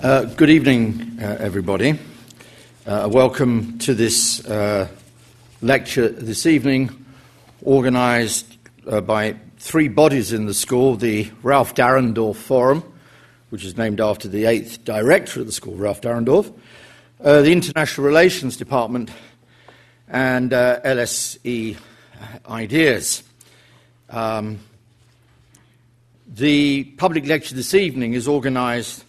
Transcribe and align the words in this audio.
Uh, 0.00 0.22
good 0.22 0.48
evening, 0.48 1.18
uh, 1.20 1.38
everybody. 1.40 1.98
Uh, 2.86 3.08
welcome 3.10 3.76
to 3.78 3.96
this 3.96 4.46
uh, 4.46 4.86
lecture 5.60 6.08
this 6.08 6.46
evening, 6.46 7.04
organised 7.64 8.58
uh, 8.86 9.00
by 9.00 9.34
three 9.56 9.88
bodies 9.88 10.32
in 10.32 10.46
the 10.46 10.54
school 10.54 10.94
the 10.94 11.28
Ralph 11.42 11.74
Dahrendorf 11.74 12.36
Forum, 12.36 12.84
which 13.50 13.64
is 13.64 13.76
named 13.76 14.00
after 14.00 14.28
the 14.28 14.44
eighth 14.44 14.84
director 14.84 15.40
of 15.40 15.46
the 15.46 15.52
school, 15.52 15.74
Ralph 15.74 16.00
Dahrendorf, 16.00 16.56
uh, 17.24 17.42
the 17.42 17.50
International 17.50 18.06
Relations 18.06 18.56
Department, 18.56 19.10
and 20.06 20.52
LSE 20.52 21.76
Ideas. 22.48 23.24
Um, 24.10 24.60
the 26.28 26.84
public 26.84 27.26
lecture 27.26 27.56
this 27.56 27.74
evening 27.74 28.12
is 28.12 28.28
organised 28.28 29.04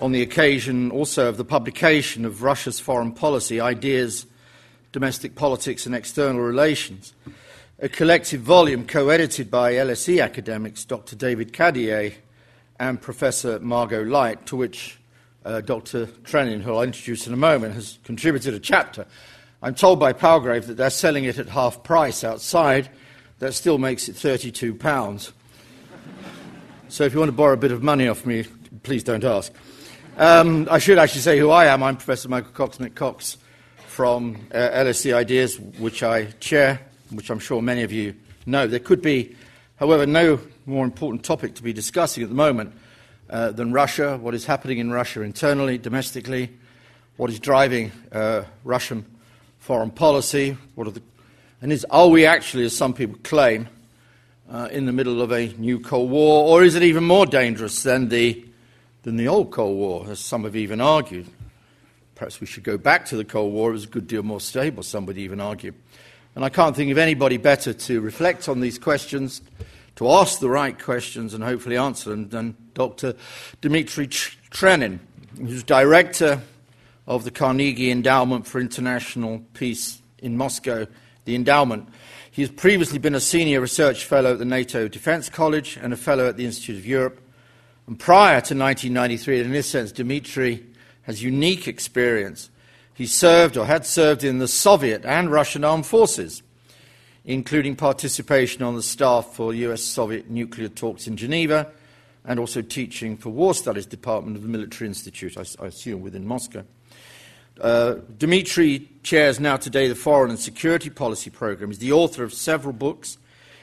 on 0.00 0.12
the 0.12 0.22
occasion 0.22 0.90
also 0.90 1.28
of 1.28 1.36
the 1.36 1.44
publication 1.44 2.24
of 2.24 2.42
Russia's 2.42 2.80
foreign 2.80 3.12
policy, 3.12 3.60
Ideas, 3.60 4.26
Domestic 4.92 5.34
Politics 5.34 5.86
and 5.86 5.94
External 5.94 6.40
Relations, 6.40 7.12
a 7.78 7.88
collective 7.88 8.40
volume 8.40 8.86
co 8.86 9.10
edited 9.10 9.50
by 9.50 9.74
LSE 9.74 10.22
academics 10.22 10.84
Dr. 10.84 11.16
David 11.16 11.52
Cadier 11.52 12.12
and 12.78 13.00
Professor 13.00 13.60
Margot 13.60 14.02
Light, 14.02 14.46
to 14.46 14.56
which 14.56 14.98
uh, 15.44 15.60
Dr. 15.60 16.06
Trenin, 16.06 16.62
who 16.62 16.74
I'll 16.74 16.82
introduce 16.82 17.26
in 17.26 17.34
a 17.34 17.36
moment, 17.36 17.74
has 17.74 17.98
contributed 18.02 18.54
a 18.54 18.58
chapter. 18.58 19.06
I'm 19.62 19.74
told 19.74 20.00
by 20.00 20.14
Palgrave 20.14 20.66
that 20.66 20.78
they're 20.78 20.90
selling 20.90 21.24
it 21.24 21.38
at 21.38 21.50
half 21.50 21.82
price 21.82 22.24
outside. 22.24 22.88
That 23.38 23.52
still 23.52 23.78
makes 23.78 24.08
it 24.08 24.16
£32. 24.16 25.32
So 26.88 27.04
if 27.04 27.12
you 27.12 27.18
want 27.18 27.28
to 27.28 27.36
borrow 27.36 27.52
a 27.52 27.58
bit 27.58 27.72
of 27.72 27.82
money 27.82 28.08
off 28.08 28.24
me, 28.24 28.44
please 28.82 29.04
don't 29.04 29.24
ask. 29.24 29.52
Um, 30.20 30.68
I 30.70 30.80
should 30.80 30.98
actually 30.98 31.22
say 31.22 31.38
who 31.38 31.48
I 31.48 31.64
am. 31.64 31.82
I'm 31.82 31.96
Professor 31.96 32.28
Michael 32.28 32.50
Cox 32.50 32.78
Cox 32.94 33.38
from 33.86 34.36
uh, 34.52 34.58
LSE 34.58 35.14
Ideas, 35.14 35.58
which 35.58 36.02
I 36.02 36.26
chair, 36.40 36.78
which 37.08 37.30
I'm 37.30 37.38
sure 37.38 37.62
many 37.62 37.84
of 37.84 37.90
you 37.90 38.14
know. 38.44 38.66
There 38.66 38.80
could 38.80 39.00
be, 39.00 39.34
however, 39.76 40.04
no 40.04 40.38
more 40.66 40.84
important 40.84 41.24
topic 41.24 41.54
to 41.54 41.62
be 41.62 41.72
discussing 41.72 42.22
at 42.22 42.28
the 42.28 42.34
moment 42.34 42.74
uh, 43.30 43.52
than 43.52 43.72
Russia, 43.72 44.18
what 44.18 44.34
is 44.34 44.44
happening 44.44 44.76
in 44.76 44.90
Russia 44.90 45.22
internally, 45.22 45.78
domestically, 45.78 46.50
what 47.16 47.30
is 47.30 47.40
driving 47.40 47.90
uh, 48.12 48.42
Russian 48.62 49.06
foreign 49.58 49.90
policy, 49.90 50.54
what 50.74 50.86
are 50.86 50.90
the, 50.90 51.02
and 51.62 51.72
is, 51.72 51.86
are 51.88 52.08
we 52.08 52.26
actually, 52.26 52.66
as 52.66 52.76
some 52.76 52.92
people 52.92 53.18
claim, 53.22 53.70
uh, 54.50 54.68
in 54.70 54.84
the 54.84 54.92
middle 54.92 55.22
of 55.22 55.32
a 55.32 55.46
new 55.54 55.80
Cold 55.80 56.10
War, 56.10 56.46
or 56.46 56.62
is 56.62 56.74
it 56.74 56.82
even 56.82 57.04
more 57.04 57.24
dangerous 57.24 57.82
than 57.84 58.10
the, 58.10 58.44
than 59.02 59.16
the 59.16 59.28
old 59.28 59.50
Cold 59.50 59.76
War, 59.76 60.06
as 60.08 60.20
some 60.20 60.44
have 60.44 60.56
even 60.56 60.80
argued? 60.80 61.26
Perhaps 62.14 62.40
we 62.40 62.46
should 62.46 62.64
go 62.64 62.76
back 62.76 63.06
to 63.06 63.16
the 63.16 63.24
Cold 63.24 63.52
War, 63.52 63.70
it 63.70 63.74
was 63.74 63.84
a 63.84 63.88
good 63.88 64.06
deal 64.06 64.22
more 64.22 64.40
stable, 64.40 64.82
some 64.82 65.06
would 65.06 65.18
even 65.18 65.40
argue. 65.40 65.72
And 66.34 66.44
I 66.44 66.48
can't 66.48 66.76
think 66.76 66.92
of 66.92 66.98
anybody 66.98 67.36
better 67.36 67.72
to 67.72 68.00
reflect 68.00 68.48
on 68.48 68.60
these 68.60 68.78
questions, 68.78 69.42
to 69.96 70.10
ask 70.10 70.38
the 70.38 70.50
right 70.50 70.78
questions, 70.78 71.34
and 71.34 71.42
hopefully 71.42 71.76
answer 71.76 72.10
them 72.10 72.28
than 72.28 72.56
Dr. 72.74 73.14
Dmitry 73.60 74.06
Trenin, 74.06 75.00
who's 75.36 75.62
director 75.62 76.40
of 77.06 77.24
the 77.24 77.30
Carnegie 77.30 77.90
Endowment 77.90 78.46
for 78.46 78.60
International 78.60 79.42
Peace 79.54 80.00
in 80.18 80.36
Moscow, 80.36 80.86
the 81.24 81.34
endowment 81.34 81.88
he 82.32 82.42
has 82.42 82.50
previously 82.50 82.98
been 82.98 83.14
a 83.16 83.20
senior 83.20 83.60
research 83.60 84.04
fellow 84.04 84.32
at 84.32 84.38
the 84.38 84.44
NATO 84.44 84.86
Defence 84.86 85.28
College 85.28 85.76
and 85.82 85.92
a 85.92 85.96
fellow 85.96 86.28
at 86.28 86.36
the 86.36 86.46
Institute 86.46 86.78
of 86.78 86.86
Europe. 86.86 87.20
And 87.86 87.98
prior 87.98 88.40
to 88.42 88.54
1993, 88.54 89.40
in 89.40 89.52
this 89.52 89.68
sense, 89.68 89.92
Dmitry 89.92 90.64
has 91.02 91.22
unique 91.22 91.66
experience. 91.66 92.50
He 92.94 93.06
served 93.06 93.56
or 93.56 93.66
had 93.66 93.86
served 93.86 94.24
in 94.24 94.38
the 94.38 94.48
Soviet 94.48 95.04
and 95.04 95.30
Russian 95.30 95.64
armed 95.64 95.86
forces, 95.86 96.42
including 97.24 97.76
participation 97.76 98.62
on 98.62 98.76
the 98.76 98.82
staff 98.82 99.34
for 99.34 99.54
US 99.54 99.82
Soviet 99.82 100.30
nuclear 100.30 100.68
talks 100.68 101.06
in 101.06 101.16
Geneva 101.16 101.70
and 102.24 102.38
also 102.38 102.62
teaching 102.62 103.16
for 103.16 103.30
War 103.30 103.54
Studies 103.54 103.86
Department 103.86 104.36
of 104.36 104.42
the 104.42 104.48
Military 104.48 104.88
Institute, 104.88 105.36
I, 105.36 105.44
I 105.62 105.68
assume 105.68 106.02
within 106.02 106.26
Moscow. 106.26 106.64
Uh, 107.60 107.96
Dmitry 108.16 108.88
chairs 109.02 109.40
now 109.40 109.56
today 109.56 109.88
the 109.88 109.94
Foreign 109.94 110.30
and 110.30 110.38
Security 110.38 110.90
Policy 110.90 111.30
Program. 111.30 111.70
He's 111.70 111.78
the 111.78 111.92
author 111.92 112.22
of 112.22 112.32
several 112.32 112.72
books, 112.72 113.18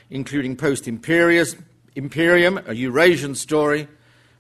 including 0.09 0.55
Post 0.55 0.87
Imperium, 0.87 2.59
A 2.65 2.73
Eurasian 2.73 3.35
Story, 3.35 3.87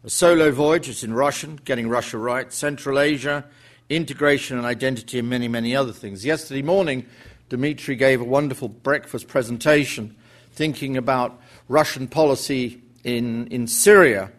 A 0.07 0.09
Solo 0.09 0.51
Voyage, 0.51 0.87
it's 0.87 1.03
in 1.03 1.13
Russian, 1.13 1.59
Getting 1.65 1.89
Russia 1.89 2.17
Right, 2.17 2.53
Central 2.53 2.97
Asia, 2.97 3.43
Integration 3.89 4.55
and 4.55 4.65
Identity, 4.65 5.19
and 5.19 5.29
many, 5.29 5.49
many 5.49 5.75
other 5.75 5.91
things. 5.91 6.23
Yesterday 6.23 6.61
morning, 6.61 7.05
Dmitry 7.49 7.97
gave 7.97 8.21
a 8.21 8.23
wonderful 8.23 8.69
breakfast 8.69 9.27
presentation 9.27 10.15
thinking 10.53 10.95
about 10.95 11.37
Russian 11.67 12.07
policy 12.07 12.81
in, 13.03 13.47
in 13.47 13.67
Syria 13.67 14.31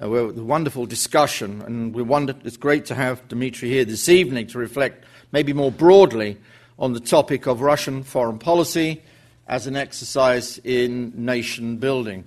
uh, 0.00 0.06
a 0.06 0.32
wonderful 0.32 0.86
discussion, 0.86 1.60
and 1.62 1.92
we 1.92 2.04
wonder, 2.04 2.36
it's 2.44 2.56
great 2.56 2.86
to 2.86 2.94
have 2.94 3.26
Dmitry 3.26 3.68
here 3.68 3.84
this 3.84 4.08
evening 4.08 4.46
to 4.46 4.58
reflect 4.58 5.04
maybe 5.32 5.52
more 5.52 5.72
broadly 5.72 6.36
on 6.78 6.92
the 6.92 7.00
topic 7.00 7.48
of 7.48 7.62
Russian 7.62 8.04
foreign 8.04 8.38
policy 8.38 9.02
as 9.48 9.66
an 9.66 9.74
exercise 9.74 10.58
in 10.58 11.12
nation 11.16 11.78
building. 11.78 12.22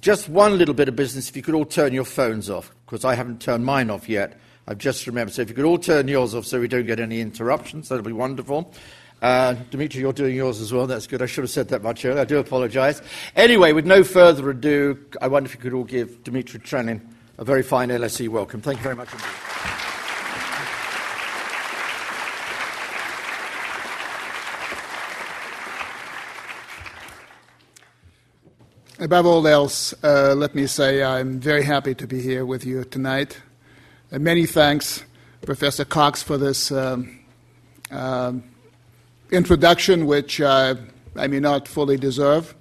Just 0.00 0.28
one 0.28 0.58
little 0.58 0.74
bit 0.74 0.88
of 0.88 0.96
business, 0.96 1.28
if 1.28 1.36
you 1.36 1.42
could 1.42 1.54
all 1.54 1.64
turn 1.64 1.92
your 1.92 2.04
phones 2.04 2.50
off, 2.50 2.70
because 2.84 3.04
I 3.04 3.14
haven't 3.14 3.40
turned 3.40 3.64
mine 3.64 3.90
off 3.90 4.08
yet. 4.08 4.38
I've 4.68 4.78
just 4.78 5.06
remembered. 5.06 5.34
So 5.34 5.42
if 5.42 5.48
you 5.48 5.54
could 5.54 5.64
all 5.64 5.78
turn 5.78 6.08
yours 6.08 6.34
off 6.34 6.44
so 6.44 6.60
we 6.60 6.68
don't 6.68 6.86
get 6.86 7.00
any 7.00 7.20
interruptions, 7.20 7.88
that 7.88 7.96
would 7.96 8.04
be 8.04 8.12
wonderful. 8.12 8.72
Uh, 9.22 9.54
Dimitri, 9.70 10.00
you're 10.00 10.12
doing 10.12 10.36
yours 10.36 10.60
as 10.60 10.72
well. 10.72 10.86
That's 10.86 11.06
good. 11.06 11.22
I 11.22 11.26
should 11.26 11.44
have 11.44 11.50
said 11.50 11.68
that 11.68 11.82
much 11.82 12.04
earlier. 12.04 12.20
I 12.20 12.24
do 12.24 12.38
apologize. 12.38 13.00
Anyway, 13.34 13.72
with 13.72 13.86
no 13.86 14.04
further 14.04 14.50
ado, 14.50 14.98
I 15.20 15.28
wonder 15.28 15.48
if 15.48 15.54
you 15.54 15.60
could 15.60 15.72
all 15.72 15.84
give 15.84 16.22
Dimitri 16.24 16.60
Trenin 16.60 17.00
a 17.38 17.44
very 17.44 17.62
fine 17.62 17.88
LSE 17.88 18.28
welcome. 18.28 18.60
Thank 18.60 18.78
you 18.78 18.84
very 18.84 18.96
much 18.96 19.12
indeed. 19.12 19.75
Above 28.98 29.26
all 29.26 29.46
else, 29.46 29.92
uh, 30.02 30.34
let 30.34 30.54
me 30.54 30.66
say 30.66 31.02
I'm 31.02 31.38
very 31.38 31.64
happy 31.64 31.94
to 31.94 32.06
be 32.06 32.22
here 32.22 32.46
with 32.46 32.64
you 32.64 32.82
tonight. 32.84 33.38
And 34.10 34.24
many 34.24 34.46
thanks, 34.46 35.04
Professor 35.42 35.84
Cox, 35.84 36.22
for 36.22 36.38
this 36.38 36.72
um, 36.72 37.20
uh, 37.90 38.32
introduction, 39.30 40.06
which 40.06 40.40
uh, 40.40 40.76
I 41.14 41.26
may 41.26 41.40
not 41.40 41.68
fully 41.68 41.98
deserve. 41.98 42.54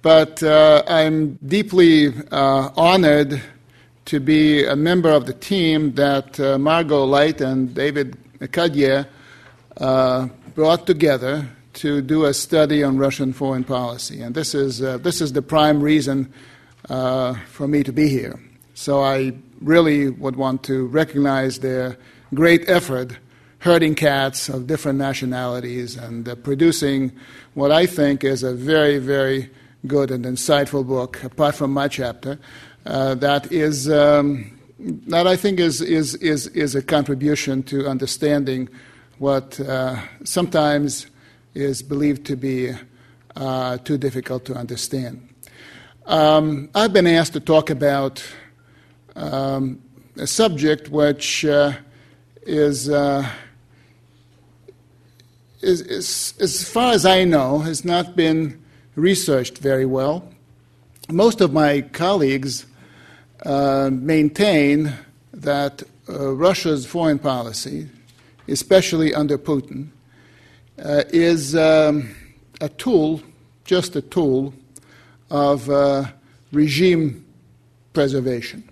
But 0.00 0.42
uh, 0.42 0.82
I'm 0.88 1.34
deeply 1.46 2.14
uh, 2.30 2.70
honored 2.74 3.42
to 4.06 4.20
be 4.20 4.64
a 4.64 4.74
member 4.74 5.10
of 5.10 5.26
the 5.26 5.34
team 5.34 5.92
that 5.96 6.40
uh, 6.40 6.56
Margot 6.56 7.04
Light 7.04 7.42
and 7.42 7.74
David 7.74 8.16
Cadier 8.52 9.06
uh, 9.76 10.28
brought 10.54 10.86
together 10.86 11.46
to 11.76 12.02
do 12.02 12.24
a 12.24 12.34
study 12.34 12.82
on 12.82 12.98
Russian 12.98 13.32
foreign 13.32 13.64
policy. 13.64 14.20
And 14.20 14.34
this 14.34 14.54
is, 14.54 14.82
uh, 14.82 14.98
this 14.98 15.20
is 15.20 15.32
the 15.32 15.42
prime 15.42 15.80
reason 15.82 16.32
uh, 16.88 17.34
for 17.46 17.68
me 17.68 17.82
to 17.82 17.92
be 17.92 18.08
here. 18.08 18.40
So 18.74 19.02
I 19.02 19.32
really 19.60 20.10
would 20.10 20.36
want 20.36 20.62
to 20.64 20.86
recognize 20.86 21.60
their 21.60 21.96
great 22.34 22.68
effort 22.68 23.18
herding 23.60 23.94
cats 23.94 24.48
of 24.48 24.66
different 24.66 24.98
nationalities 24.98 25.96
and 25.96 26.28
uh, 26.28 26.34
producing 26.36 27.12
what 27.54 27.72
I 27.72 27.86
think 27.86 28.22
is 28.22 28.42
a 28.42 28.54
very, 28.54 28.98
very 28.98 29.50
good 29.86 30.10
and 30.10 30.24
insightful 30.24 30.86
book, 30.86 31.22
apart 31.24 31.54
from 31.54 31.72
my 31.72 31.88
chapter, 31.88 32.38
uh, 32.84 33.14
that 33.16 33.50
is 33.52 33.90
um, 33.90 34.56
that 34.78 35.26
I 35.26 35.36
think 35.36 35.58
is, 35.58 35.80
is, 35.80 36.14
is, 36.16 36.48
is 36.48 36.74
a 36.74 36.82
contribution 36.82 37.62
to 37.64 37.88
understanding 37.88 38.68
what 39.18 39.58
uh, 39.60 39.96
sometimes 40.24 41.06
is 41.56 41.82
believed 41.82 42.26
to 42.26 42.36
be 42.36 42.72
uh, 43.34 43.78
too 43.78 43.96
difficult 43.96 44.44
to 44.44 44.54
understand. 44.54 45.26
Um, 46.04 46.68
I've 46.74 46.92
been 46.92 47.06
asked 47.06 47.32
to 47.32 47.40
talk 47.40 47.70
about 47.70 48.22
um, 49.16 49.80
a 50.18 50.26
subject 50.26 50.90
which 50.90 51.46
uh, 51.46 51.72
is, 52.42 52.90
uh, 52.90 53.26
is, 55.62 55.80
is, 55.80 56.34
as 56.40 56.68
far 56.68 56.92
as 56.92 57.06
I 57.06 57.24
know, 57.24 57.60
has 57.60 57.84
not 57.84 58.14
been 58.14 58.62
researched 58.94 59.58
very 59.58 59.86
well. 59.86 60.28
Most 61.10 61.40
of 61.40 61.54
my 61.54 61.80
colleagues 61.80 62.66
uh, 63.46 63.88
maintain 63.90 64.92
that 65.32 65.82
uh, 66.08 66.34
Russia's 66.34 66.84
foreign 66.84 67.18
policy, 67.18 67.88
especially 68.46 69.14
under 69.14 69.38
Putin, 69.38 69.88
uh, 70.78 71.04
is 71.08 71.56
um, 71.56 72.14
a 72.60 72.68
tool, 72.68 73.22
just 73.64 73.96
a 73.96 74.02
tool, 74.02 74.54
of 75.30 75.68
uh, 75.70 76.04
regime 76.52 77.24
preservation. 77.92 78.68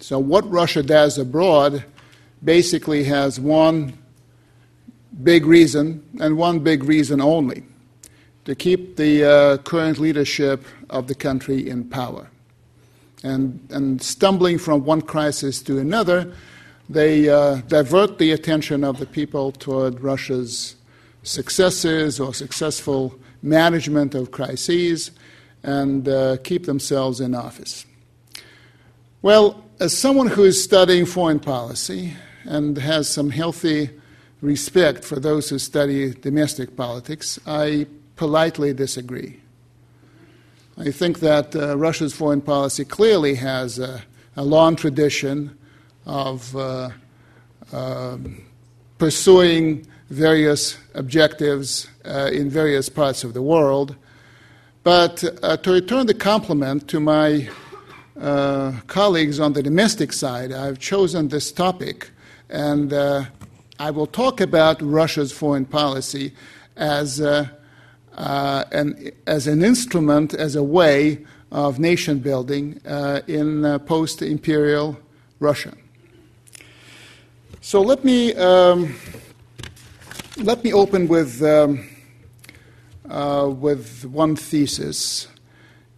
So, 0.00 0.18
what 0.18 0.48
Russia 0.50 0.82
does 0.82 1.18
abroad 1.18 1.84
basically 2.44 3.04
has 3.04 3.40
one 3.40 3.98
big 5.22 5.46
reason, 5.46 6.04
and 6.20 6.36
one 6.36 6.60
big 6.60 6.84
reason 6.84 7.20
only 7.20 7.64
to 8.46 8.54
keep 8.54 8.96
the 8.96 9.24
uh, 9.24 9.56
current 9.58 9.98
leadership 9.98 10.64
of 10.88 11.08
the 11.08 11.14
country 11.14 11.68
in 11.68 11.84
power. 11.84 12.28
And, 13.24 13.58
and 13.70 14.00
stumbling 14.00 14.58
from 14.58 14.84
one 14.84 15.02
crisis 15.02 15.60
to 15.62 15.78
another, 15.78 16.32
they 16.88 17.28
uh, 17.28 17.56
divert 17.68 18.18
the 18.18 18.32
attention 18.32 18.84
of 18.84 18.98
the 18.98 19.06
people 19.06 19.52
toward 19.52 20.00
Russia's 20.00 20.76
successes 21.22 22.20
or 22.20 22.32
successful 22.32 23.18
management 23.42 24.14
of 24.14 24.30
crises 24.30 25.10
and 25.62 26.08
uh, 26.08 26.36
keep 26.44 26.66
themselves 26.66 27.20
in 27.20 27.34
office. 27.34 27.84
Well, 29.22 29.64
as 29.80 29.96
someone 29.96 30.28
who 30.28 30.44
is 30.44 30.62
studying 30.62 31.06
foreign 31.06 31.40
policy 31.40 32.14
and 32.44 32.78
has 32.78 33.08
some 33.08 33.30
healthy 33.30 33.90
respect 34.40 35.04
for 35.04 35.18
those 35.18 35.50
who 35.50 35.58
study 35.58 36.12
domestic 36.12 36.76
politics, 36.76 37.38
I 37.46 37.86
politely 38.14 38.72
disagree. 38.72 39.40
I 40.78 40.90
think 40.90 41.20
that 41.20 41.56
uh, 41.56 41.76
Russia's 41.76 42.12
foreign 42.12 42.42
policy 42.42 42.84
clearly 42.84 43.34
has 43.36 43.78
a, 43.78 44.02
a 44.36 44.44
long 44.44 44.76
tradition 44.76 45.58
of 46.06 46.56
uh, 46.56 46.90
uh, 47.72 48.16
pursuing 48.98 49.86
various 50.08 50.78
objectives 50.94 51.88
uh, 52.04 52.30
in 52.32 52.48
various 52.48 52.88
parts 52.88 53.24
of 53.24 53.34
the 53.34 53.42
world. 53.42 53.96
But 54.84 55.24
uh, 55.42 55.56
to 55.58 55.72
return 55.72 56.06
the 56.06 56.14
compliment 56.14 56.88
to 56.88 57.00
my 57.00 57.48
uh, 58.20 58.72
colleagues 58.86 59.40
on 59.40 59.52
the 59.52 59.62
domestic 59.62 60.12
side, 60.12 60.52
I've 60.52 60.78
chosen 60.78 61.28
this 61.28 61.50
topic, 61.50 62.10
and 62.48 62.92
I 63.78 63.90
will 63.90 64.06
talk 64.06 64.40
about 64.40 64.80
Russia's 64.80 65.32
foreign 65.32 65.66
policy 65.66 66.32
as 66.76 67.20
uh, 68.16 68.64
as 69.26 69.46
an 69.46 69.62
instrument, 69.62 70.32
as 70.32 70.56
a 70.56 70.62
way 70.62 71.24
of 71.52 71.78
nation 71.78 72.18
building 72.18 72.80
uh, 72.86 73.20
in 73.26 73.64
uh, 73.64 73.78
post 73.80 74.22
imperial 74.22 74.98
Russia. 75.38 75.72
So 77.66 77.82
let 77.82 78.04
me, 78.04 78.32
um, 78.34 78.94
let 80.36 80.62
me 80.62 80.72
open 80.72 81.08
with, 81.08 81.42
um, 81.42 81.84
uh, 83.10 83.50
with 83.52 84.04
one 84.04 84.36
thesis. 84.36 85.26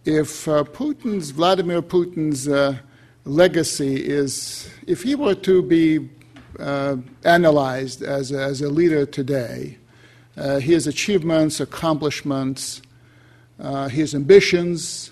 If 0.03 0.47
uh, 0.47 0.63
Putin's, 0.63 1.29
Vladimir 1.29 1.83
Putin's 1.83 2.47
uh, 2.47 2.79
legacy 3.23 4.03
is, 4.03 4.67
if 4.87 5.03
he 5.03 5.13
were 5.13 5.35
to 5.35 5.61
be 5.61 6.09
analyzed 7.23 8.01
as 8.01 8.31
a, 8.31 8.41
as 8.41 8.61
a 8.61 8.69
leader 8.69 9.05
today, 9.05 9.77
uh, 10.37 10.57
his 10.57 10.87
achievements, 10.87 11.59
accomplishments, 11.59 12.81
uh, 13.59 13.89
his 13.89 14.15
ambitions. 14.15 15.11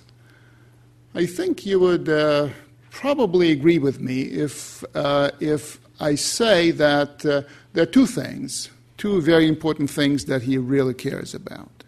I 1.14 1.28
think 1.28 1.68
you 1.68 1.80
would 1.82 2.10
uh, 2.10 2.50
probably 2.90 3.52
agree 3.52 3.78
with 3.78 4.02
me 4.02 4.22
if, 4.22 4.84
uh, 4.96 5.30
if 5.40 5.80
I 6.00 6.16
say 6.16 6.72
that 6.72 7.26
uh, 7.26 7.42
there 7.74 7.84
are 7.84 7.92
two 7.92 8.06
things, 8.06 8.70
two 8.98 9.22
very 9.22 9.48
important 9.48 9.90
things 9.90 10.26
that 10.26 10.44
he 10.44 10.58
really 10.58 10.94
cares 10.94 11.34
about. 11.34 11.84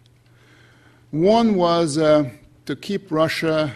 One 1.10 1.54
was 1.54 1.98
uh, 1.98 2.30
to 2.66 2.76
keep 2.76 3.10
Russia 3.10 3.74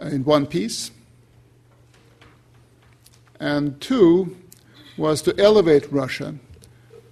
in 0.00 0.24
one 0.24 0.46
piece, 0.46 0.90
and 3.38 3.80
two 3.80 4.36
was 4.96 5.22
to 5.22 5.38
elevate 5.38 5.90
Russia 5.90 6.34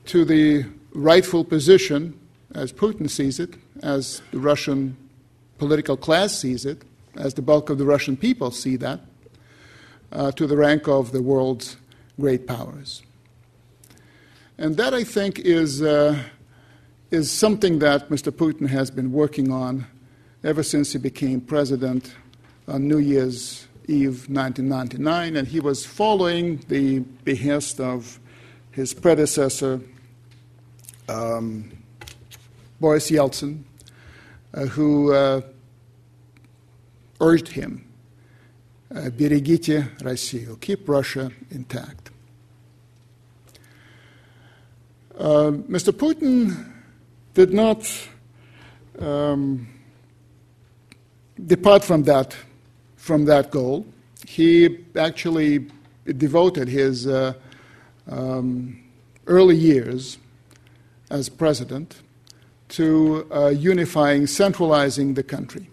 to 0.06 0.24
the 0.24 0.64
rightful 0.92 1.44
position, 1.44 2.18
as 2.54 2.72
Putin 2.72 3.08
sees 3.08 3.38
it, 3.38 3.54
as 3.82 4.22
the 4.32 4.38
Russian 4.38 4.96
political 5.58 5.96
class 5.96 6.38
sees 6.38 6.64
it, 6.64 6.82
as 7.16 7.34
the 7.34 7.42
bulk 7.42 7.70
of 7.70 7.78
the 7.78 7.84
Russian 7.84 8.16
people 8.16 8.50
see 8.50 8.76
that, 8.76 9.00
uh, 10.12 10.32
to 10.32 10.46
the 10.46 10.56
rank 10.56 10.88
of 10.88 11.12
the 11.12 11.22
world's 11.22 11.76
great 12.18 12.46
powers. 12.46 13.02
And 14.56 14.76
that, 14.76 14.92
I 14.94 15.04
think, 15.04 15.38
is, 15.38 15.82
uh, 15.82 16.20
is 17.10 17.30
something 17.30 17.78
that 17.78 18.08
Mr. 18.08 18.32
Putin 18.32 18.68
has 18.68 18.90
been 18.90 19.12
working 19.12 19.52
on 19.52 19.86
ever 20.42 20.62
since 20.62 20.92
he 20.92 20.98
became 20.98 21.40
president 21.40 22.14
on 22.66 22.86
New 22.86 22.98
Year's 22.98 23.66
Eve 23.88 24.28
1999, 24.28 25.36
and 25.36 25.48
he 25.48 25.60
was 25.60 25.86
following 25.86 26.58
the 26.68 26.98
behest 27.24 27.80
of 27.80 28.20
his 28.70 28.92
predecessor, 28.92 29.80
um, 31.08 31.70
Boris 32.80 33.10
Yeltsin, 33.10 33.62
uh, 34.52 34.66
who 34.66 35.12
uh, 35.14 35.40
urged 37.20 37.48
him, 37.48 37.87
берегите 38.89 39.89
Россию, 39.99 40.57
keep 40.59 40.87
Russia 40.87 41.31
intact. 41.51 42.11
Uh, 45.17 45.51
Mr. 45.69 45.91
Putin 45.91 46.73
did 47.33 47.53
not 47.53 47.87
um, 48.99 49.67
depart 51.45 51.83
from 51.83 52.03
that, 52.03 52.35
from 52.95 53.25
that 53.25 53.51
goal. 53.51 53.85
He 54.27 54.79
actually 54.95 55.67
devoted 56.05 56.67
his 56.67 57.07
uh, 57.07 57.33
um, 58.09 58.83
early 59.27 59.55
years 59.55 60.17
as 61.09 61.29
president 61.29 62.01
to 62.69 63.27
uh, 63.31 63.49
unifying, 63.49 64.25
centralizing 64.25 65.13
the 65.13 65.23
country. 65.23 65.69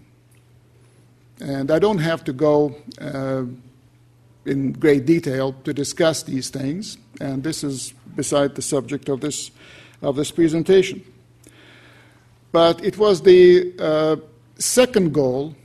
And 1.40 1.70
I 1.70 1.80
don't 1.80 1.98
have 1.98 2.24
to 2.26 2.34
go 2.34 2.76
uh, 3.00 3.44
in 4.46 4.72
great 4.74 5.06
detail 5.06 5.54
to 5.64 5.74
discuss 5.74 6.24
these 6.24 6.50
things, 6.50 6.98
and 7.20 7.44
this 7.44 7.64
is 7.64 7.94
beside 8.16 8.56
the 8.56 8.62
subject 8.62 9.10
of 9.10 9.22
this, 9.22 9.52
of 10.02 10.16
this 10.16 10.32
presentation. 10.32 11.04
But 12.52 12.84
it 12.86 12.98
was 12.98 13.22
the 13.22 13.74
uh, 13.80 14.16
second 14.58 15.14
goal, 15.14 15.56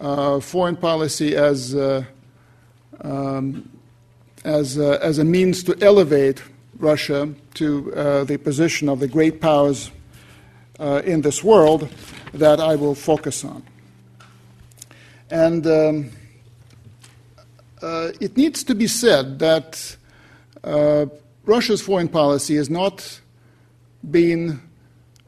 uh, 0.00 0.38
foreign 0.38 0.76
policy 0.76 1.34
as, 1.34 1.74
uh, 1.74 2.04
um, 3.00 3.68
as, 4.44 4.78
uh, 4.78 4.98
as 5.02 5.18
a 5.18 5.24
means 5.24 5.64
to 5.64 5.76
elevate 5.80 6.40
Russia 6.78 7.34
to 7.54 7.92
uh, 7.94 8.24
the 8.24 8.36
position 8.36 8.88
of 8.88 9.00
the 9.00 9.08
great 9.08 9.40
powers 9.40 9.90
in 10.78 11.22
this 11.22 11.42
world 11.42 11.88
that 12.32 12.60
I 12.60 12.76
will 12.76 12.94
focus 12.94 13.44
on. 13.44 13.64
And 15.30 15.66
um, 15.66 16.10
uh, 17.82 18.12
it 18.20 18.36
needs 18.36 18.64
to 18.64 18.74
be 18.74 18.86
said 18.86 19.38
that 19.38 19.96
uh, 20.64 21.06
Russia's 21.44 21.80
foreign 21.80 22.08
policy 22.08 22.56
has 22.56 22.70
not 22.70 23.20
been 24.10 24.60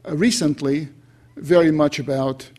uh, 0.09 0.17
recently 0.17 0.89
very 1.37 1.71
much 1.71 1.99
about 1.99 2.51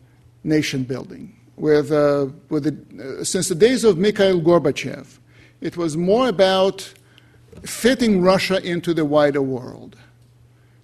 nation 0.44 0.84
building. 0.84 1.36
With, 1.56 1.92
uh, 1.92 2.28
with 2.48 2.64
the, 2.64 3.24
since 3.24 3.48
the 3.48 3.54
days 3.54 3.84
of 3.84 3.98
Mikhail 3.98 4.40
Gorbachev, 4.40 5.18
it 5.60 5.76
was 5.76 5.96
more 5.96 6.28
about 6.28 6.92
fitting 7.64 8.22
Russia 8.22 8.60
into 8.64 8.94
the 8.94 9.04
wider 9.04 9.42
world. 9.42 9.96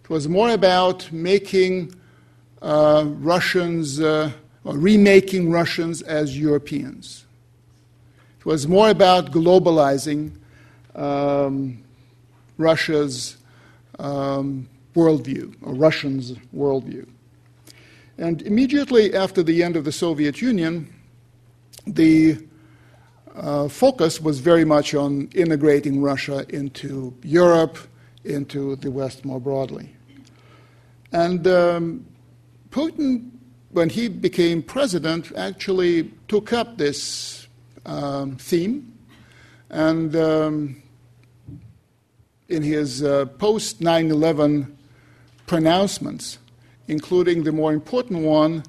It 0.05 0.11
was 0.11 0.29
more 0.29 0.51
about 0.51 1.11
making 1.11 1.95
uh, 2.63 3.05
Russians, 3.07 4.01
uh, 4.01 4.31
remaking 4.77 5.51
Russians 5.51 6.03
as 6.03 6.39
Europeans. 6.39 7.25
It 8.39 8.47
was 8.47 8.67
more 8.67 8.91
about 8.91 9.33
globalizing 9.33 10.33
um, 10.95 11.83
Russia's 12.57 13.37
um, 13.99 14.69
worldview, 14.95 15.55
or 15.63 15.75
Russians' 15.75 16.33
worldview. 16.55 17.07
And 18.19 18.43
immediately 18.43 19.15
after 19.15 19.43
the 19.43 19.63
end 19.63 19.77
of 19.77 19.85
the 19.85 19.93
Soviet 19.93 20.43
Union, 20.43 20.93
the 21.87 22.39
uh, 23.37 23.69
focus 23.69 24.21
was 24.21 24.41
very 24.41 24.65
much 24.65 24.95
on 24.95 25.29
integrating 25.35 26.03
Russia 26.03 26.45
into 26.49 27.15
Europe, 27.23 27.79
into 28.25 28.77
the 28.77 28.91
West 28.91 29.25
more 29.25 29.41
broadly. 29.41 29.95
And 31.13 31.47
um, 31.47 32.07
Putin, 32.71 33.31
when 33.71 33.91
he 33.91 34.09
became 34.09 34.63
president, 34.63 35.33
actually 35.37 36.11
took 36.27 36.53
up 36.53 36.79
this 36.79 37.47
um, 37.85 38.37
theme. 38.37 38.93
And 39.71 40.15
um, 40.17 40.83
in 42.49 42.63
his 42.63 43.03
uh, 43.03 43.27
post 43.39 43.81
9 43.81 44.11
11 44.11 44.79
pronouncements, 45.47 46.39
including 46.87 47.45
the 47.45 47.53
more 47.53 47.73
important 47.73 48.21
one 48.23 48.63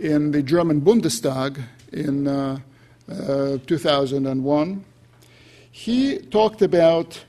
in 0.00 0.32
the 0.32 0.42
German 0.42 0.80
Bundestag 0.80 1.62
in 1.92 2.26
uh, 2.26 2.58
uh, 3.08 3.58
2001, 3.66 4.84
he 5.70 6.18
talked 6.18 6.62
about 6.62 7.24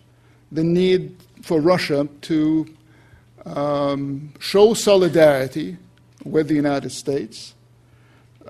the 0.51 0.63
need 0.63 1.16
for 1.44 1.60
Russia 1.62 2.08
to 2.22 2.68
um, 3.46 4.34
show 4.40 4.74
solidarity 4.74 5.78
with 6.24 6.48
the 6.48 6.56
United 6.56 6.92
States, 6.92 7.54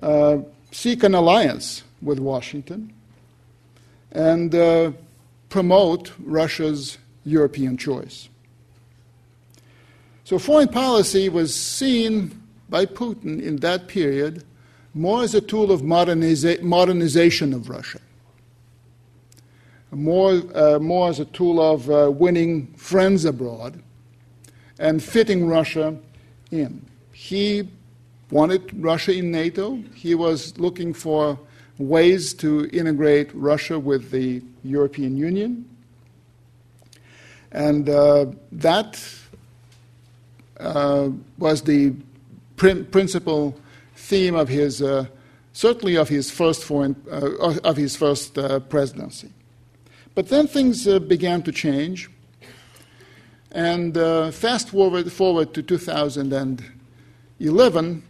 uh, 0.01 0.37
seek 0.71 1.03
an 1.03 1.13
alliance 1.13 1.83
with 2.01 2.19
Washington, 2.19 2.93
and 4.11 4.53
uh, 4.55 4.91
promote 5.49 6.11
Russia's 6.19 6.97
European 7.23 7.77
choice. 7.77 8.29
So, 10.23 10.39
foreign 10.39 10.69
policy 10.69 11.29
was 11.29 11.53
seen 11.53 12.41
by 12.69 12.85
Putin 12.85 13.41
in 13.41 13.57
that 13.57 13.87
period 13.87 14.43
more 14.93 15.23
as 15.23 15.35
a 15.35 15.41
tool 15.41 15.71
of 15.71 15.81
moderniza- 15.81 16.61
modernization 16.61 17.53
of 17.53 17.69
Russia, 17.69 17.99
more, 19.91 20.41
uh, 20.55 20.79
more 20.79 21.09
as 21.09 21.19
a 21.19 21.25
tool 21.25 21.61
of 21.61 21.89
uh, 21.89 22.11
winning 22.11 22.67
friends 22.73 23.25
abroad 23.25 23.81
and 24.79 25.01
fitting 25.01 25.47
Russia 25.47 25.97
in. 26.49 26.85
He 27.21 27.69
wanted 28.31 28.63
Russia 28.73 29.13
in 29.13 29.29
NATO. 29.29 29.75
He 29.93 30.15
was 30.15 30.57
looking 30.57 30.91
for 30.91 31.37
ways 31.77 32.33
to 32.33 32.67
integrate 32.73 33.29
Russia 33.35 33.77
with 33.77 34.09
the 34.09 34.41
European 34.63 35.15
Union. 35.15 35.69
And 37.51 37.87
uh, 37.87 38.25
that 38.51 38.99
uh, 40.59 41.09
was 41.37 41.61
the 41.61 41.93
prin- 42.55 42.85
principal 42.85 43.55
theme 43.95 44.33
of 44.33 44.47
his, 44.49 44.81
uh, 44.81 45.05
certainly 45.53 45.97
of 45.97 46.09
his 46.09 46.31
first 46.31 46.63
foreign, 46.63 46.95
uh, 47.11 47.59
of 47.63 47.77
his 47.77 47.95
first 47.95 48.35
uh, 48.35 48.61
presidency. 48.61 49.29
But 50.15 50.29
then 50.29 50.47
things 50.47 50.87
uh, 50.87 50.97
began 50.97 51.43
to 51.43 51.51
change. 51.51 52.09
And 53.51 53.93
fast 54.33 54.69
forward, 54.69 55.11
forward 55.11 55.53
to 55.53 55.61
2011, 57.41 58.03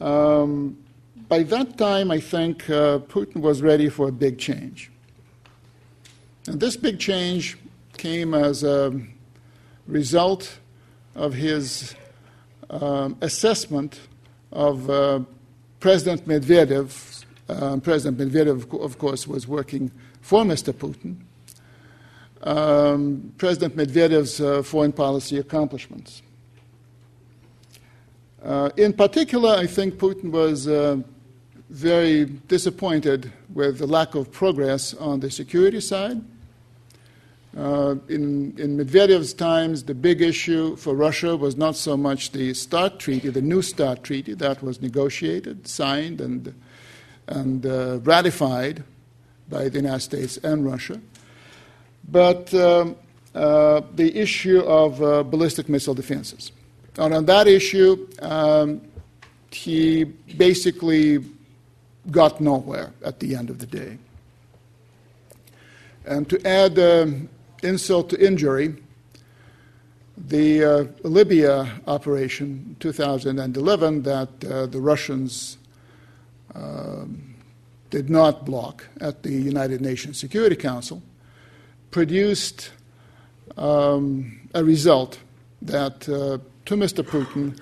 um, 0.00 0.76
by 1.28 1.42
that 1.44 1.78
time, 1.78 2.10
I 2.10 2.20
think 2.20 2.68
uh, 2.68 2.98
Putin 2.98 3.40
was 3.40 3.62
ready 3.62 3.88
for 3.88 4.08
a 4.08 4.12
big 4.12 4.38
change. 4.38 4.90
And 6.46 6.60
this 6.60 6.76
big 6.76 6.98
change 6.98 7.56
came 7.96 8.34
as 8.34 8.62
a 8.62 8.92
result 9.86 10.58
of 11.14 11.32
his 11.32 11.94
um, 12.68 13.16
assessment 13.22 14.00
of 14.50 14.90
uh, 14.90 15.20
President 15.80 16.26
Medvedev. 16.26 17.24
Uh, 17.48 17.78
President 17.78 18.18
Medvedev, 18.18 18.82
of 18.82 18.98
course, 18.98 19.26
was 19.26 19.48
working 19.48 19.90
for 20.20 20.44
Mr. 20.44 20.74
Putin. 20.74 21.16
Um, 22.42 23.32
President 23.38 23.76
Medvedev's 23.76 24.40
uh, 24.40 24.62
foreign 24.62 24.92
policy 24.92 25.38
accomplishments. 25.38 26.22
Uh, 28.44 28.70
in 28.76 28.92
particular, 28.92 29.50
I 29.50 29.66
think 29.66 29.94
Putin 29.94 30.30
was 30.30 30.66
uh, 30.66 30.96
very 31.70 32.24
disappointed 32.24 33.32
with 33.54 33.78
the 33.78 33.86
lack 33.86 34.14
of 34.14 34.32
progress 34.32 34.94
on 34.94 35.20
the 35.20 35.30
security 35.30 35.80
side. 35.80 36.20
Uh, 37.56 37.96
in, 38.08 38.58
in 38.58 38.76
Medvedev's 38.78 39.34
times, 39.34 39.84
the 39.84 39.94
big 39.94 40.22
issue 40.22 40.74
for 40.76 40.94
Russia 40.94 41.36
was 41.36 41.56
not 41.56 41.76
so 41.76 41.96
much 41.96 42.32
the 42.32 42.52
START 42.54 42.98
treaty, 42.98 43.28
the 43.28 43.42
new 43.42 43.62
START 43.62 44.02
treaty 44.02 44.34
that 44.34 44.62
was 44.62 44.80
negotiated, 44.80 45.68
signed, 45.68 46.20
and, 46.20 46.54
and 47.28 47.66
uh, 47.66 47.98
ratified 48.02 48.82
by 49.48 49.68
the 49.68 49.76
United 49.76 50.00
States 50.00 50.38
and 50.38 50.64
Russia, 50.64 51.00
but 52.10 52.52
um, 52.54 52.96
uh, 53.34 53.82
the 53.94 54.16
issue 54.16 54.60
of 54.60 55.02
uh, 55.02 55.22
ballistic 55.22 55.68
missile 55.68 55.94
defenses. 55.94 56.52
And 56.98 57.14
on 57.14 57.24
that 57.26 57.48
issue, 57.48 58.08
um, 58.20 58.80
he 59.50 60.04
basically 60.04 61.24
got 62.10 62.40
nowhere 62.40 62.92
at 63.04 63.20
the 63.20 63.34
end 63.34 63.50
of 63.50 63.58
the 63.58 63.66
day. 63.66 63.98
And 66.04 66.28
to 66.28 66.46
add 66.46 66.78
um, 66.78 67.28
insult 67.62 68.10
to 68.10 68.24
injury, 68.24 68.74
the 70.16 70.64
uh, 70.64 70.84
Libya 71.02 71.80
operation 71.86 72.76
2011 72.80 74.02
that 74.02 74.28
uh, 74.44 74.66
the 74.66 74.80
Russians 74.80 75.58
um, 76.54 77.34
did 77.90 78.10
not 78.10 78.44
block 78.44 78.86
at 79.00 79.22
the 79.22 79.32
United 79.32 79.80
Nations 79.80 80.18
Security 80.18 80.56
Council 80.56 81.02
produced 81.90 82.70
um, 83.56 84.40
a 84.54 84.64
result 84.64 85.18
that 85.62 86.08
uh, 86.08 86.38
to 86.66 86.74
Mr. 86.76 87.04
Putin 87.04 87.58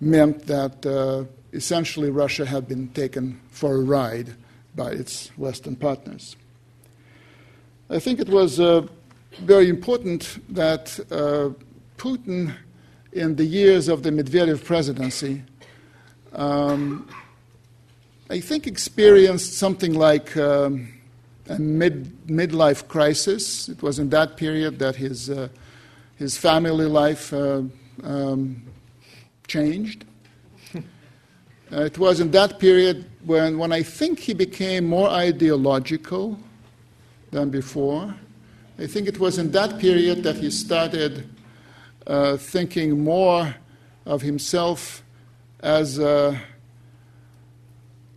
meant 0.00 0.46
that 0.46 0.84
uh, 0.86 1.24
essentially 1.52 2.10
Russia 2.10 2.44
had 2.44 2.68
been 2.68 2.88
taken 2.88 3.40
for 3.50 3.76
a 3.76 3.80
ride 3.80 4.34
by 4.74 4.90
its 4.90 5.28
Western 5.36 5.76
partners. 5.76 6.36
I 7.88 7.98
think 7.98 8.20
it 8.20 8.28
was 8.28 8.60
uh, 8.60 8.86
very 9.40 9.68
important 9.68 10.38
that 10.54 10.98
uh, 11.10 11.50
Putin, 11.98 12.54
in 13.12 13.36
the 13.36 13.44
years 13.44 13.88
of 13.88 14.02
the 14.02 14.10
Medvedev 14.10 14.64
presidency, 14.64 15.42
um, 16.32 17.08
I 18.30 18.38
think 18.38 18.66
experienced 18.66 19.54
something 19.54 19.94
like 19.94 20.36
um, 20.36 20.94
a 21.48 21.58
mid 21.58 22.26
midlife 22.28 22.86
crisis. 22.86 23.68
It 23.68 23.82
was 23.82 23.98
in 23.98 24.10
that 24.10 24.36
period 24.36 24.78
that 24.78 24.94
his 24.94 25.28
uh, 25.28 25.48
his 26.16 26.36
family 26.36 26.86
life 26.86 27.32
uh, 27.32 27.62
um, 28.02 28.62
changed. 29.46 30.04
Uh, 31.72 31.82
it 31.82 31.96
was 31.98 32.18
in 32.18 32.32
that 32.32 32.58
period 32.58 33.04
when, 33.24 33.56
when 33.56 33.70
I 33.70 33.84
think 33.84 34.18
he 34.18 34.34
became 34.34 34.88
more 34.88 35.08
ideological 35.08 36.36
than 37.30 37.48
before. 37.50 38.12
I 38.76 38.88
think 38.88 39.06
it 39.06 39.20
was 39.20 39.38
in 39.38 39.52
that 39.52 39.78
period 39.78 40.24
that 40.24 40.34
he 40.34 40.50
started 40.50 41.28
uh, 42.08 42.38
thinking 42.38 43.04
more 43.04 43.54
of 44.04 44.20
himself 44.22 45.04
as, 45.60 46.00
uh, 46.00 46.36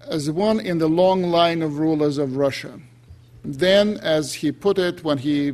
as 0.07 0.31
one 0.31 0.59
in 0.59 0.79
the 0.79 0.87
long 0.87 1.21
line 1.21 1.61
of 1.61 1.77
rulers 1.77 2.17
of 2.17 2.35
Russia. 2.35 2.79
Then, 3.43 3.97
as 3.97 4.33
he 4.33 4.51
put 4.51 4.79
it 4.79 5.03
when 5.03 5.19
he 5.19 5.53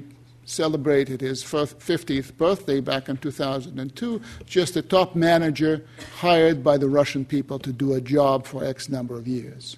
celebrated 0.50 1.22
his 1.22 1.44
50th 1.44 2.36
birthday 2.38 2.79
back 2.79 3.08
in 3.08 3.18
2002, 3.18 4.20
just 4.46 4.75
a 4.75 4.82
top 4.82 5.15
manager 5.15 5.86
hired 6.18 6.63
by 6.63 6.75
the 6.77 6.89
Russian 6.89 7.24
people 7.24 7.60
to 7.60 7.72
do 7.72 7.94
a 7.94 8.01
job 8.01 8.48
for 8.48 8.63
X 8.63 8.89
number 8.89 9.15
of 9.15 9.27
years. 9.27 9.77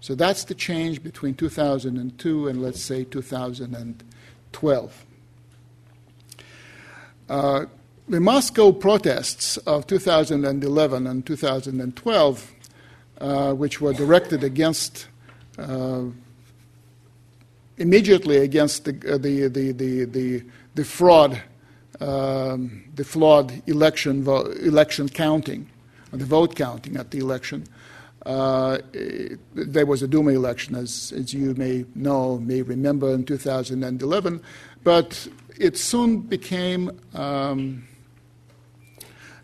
So 0.00 0.14
that's 0.14 0.44
the 0.44 0.54
change 0.54 1.02
between 1.02 1.34
2002 1.34 2.48
and 2.48 2.62
let's 2.62 2.80
say 2.80 3.04
2012. 3.04 5.04
Uh, 7.28 7.66
the 8.08 8.20
Moscow 8.20 8.72
protests 8.72 9.58
of 9.58 9.86
2011 9.86 11.06
and 11.06 11.26
2012, 11.26 12.52
uh, 13.20 13.52
which 13.52 13.82
were 13.82 13.92
directed 13.92 14.42
against 14.42 15.08
uh, 15.58 16.04
immediately 17.78 18.38
against 18.38 18.84
the, 18.84 19.14
uh, 19.14 19.18
the, 19.18 19.48
the, 19.48 19.72
the, 20.04 20.44
the, 20.74 20.84
fraud, 20.84 21.40
um, 22.00 22.84
the 22.94 23.04
flawed 23.04 23.62
election, 23.66 24.26
election 24.26 25.08
counting, 25.08 25.68
the 26.12 26.24
vote 26.24 26.54
counting 26.54 26.96
at 26.96 27.10
the 27.10 27.18
election. 27.18 27.64
Uh, 28.26 28.78
there 29.54 29.86
was 29.86 30.02
a 30.02 30.08
Duma 30.08 30.32
election, 30.32 30.74
as, 30.74 31.12
as 31.16 31.32
you 31.32 31.54
may 31.54 31.84
know, 31.94 32.38
may 32.38 32.62
remember, 32.62 33.14
in 33.14 33.24
2011, 33.24 34.42
but 34.84 35.28
it 35.56 35.76
soon 35.78 36.20
became 36.20 36.90
um, 37.14 37.86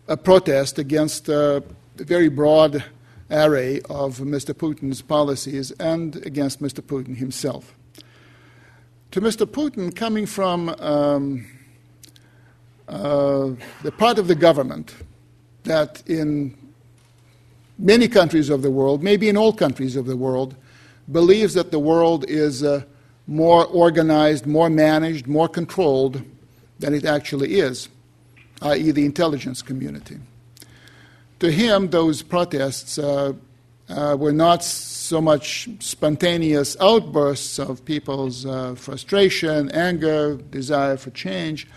a 0.07 0.17
protest 0.17 0.77
against 0.77 1.29
a 1.29 1.63
very 1.95 2.29
broad 2.29 2.83
array 3.31 3.81
of 3.89 4.19
Mr. 4.19 4.53
Putin's 4.53 5.01
policies 5.01 5.71
and 5.71 6.17
against 6.17 6.61
Mr. 6.61 6.81
Putin 6.81 7.17
himself 7.17 7.74
to 9.15 9.21
Mr. 9.21 9.45
Putin 9.45 9.95
coming 9.95 10.25
from 10.25 10.67
um, 10.77 11.47
uh, 12.89 13.51
the 13.81 13.91
part 13.93 14.19
of 14.19 14.27
the 14.27 14.35
government 14.35 14.93
that 15.63 16.03
in 16.05 16.53
many 17.79 18.09
countries 18.09 18.49
of 18.49 18.61
the 18.61 18.69
world, 18.69 19.01
maybe 19.01 19.29
in 19.29 19.37
all 19.37 19.53
countries 19.53 19.95
of 19.95 20.05
the 20.05 20.17
world, 20.17 20.53
believes 21.13 21.53
that 21.53 21.71
the 21.71 21.79
world 21.79 22.25
is 22.27 22.61
uh, 22.61 22.83
more 23.25 23.63
organized, 23.67 24.45
more 24.45 24.69
managed, 24.69 25.27
more 25.27 25.47
controlled 25.47 26.21
than 26.79 26.93
it 26.93 27.05
actually 27.05 27.57
is, 27.57 27.87
i.e., 28.63 28.91
the 28.91 29.05
intelligence 29.05 29.61
community. 29.61 30.17
To 31.39 31.49
him, 31.49 31.89
those 31.89 32.21
protests 32.21 32.99
uh, 32.99 33.31
uh, 33.89 34.15
were 34.19 34.31
not 34.31 34.63
so 34.63 35.21
much 35.21 35.69
spontaneous 35.79 36.75
outbursts 36.79 37.59
of 37.59 37.85
people's 37.85 38.45
uh, 38.45 38.75
frustration, 38.75 39.69
anger, 39.71 40.37
desire 40.49 40.97
for 40.97 41.11
change, 41.11 41.67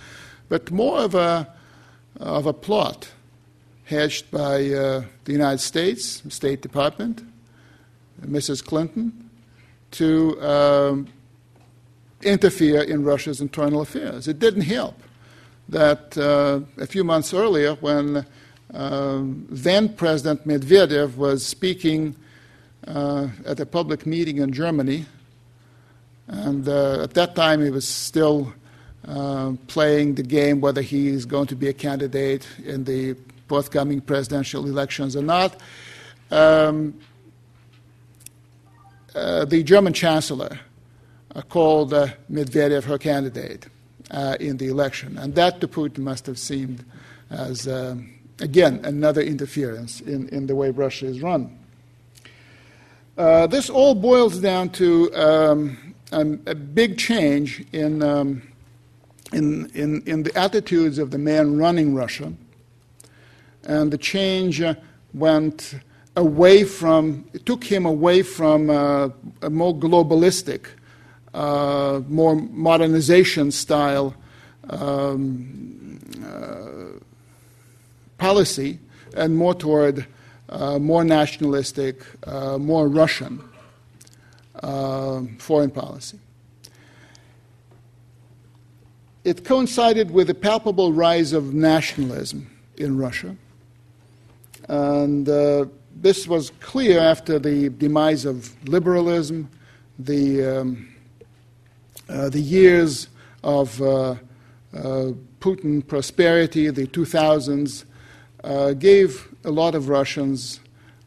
but 0.49 0.71
more 0.71 1.01
of 1.01 1.15
a, 1.15 1.53
of 2.19 2.47
a 2.47 2.53
plot 2.53 3.11
hatched 3.85 4.31
by 4.31 4.67
uh, 4.71 5.03
the 5.25 5.33
United 5.33 5.59
States 5.59 6.23
State 6.29 6.63
Department, 6.63 7.23
Mrs. 8.23 8.65
Clinton, 8.65 9.31
to 9.93 10.41
um, 10.43 11.09
interfere 12.23 12.83
in 12.83 13.05
Russia's 13.05 13.41
internal 13.41 13.81
affairs. 13.81 14.29
It 14.29 14.39
didn't 14.39 14.63
help 14.63 14.95
that 15.69 16.17
uh, 16.17 16.61
a 16.81 16.87
few 16.87 17.05
months 17.05 17.33
earlier, 17.33 17.75
when 17.75 18.27
then 18.71 19.89
President 19.95 20.47
Medvedev 20.47 21.17
was 21.17 21.45
speaking 21.45 22.15
uh, 22.87 23.29
at 23.45 23.61
a 23.61 23.67
public 23.67 24.07
meeting 24.07 24.39
in 24.39 24.53
Germany, 24.53 25.07
and 26.27 26.69
uh, 26.69 27.03
at 27.03 27.15
that 27.15 27.35
time 27.35 27.63
he 27.63 27.71
was 27.71 27.87
still 27.87 28.53
uh, 29.07 29.53
playing 29.67 30.15
the 30.15 30.23
game 30.23 30.61
whether 30.61 30.83
he 30.83 31.09
is 31.09 31.25
going 31.25 31.47
to 31.47 31.57
be 31.57 31.69
a 31.69 31.73
candidate 31.73 32.47
in 32.65 32.85
the 32.85 33.17
forthcoming 33.47 34.01
presidential 34.01 34.67
elections 34.67 35.17
or 35.17 35.23
not. 35.23 35.61
Um, 36.31 36.99
uh, 39.15 39.45
the 39.47 39.63
German 39.63 39.93
chancellor 39.93 40.61
called 41.49 41.93
Medvedev 42.31 42.85
her 42.85 42.99
candidate 42.99 43.67
in 44.41 44.59
the 44.59 44.69
election, 44.69 45.19
and 45.19 45.35
that 45.35 45.61
to 45.61 45.69
Putin 45.69 45.99
must 45.99 46.27
have 46.27 46.39
seemed 46.39 46.85
as 47.31 47.67
um, 47.69 48.18
again, 48.41 48.81
another 48.85 49.21
interference 49.21 50.01
in, 50.01 50.29
in 50.29 50.47
the 50.47 50.55
way 50.55 50.71
Russia 50.71 51.07
is 51.07 51.21
run. 51.21 51.59
Uh, 53.17 53.47
this 53.49 53.69
all 53.69 53.95
boils 53.95 54.39
down 54.39 54.71
to 54.71 55.13
um, 55.15 55.95
a, 56.13 56.21
a, 56.51 56.55
big 56.55 56.97
change 56.97 57.65
in, 57.73 58.01
um, 58.01 58.41
in, 59.33 59.69
in, 59.75 60.03
in, 60.07 60.23
the 60.23 60.39
attitudes 60.39 60.99
of 60.99 61.11
the 61.11 61.19
man 61.19 61.59
running 61.59 61.97
Russia. 61.97 62.33
And 63.65 63.93
the 63.93 63.99
change 63.99 64.63
uh, 64.63 64.75
went 65.13 65.75
away 66.15 66.63
from, 66.63 67.29
it 67.33 67.45
took 67.45 67.65
him 67.65 67.87
away 67.87 68.23
from 68.23 68.71
uh, 68.71 69.09
a 69.43 69.51
more 69.51 69.75
globalistic, 69.75 70.67
uh, 71.35 72.01
more 72.09 72.37
modernization 72.37 73.51
style 73.51 74.15
um, 74.71 75.99
uh, 76.25 76.88
policy 78.29 78.79
and 79.17 79.35
more 79.35 79.55
toward 79.55 80.07
uh, 80.51 80.79
more 80.79 81.03
nationalistic, 81.03 81.95
uh, 82.27 82.59
more 82.59 82.87
Russian 82.87 83.41
uh, 84.63 85.23
foreign 85.39 85.71
policy. 85.71 86.19
It 89.25 89.45
coincided 89.45 90.11
with 90.11 90.29
a 90.29 90.35
palpable 90.35 90.93
rise 90.93 91.33
of 91.33 91.55
nationalism 91.55 92.41
in 92.77 92.99
Russia. 92.99 93.35
And 94.69 95.27
uh, 95.27 95.65
this 95.97 96.29
was 96.29 96.51
clear 96.61 96.99
after 97.01 97.39
the 97.39 97.71
demise 97.71 98.27
of 98.27 98.37
liberalism, 98.69 99.49
the, 99.99 100.25
um, 100.45 100.89
uh, 102.11 102.29
the 102.29 102.41
years 102.41 103.09
of 103.43 103.81
uh, 103.81 104.17
Putin 105.41 105.87
prosperity, 105.87 106.69
the 106.69 106.87
2000s, 106.87 107.85
uh, 108.45 108.73
gave 108.73 109.29
a 109.45 109.51
lot 109.51 109.75
of 109.75 109.89
Russians 109.89 110.61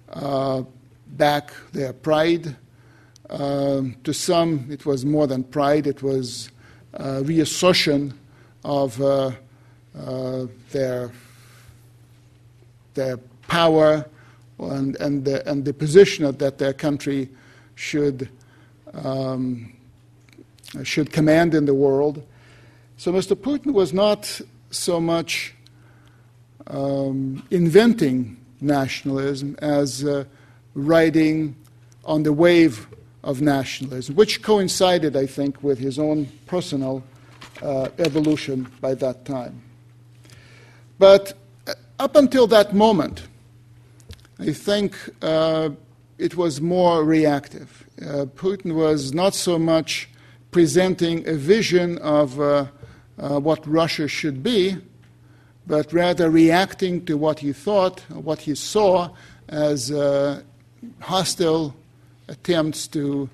uh, 0.10 0.64
back 1.08 1.54
their 1.72 1.94
pride. 1.94 2.56
Uh, 3.30 3.84
to 4.04 4.14
some, 4.14 4.68
it 4.70 4.86
was 4.86 5.06
more 5.06 5.28
than 5.28 5.44
pride, 5.44 5.88
it 5.88 6.04
was 6.04 6.52
uh, 7.00 7.22
reassertion 7.24 8.14
of 8.66 9.02
uh, 9.02 9.32
uh, 9.98 10.46
their, 10.72 11.12
their 12.94 13.18
power 13.48 14.06
and, 14.60 14.96
and, 14.98 15.26
the, 15.26 15.48
and 15.50 15.64
the 15.64 15.74
position 15.74 16.30
that 16.38 16.58
their 16.58 16.74
country 16.74 17.30
should, 17.76 18.30
um, 18.94 19.74
should 20.84 21.12
command 21.12 21.56
in 21.56 21.66
the 21.66 21.74
world. 21.74 22.22
So 22.98 23.12
Mr. 23.12 23.36
Putin 23.36 23.74
was 23.74 23.94
not 23.94 24.42
so 24.70 25.00
much 25.00 25.56
um, 26.68 27.46
inventing 27.52 28.38
nationalism 28.60 29.56
as 29.62 30.04
uh, 30.04 30.24
riding 30.76 31.56
on 32.06 32.24
the 32.24 32.34
wave 32.34 32.88
of 33.24 33.42
nationalism, 33.42 34.16
which 34.16 34.42
coincided, 34.42 35.16
I 35.16 35.26
think, 35.26 35.64
with 35.64 35.80
his 35.80 36.00
own 36.00 36.28
personal 36.48 37.04
uh, 37.62 37.90
evolution 38.00 38.68
by 38.80 38.96
that 38.96 39.26
time. 39.26 39.62
But 40.98 41.34
uh, 41.68 41.74
up 42.00 42.16
until 42.16 42.48
that 42.48 42.74
moment, 42.74 43.28
I 44.40 44.54
think 44.54 44.96
uh, 45.22 45.70
it 46.18 46.36
was 46.36 46.62
more 46.62 47.04
reactive. 47.04 47.86
Uh, 48.02 48.26
Putin 48.36 48.74
was 48.74 49.14
not 49.14 49.36
so 49.36 49.60
much 49.60 50.10
presenting 50.50 51.28
a 51.28 51.34
vision 51.34 51.98
of 52.00 52.40
uh, 52.40 52.66
what 53.18 53.66
Russia 53.68 54.08
should 54.08 54.42
be, 54.42 54.78
but 55.68 55.92
rather 55.94 56.30
reacting 56.30 57.06
to 57.06 57.18
what 57.18 57.40
he 57.40 57.54
thought, 57.54 58.00
what 58.10 58.40
he 58.40 58.56
saw 58.56 59.10
as 59.48 59.92
uh, 59.92 60.42
hostile 61.00 61.76
attempts 62.28 62.88
to 62.88 63.30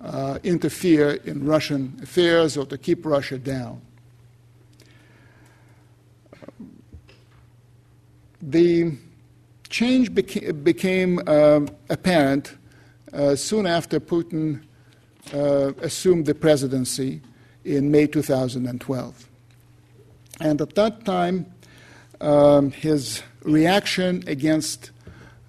uh, 0.00 0.38
interfere 0.42 1.20
in 1.24 1.44
Russian 1.44 1.98
affairs 2.02 2.56
or 2.56 2.66
to 2.66 2.78
keep 2.78 3.04
Russia 3.04 3.38
down. 3.38 3.80
The 8.40 8.92
change 9.68 10.12
beca- 10.12 10.62
became 10.62 11.20
uh, 11.26 11.60
apparent 11.90 12.56
uh, 13.12 13.34
soon 13.34 13.66
after 13.66 13.98
Putin 14.00 14.62
uh, 15.34 15.72
assumed 15.82 16.26
the 16.26 16.34
presidency 16.34 17.20
in 17.64 17.90
May 17.90 18.06
2012. 18.06 19.28
And 20.40 20.60
at 20.60 20.74
that 20.76 21.04
time, 21.04 21.46
um, 22.20 22.70
his 22.70 23.22
reaction 23.42 24.22
against 24.26 24.90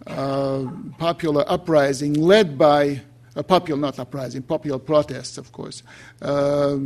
uh, 0.08 0.65
popular 0.97 1.43
uprising 1.47 2.13
led 2.13 2.58
by 2.58 3.01
a 3.36 3.43
popular, 3.43 3.79
not 3.79 3.99
uprising, 3.99 4.41
popular 4.41 4.79
protests, 4.79 5.38
of 5.38 5.51
course, 5.51 5.84
uh, 6.21 6.77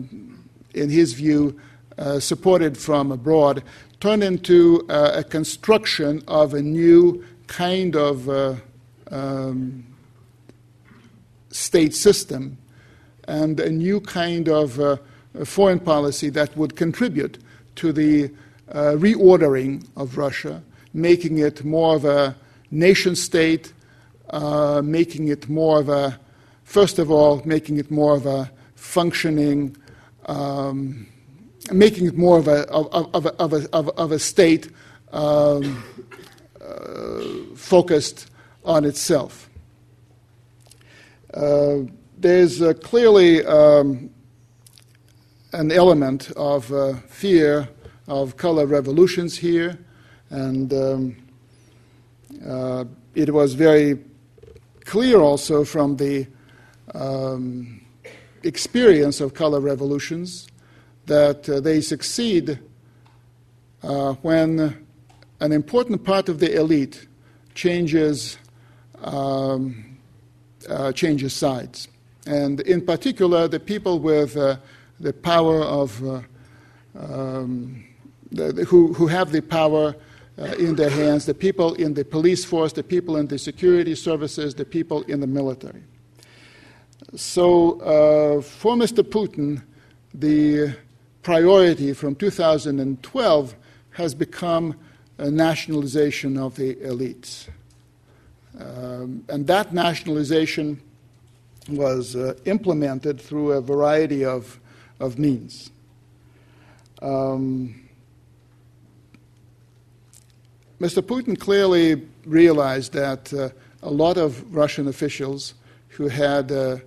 in 0.73 0.89
his 0.89 1.13
view, 1.13 1.59
uh, 1.97 2.19
supported 2.19 2.77
from 2.77 3.11
abroad, 3.11 3.63
turned 3.99 4.23
into 4.23 4.85
uh, 4.89 5.11
a 5.15 5.23
construction 5.23 6.21
of 6.27 6.53
a 6.53 6.61
new 6.61 7.23
kind 7.47 7.95
of 7.95 8.27
uh, 8.29 8.55
um, 9.11 9.85
state 11.49 11.93
system 11.93 12.57
and 13.27 13.59
a 13.59 13.69
new 13.69 14.01
kind 14.01 14.49
of 14.49 14.79
uh, 14.79 14.97
foreign 15.45 15.79
policy 15.79 16.29
that 16.29 16.55
would 16.57 16.75
contribute 16.75 17.37
to 17.75 17.93
the 17.93 18.25
uh, 18.25 18.29
reordering 18.71 19.85
of 19.95 20.17
Russia, 20.17 20.63
making 20.93 21.39
it 21.39 21.63
more 21.63 21.95
of 21.95 22.05
a 22.05 22.35
nation 22.71 23.15
state, 23.15 23.73
uh, 24.29 24.81
making 24.83 25.27
it 25.27 25.47
more 25.47 25.79
of 25.79 25.89
a, 25.89 26.19
first 26.63 26.99
of 26.99 27.11
all, 27.11 27.41
making 27.45 27.77
it 27.77 27.91
more 27.91 28.15
of 28.15 28.25
a 28.25 28.51
functioning, 28.75 29.75
um, 30.25 31.07
making 31.71 32.07
it 32.07 32.17
more 32.17 32.39
of 32.39 32.47
a, 32.47 32.67
of, 32.69 32.87
of, 33.13 33.25
of 33.25 33.53
a, 33.53 33.69
of, 33.73 33.89
of 33.89 34.11
a 34.11 34.19
state 34.19 34.69
um, 35.11 35.83
uh, 36.61 37.23
focused 37.55 38.29
on 38.65 38.85
itself. 38.85 39.49
Uh, 41.33 41.79
there's 42.17 42.61
uh, 42.61 42.73
clearly 42.73 43.45
um, 43.45 44.09
an 45.51 45.71
element 45.71 46.31
of 46.35 46.71
uh, 46.71 46.93
fear 47.07 47.67
of 48.07 48.37
color 48.37 48.65
revolutions 48.65 49.37
here, 49.37 49.77
and 50.29 50.73
um, 50.73 51.15
uh, 52.45 52.85
it 53.15 53.33
was 53.33 53.53
very 53.53 53.99
clear 54.85 55.19
also 55.19 55.63
from 55.63 55.97
the 55.97 56.27
um, 56.93 57.81
experience 58.43 59.21
of 59.21 59.33
color 59.33 59.59
revolutions 59.59 60.47
that 61.05 61.47
uh, 61.49 61.59
they 61.59 61.81
succeed 61.81 62.59
uh, 63.83 64.13
when 64.15 64.85
an 65.39 65.51
important 65.51 66.03
part 66.03 66.29
of 66.29 66.39
the 66.39 66.53
elite 66.55 67.07
changes 67.53 68.37
um, 69.01 69.97
uh, 70.69 70.91
changes 70.93 71.33
sides, 71.33 71.89
and 72.25 72.61
in 72.61 72.85
particular 72.85 73.49
the 73.49 73.59
people 73.59 73.99
with 73.99 74.37
uh, 74.37 74.55
the 74.99 75.11
power 75.11 75.61
of 75.61 76.01
uh, 76.05 76.21
um, 76.97 77.83
who, 78.67 78.93
who 78.93 79.07
have 79.07 79.31
the 79.31 79.41
power 79.41 79.95
uh, 80.39 80.45
in 80.57 80.75
their 80.75 80.89
hands 80.89 81.25
the 81.25 81.33
people 81.33 81.75
in 81.75 81.93
the 81.93 82.03
police 82.03 82.43
force, 82.43 82.73
the 82.73 82.83
people 82.83 83.17
in 83.17 83.27
the 83.27 83.37
security 83.37 83.95
services, 83.95 84.55
the 84.55 84.65
people 84.65 85.03
in 85.03 85.19
the 85.19 85.27
military. 85.27 85.83
So, 87.15 87.79
uh, 87.81 88.41
for 88.41 88.75
Mr. 88.75 89.03
Putin, 89.03 89.61
the 90.13 90.75
priority 91.21 91.93
from 91.93 92.15
2012 92.15 93.55
has 93.91 94.15
become 94.15 94.75
a 95.19 95.29
nationalization 95.29 96.37
of 96.37 96.55
the 96.55 96.75
elites. 96.75 97.47
Um, 98.59 99.23
and 99.29 99.45
that 99.47 99.73
nationalization 99.73 100.81
was 101.69 102.15
uh, 102.15 102.33
implemented 102.45 103.21
through 103.21 103.51
a 103.51 103.61
variety 103.61 104.25
of, 104.25 104.59
of 104.99 105.19
means. 105.19 105.71
Um, 107.01 107.82
Mr. 110.79 111.01
Putin 111.01 111.39
clearly 111.39 112.01
realized 112.25 112.93
that 112.93 113.33
uh, 113.33 113.49
a 113.83 113.91
lot 113.91 114.17
of 114.17 114.53
Russian 114.53 114.87
officials 114.87 115.53
who 115.89 116.07
had 116.07 116.51
uh, 116.51 116.77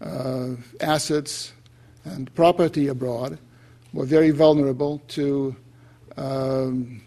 uh, 0.00 0.50
assets 0.80 1.52
and 2.04 2.32
property 2.34 2.86
abroad 2.88 3.38
were 3.92 4.06
very 4.06 4.30
vulnerable 4.30 5.02
to, 5.08 5.56
um, 6.16 7.02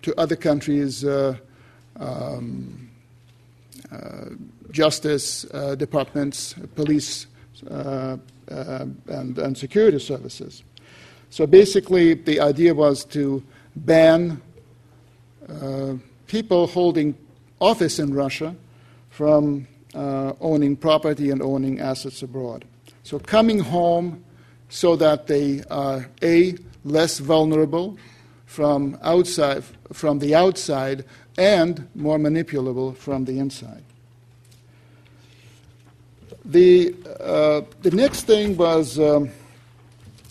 to 0.00 0.18
other 0.18 0.36
countries' 0.36 1.04
uh, 1.04 1.36
um, 1.96 2.88
uh, 3.90 4.30
justice 4.70 5.42
departments, 5.76 6.54
police, 6.74 7.26
and, 7.66 8.22
and 9.08 9.58
security 9.58 9.98
services. 9.98 10.62
So 11.28 11.46
basically, 11.46 12.14
the 12.14 12.40
idea 12.40 12.74
was 12.74 13.04
to 13.06 13.42
ban 13.76 14.40
uh, 15.60 15.94
people 16.26 16.66
holding 16.66 17.14
office 17.60 17.98
in 17.98 18.14
Russia 18.14 18.54
from 19.10 19.66
uh, 19.94 20.32
owning 20.40 20.76
property 20.76 21.30
and 21.30 21.42
owning 21.42 21.80
assets 21.80 22.22
abroad. 22.22 22.64
So 23.02 23.18
coming 23.18 23.58
home 23.58 24.24
so 24.68 24.96
that 24.96 25.26
they 25.26 25.62
are 25.70 26.08
a 26.22 26.54
less 26.84 27.18
vulnerable 27.18 27.98
from 28.46 28.98
outside 29.02 29.64
from 29.92 30.18
the 30.18 30.34
outside 30.34 31.04
and 31.36 31.88
more 31.94 32.18
manipulable 32.18 32.96
from 32.96 33.24
the 33.24 33.38
inside. 33.38 33.82
The, 36.44 36.94
uh, 37.20 37.62
the 37.82 37.92
next 37.92 38.22
thing 38.22 38.56
was 38.56 38.98
um, 38.98 39.30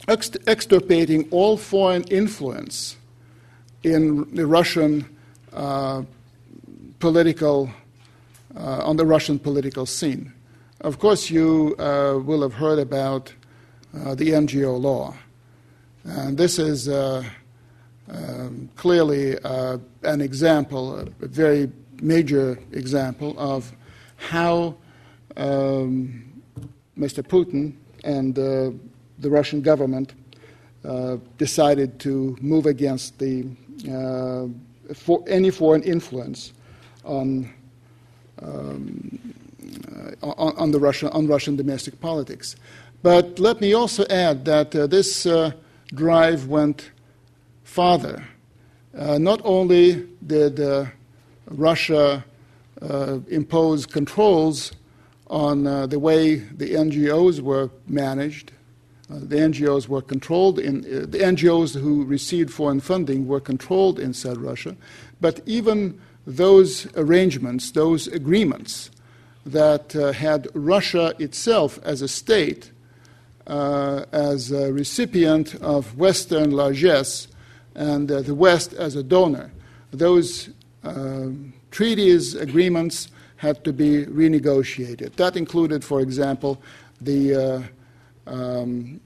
extirpating 0.08 1.30
all 1.32 1.58
foreign 1.58 2.04
influence 2.04 2.98
in 3.84 4.34
the 4.36 4.46
Russian 4.46 5.06
uh, 5.54 6.04
political, 7.00 7.70
uh, 8.56 8.82
on 8.84 8.96
the 8.98 9.06
Russian 9.06 9.40
political 9.40 9.86
scene. 9.86 10.32
Of 10.82 11.00
course, 11.00 11.30
you 11.30 11.76
uh, 11.78 12.20
will 12.24 12.42
have 12.42 12.54
heard 12.54 12.80
about 12.80 13.34
uh, 13.94 14.16
the 14.16 14.30
NGO 14.30 14.80
law. 14.80 15.16
And 16.04 16.38
this 16.38 16.58
is 16.58 16.88
uh, 16.88 17.24
um, 18.10 18.70
clearly 18.76 19.38
an 20.04 20.22
example, 20.22 21.00
a 21.00 21.06
very 21.28 21.72
major 22.02 22.58
example 22.72 23.36
of 23.38 23.72
how 24.18 24.76
um, 25.38 26.32
Mr. 26.98 27.24
Putin 27.24 27.76
and 28.04 28.34
the 28.36 29.30
Russian 29.30 29.62
government 29.62 30.14
decided 31.38 32.00
to 32.00 32.38
move 32.42 32.66
against 32.66 33.20
the 33.20 33.46
uh, 33.90 34.48
for 34.94 35.24
any 35.28 35.50
foreign 35.50 35.84
influence 35.84 36.54
on, 37.06 37.50
um, 38.42 39.34
uh, 40.22 40.28
on, 40.28 40.56
on, 40.58 40.72
the 40.72 40.80
Russia, 40.80 41.10
on 41.12 41.28
Russian 41.28 41.56
domestic 41.56 42.00
politics. 42.02 42.56
But 43.02 43.40
let 43.40 43.62
me 43.62 43.74
also 43.74 44.06
add 44.10 44.46
that 44.46 44.76
uh, 44.76 44.88
this 44.88 45.26
drive 45.94 46.48
went 46.48 46.92
farther. 47.64 48.24
not 48.94 49.42
only 49.44 50.08
did 50.28 50.60
Russia 51.48 52.24
impose 53.30 53.86
controls 53.86 54.74
on 55.28 55.66
uh, 55.66 55.88
the 55.88 55.98
way 55.98 56.36
the 56.36 56.74
NGOs 56.76 57.40
were 57.40 57.70
managed 57.88 58.52
uh, 58.52 58.56
the 59.20 59.38
NGOs 59.38 59.88
were 59.88 60.02
controlled 60.02 60.60
in 60.60 60.80
uh, 60.80 61.06
the 61.06 61.20
NGOs 61.20 61.80
who 61.80 62.04
received 62.06 62.52
foreign 62.52 62.80
funding 62.80 63.28
were 63.28 63.40
controlled 63.40 64.00
inside 64.00 64.38
Russia, 64.38 64.76
but 65.20 65.42
even 65.46 66.00
those 66.26 66.88
arrangements, 66.96 67.72
those 67.72 68.08
agreements 68.08 68.92
that 69.46 69.96
uh, 69.96 70.12
had 70.12 70.48
Russia 70.54 71.14
itself 71.20 71.80
as 71.84 72.02
a 72.02 72.08
state, 72.08 72.72
uh, 73.48 74.06
as 74.12 74.52
a 74.52 74.72
recipient 74.72 75.56
of 75.56 75.98
Western 75.98 76.52
largesse, 76.52 77.28
and 77.76 78.12
uh, 78.12 78.22
the 78.22 78.36
West 78.36 78.74
as 78.74 78.96
a 78.96 79.04
donor, 79.04 79.52
those 79.92 80.50
um, 80.84 81.54
treaties, 81.72 82.36
agreements 82.36 83.10
had 83.38 83.64
to 83.64 83.74
be 83.74 84.06
renegotiated. 84.06 85.16
That 85.16 85.36
included, 85.36 85.84
for 85.84 86.02
example, 86.02 86.62
the 87.00 87.36
uh, 87.36 87.62
um, 88.28 89.00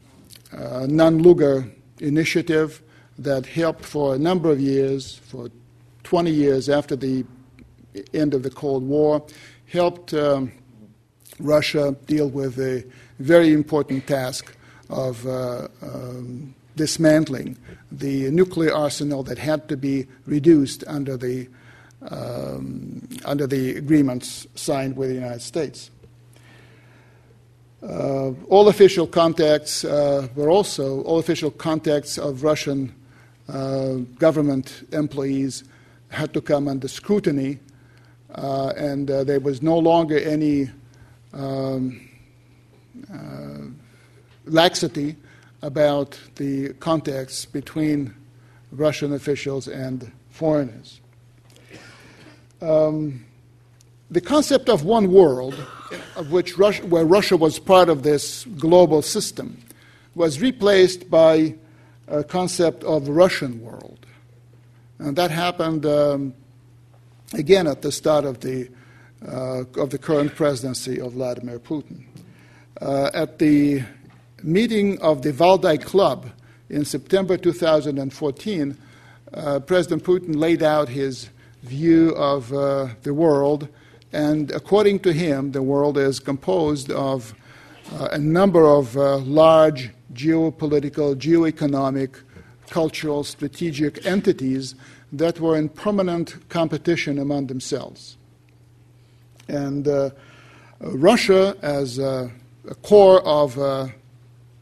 uh, 0.56 0.86
Nunn-Lugar 0.88 1.68
initiative 2.00 2.82
that 3.18 3.46
helped 3.46 3.86
for 3.86 4.16
a 4.16 4.18
number 4.18 4.52
of 4.52 4.60
years, 4.60 5.16
for 5.16 5.50
20 6.04 6.32
years 6.32 6.70
after 6.70 6.96
the 6.96 7.26
end 8.14 8.34
of 8.34 8.44
the 8.44 8.50
Cold 8.50 8.84
War, 8.84 9.26
helped 9.68 10.14
um, 10.14 10.52
Russia 11.40 11.96
deal 12.06 12.30
with 12.30 12.60
a 12.60 12.86
very 13.20 13.54
important 13.54 14.08
task 14.08 14.56
of 14.90 15.26
uh, 15.26 15.68
um, 15.82 16.54
dismantling 16.76 17.58
the 17.92 18.30
nuclear 18.32 18.74
arsenal 18.74 19.24
that 19.24 19.38
had 19.38 19.68
to 19.70 19.78
be 19.78 20.08
reduced 20.26 20.84
under 20.88 21.18
the 21.18 21.48
um, 22.12 23.08
under 23.26 23.48
the 23.48 23.76
agreements 23.78 24.46
signed 24.54 24.96
with 24.96 25.10
the 25.10 25.16
United 25.16 25.42
States. 25.42 25.90
Uh, 27.84 28.32
all 28.50 28.68
official 28.68 29.06
contacts 29.06 29.84
uh, 29.86 30.28
were 30.36 30.50
also 30.50 31.02
all 31.02 31.20
official 31.20 31.52
contacts 31.52 32.18
of 32.18 32.44
Russian 32.44 32.94
uh, 33.48 33.96
government 34.18 34.88
employees 34.92 35.64
had 36.10 36.34
to 36.34 36.42
come 36.42 36.68
under 36.68 36.88
scrutiny, 36.88 37.60
uh, 38.34 38.74
and 38.76 39.12
uh, 39.12 39.24
there 39.24 39.40
was 39.40 39.62
no 39.62 39.78
longer 39.78 40.18
any 40.18 40.70
um, 41.34 42.10
uh, 43.14 43.68
laxity 44.46 45.16
about 45.62 46.20
the 46.36 46.74
contacts 46.80 47.46
between 47.46 48.14
Russian 48.72 49.14
officials 49.14 49.68
and 49.68 50.12
foreigners. 50.30 51.02
Um, 52.62 53.26
the 54.10 54.22
concept 54.22 54.70
of 54.70 54.84
one 54.84 55.12
world, 55.12 55.56
of 56.16 56.32
which 56.32 56.58
Russia, 56.58 56.86
where 56.86 57.06
Russia 57.06 57.38
was 57.38 57.60
part 57.60 57.90
of 57.90 58.04
this 58.04 58.46
global 58.58 59.02
system, 59.02 59.58
was 60.16 60.42
replaced 60.42 61.10
by 61.10 61.56
a 62.08 62.24
concept 62.24 62.84
of 62.84 63.08
Russian 63.08 63.62
world. 63.62 64.06
And 65.00 65.16
that 65.18 65.32
happened 65.32 65.86
um, 65.86 66.34
again 67.34 67.68
at 67.68 67.82
the 67.82 67.92
start 67.92 68.26
of 68.26 68.40
the, 68.40 68.70
uh, 69.28 69.64
of 69.78 69.90
the 69.90 69.98
current 69.98 70.36
presidency 70.36 71.00
of 71.00 71.14
Vladimir 71.14 71.60
Putin. 71.60 72.04
Uh, 72.82 73.10
at 73.14 73.40
the 73.40 73.84
meeting 74.44 75.02
of 75.02 75.22
the 75.22 75.32
Valdai 75.32 75.82
Club 75.84 76.28
in 76.70 76.86
September 76.86 77.38
2014, 77.38 78.78
uh, 79.34 79.60
President 79.60 80.04
Putin 80.04 80.36
laid 80.36 80.64
out 80.64 80.88
his 80.88 81.30
view 81.64 82.10
of 82.12 82.54
uh, 82.54 82.88
the 83.04 83.14
world 83.14 83.68
and 84.16 84.50
according 84.52 85.00
to 85.00 85.12
him, 85.12 85.52
the 85.52 85.62
world 85.62 85.98
is 85.98 86.22
composed 86.22 86.90
of 86.90 87.36
uh, 87.92 88.08
a 88.14 88.18
number 88.18 88.66
of 88.66 88.96
uh, 88.96 89.18
large 89.18 89.92
geopolitical, 90.14 91.16
geoeconomic, 91.16 92.22
cultural, 92.70 93.26
strategic 93.26 94.06
entities 94.06 94.74
that 95.12 95.42
were 95.42 95.58
in 95.58 95.68
permanent 95.68 96.48
competition 96.48 97.20
among 97.20 97.48
themselves. 97.48 98.16
And 99.50 99.86
uh, 99.86 100.12
Russia, 100.80 101.58
as 101.62 102.00
a 102.00 102.32
core 102.84 103.22
of 103.28 103.60
uh, 103.60 103.88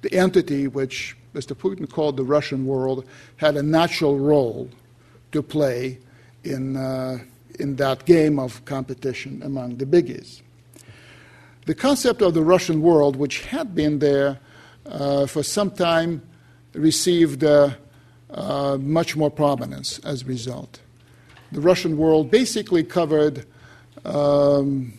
the 0.02 0.14
entity 0.14 0.68
which 0.68 1.16
Mr. 1.36 1.56
Putin 1.56 1.88
called 1.88 2.18
the 2.18 2.24
Russian 2.24 2.66
world, 2.66 3.06
had 3.38 3.56
a 3.56 3.64
natural 3.64 4.18
role 4.18 4.68
to 5.32 5.44
play 5.44 6.00
in 6.44 6.76
uh, 6.76 7.20
in 7.60 7.76
that 7.78 8.06
game 8.06 8.40
of 8.40 8.64
competition 8.66 9.42
among 9.44 9.78
the 9.78 9.86
biggies. 9.86 10.42
The 11.66 11.76
concept 11.76 12.22
of 12.22 12.34
the 12.34 12.44
Russian 12.44 12.82
world, 12.82 13.16
which 13.16 13.46
had 13.46 13.74
been 13.74 14.00
there 14.00 14.40
uh, 14.86 15.26
for 15.28 15.44
some 15.44 15.72
time, 15.72 16.22
received 16.74 17.44
uh, 17.44 17.72
uh, 18.30 18.78
much 18.82 19.16
more 19.16 19.32
prominence 19.32 20.00
as 20.00 20.24
a 20.24 20.26
result. 20.26 20.82
The 21.52 21.62
Russian 21.62 21.98
world 21.98 22.32
basically 22.32 22.84
covered 22.84 23.46
um, 24.04 24.94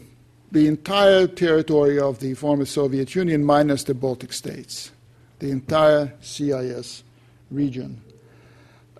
the 0.52 0.68
entire 0.68 1.26
territory 1.26 1.98
of 1.98 2.20
the 2.20 2.34
former 2.34 2.64
Soviet 2.64 3.14
Union 3.14 3.44
minus 3.44 3.84
the 3.84 3.94
Baltic 3.94 4.32
states, 4.32 4.92
the 5.40 5.50
entire 5.50 6.14
CIS 6.20 7.02
region. 7.50 8.00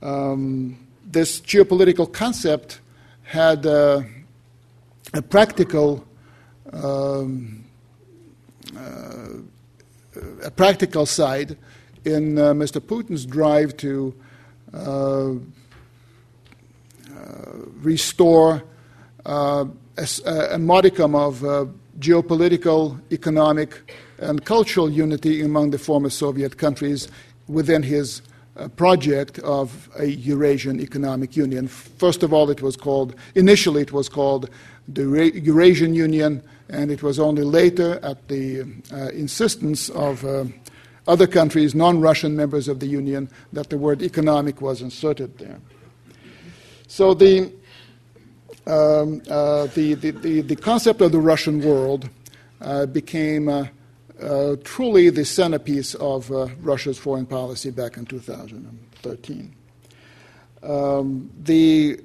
Um, 0.02 0.78
this 1.06 1.40
geopolitical 1.40 2.12
concept 2.12 2.80
had 3.24 3.66
uh, 3.66 4.02
a 5.12 5.22
practical 5.22 6.04
um, 6.72 7.64
uh, 8.76 9.28
a 10.44 10.50
practical 10.50 11.06
side 11.06 11.56
in 12.04 12.38
uh, 12.38 12.52
Mr. 12.52 12.80
Putin's 12.80 13.26
drive 13.26 13.76
to 13.78 14.14
uh, 14.72 15.30
uh, 15.30 15.34
restore 17.80 18.62
uh, 19.26 19.64
a, 19.96 20.08
a, 20.52 20.58
modicum 20.58 21.14
of 21.14 21.40
geopolitical, 21.98 23.00
economic, 23.12 23.92
and 24.18 24.44
cultural 24.44 24.90
unity 24.90 25.40
among 25.40 25.70
the 25.70 25.78
former 25.78 26.10
Soviet 26.10 26.58
countries 26.58 27.08
within 27.48 27.82
his 27.82 28.20
uh, 28.56 28.68
project 28.68 29.38
of 29.40 29.88
a 29.98 30.06
Eurasian 30.06 30.80
Economic 30.80 31.36
Union. 31.36 31.68
First 31.68 32.22
of 32.22 32.32
all, 32.32 32.50
it 32.50 32.62
was 32.62 32.76
called, 32.76 33.14
initially, 33.34 33.82
it 33.82 33.92
was 33.92 34.08
called 34.08 34.48
the 34.86 35.32
Eurasian 35.34 35.94
Union, 35.94 36.42
and 36.68 36.90
it 36.90 37.02
was 37.02 37.18
only 37.18 37.42
later, 37.42 37.98
at 38.02 38.28
the 38.28 38.62
uh, 38.92 39.08
insistence 39.08 39.88
of 39.90 40.24
uh, 40.24 40.44
other 41.06 41.26
countries, 41.26 41.74
non 41.74 42.00
Russian 42.00 42.36
members 42.36 42.68
of 42.68 42.80
the 42.80 42.86
Union, 42.86 43.28
that 43.52 43.70
the 43.70 43.78
word 43.78 44.02
economic 44.02 44.60
was 44.60 44.82
inserted 44.82 45.36
there. 45.38 45.58
So 46.86 47.14
the, 47.14 47.52
um, 48.66 49.20
uh, 49.28 49.66
the, 49.74 49.94
the, 49.94 50.10
the, 50.12 50.40
the, 50.42 50.56
concept 50.56 51.00
of 51.00 51.12
the 51.12 51.18
Russian 51.18 51.60
world 51.60 52.08
uh, 52.60 52.86
became 52.86 53.48
uh, 54.22 54.56
truly 54.64 55.10
the 55.10 55.24
centerpiece 55.24 55.94
of 55.94 56.30
uh, 56.30 56.48
Russia's 56.60 56.98
foreign 56.98 57.26
policy 57.26 57.70
back 57.70 57.96
in 57.96 58.06
2013. 58.06 59.54
Um, 60.62 61.30
the 61.42 62.00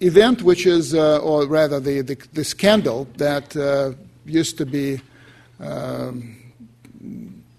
event, 0.00 0.42
which 0.42 0.66
is, 0.66 0.94
uh, 0.94 1.18
or 1.18 1.46
rather, 1.46 1.80
the, 1.80 2.02
the, 2.02 2.16
the 2.32 2.44
scandal 2.44 3.08
that 3.16 3.56
uh, 3.56 3.92
used 4.24 4.58
to 4.58 4.66
be 4.66 5.00
um, 5.60 6.36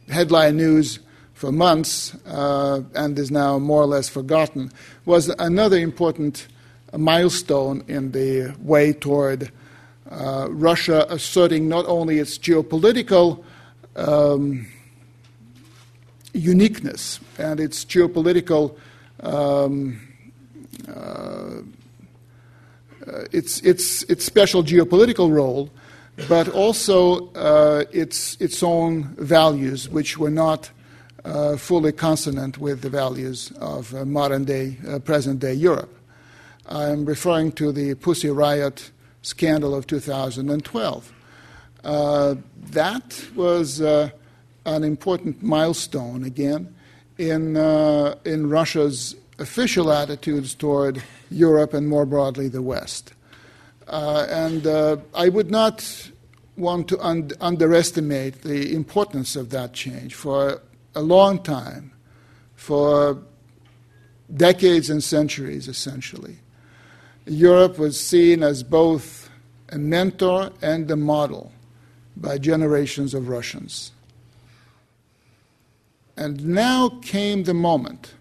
headline 0.09 0.57
news 0.57 0.99
for 1.33 1.51
months 1.51 2.15
uh, 2.25 2.81
and 2.95 3.17
is 3.19 3.31
now 3.31 3.59
more 3.59 3.81
or 3.81 3.87
less 3.87 4.09
forgotten, 4.09 4.71
was 5.05 5.29
another 5.39 5.77
important 5.77 6.47
milestone 6.95 7.83
in 7.87 8.11
the 8.11 8.55
way 8.59 8.93
toward 8.93 9.51
uh, 10.09 10.47
Russia 10.49 11.05
asserting 11.09 11.67
not 11.67 11.85
only 11.87 12.19
its 12.19 12.37
geopolitical 12.37 13.43
um, 13.95 14.67
uniqueness 16.33 17.19
and 17.37 17.59
its 17.59 17.83
geopolitical 17.85 18.77
um, 19.21 19.99
uh, 20.87 21.61
its, 23.31 23.61
its, 23.61 24.03
its 24.03 24.25
special 24.25 24.63
geopolitical 24.63 25.31
role, 25.31 25.69
but 26.27 26.49
also 26.49 27.31
uh, 27.33 27.85
its, 27.91 28.35
its 28.41 28.63
own 28.63 29.03
values, 29.17 29.87
which 29.89 30.17
were 30.17 30.29
not 30.29 30.69
uh, 31.23 31.57
fully 31.57 31.91
consonant 31.91 32.57
with 32.57 32.81
the 32.81 32.89
values 32.89 33.51
of 33.59 33.93
uh, 33.93 34.05
modern 34.05 34.45
day, 34.45 34.77
uh, 34.87 34.99
present 34.99 35.39
day 35.39 35.53
Europe. 35.53 35.93
I'm 36.67 37.05
referring 37.05 37.53
to 37.53 37.71
the 37.71 37.95
Pussy 37.95 38.29
Riot 38.29 38.91
scandal 39.27 39.75
of 39.75 39.85
2012. 39.87 41.13
Uh, 41.83 42.35
that 42.71 43.25
was 43.35 43.81
uh, 43.81 44.09
an 44.65 44.83
important 44.85 45.43
milestone, 45.43 46.23
again, 46.23 46.73
in, 47.17 47.57
uh, 47.57 48.15
in 48.23 48.49
Russia's 48.49 49.15
official 49.37 49.91
attitudes 49.91 50.55
toward 50.55 51.03
Europe 51.29 51.73
and 51.73 51.89
more 51.89 52.05
broadly 52.05 52.47
the 52.47 52.61
West. 52.61 53.13
Uh, 53.87 54.25
and 54.29 54.65
uh, 54.65 54.97
I 55.13 55.27
would 55.29 55.51
not 55.51 56.09
want 56.55 56.87
to 56.87 56.99
un- 56.99 57.31
underestimate 57.41 58.41
the 58.43 58.73
importance 58.73 59.35
of 59.35 59.49
that 59.49 59.73
change. 59.73 60.15
For 60.15 60.61
a 60.95 61.01
long 61.01 61.43
time, 61.43 61.91
for 62.55 63.21
decades 64.33 64.89
and 64.89 65.03
centuries, 65.03 65.67
essentially, 65.67 66.37
Europe 67.27 67.77
was 67.77 67.99
seen 67.99 68.41
as 68.41 68.63
both 68.63 69.29
a 69.69 69.77
mentor 69.77 70.51
and 70.61 70.89
a 70.89 70.95
model 70.95 71.51
by 72.15 72.37
generations 72.37 73.13
of 73.13 73.27
Russians. 73.27 73.91
And 76.15 76.45
now 76.45 76.89
came 77.01 77.43
the 77.43 77.53
moment 77.53 78.13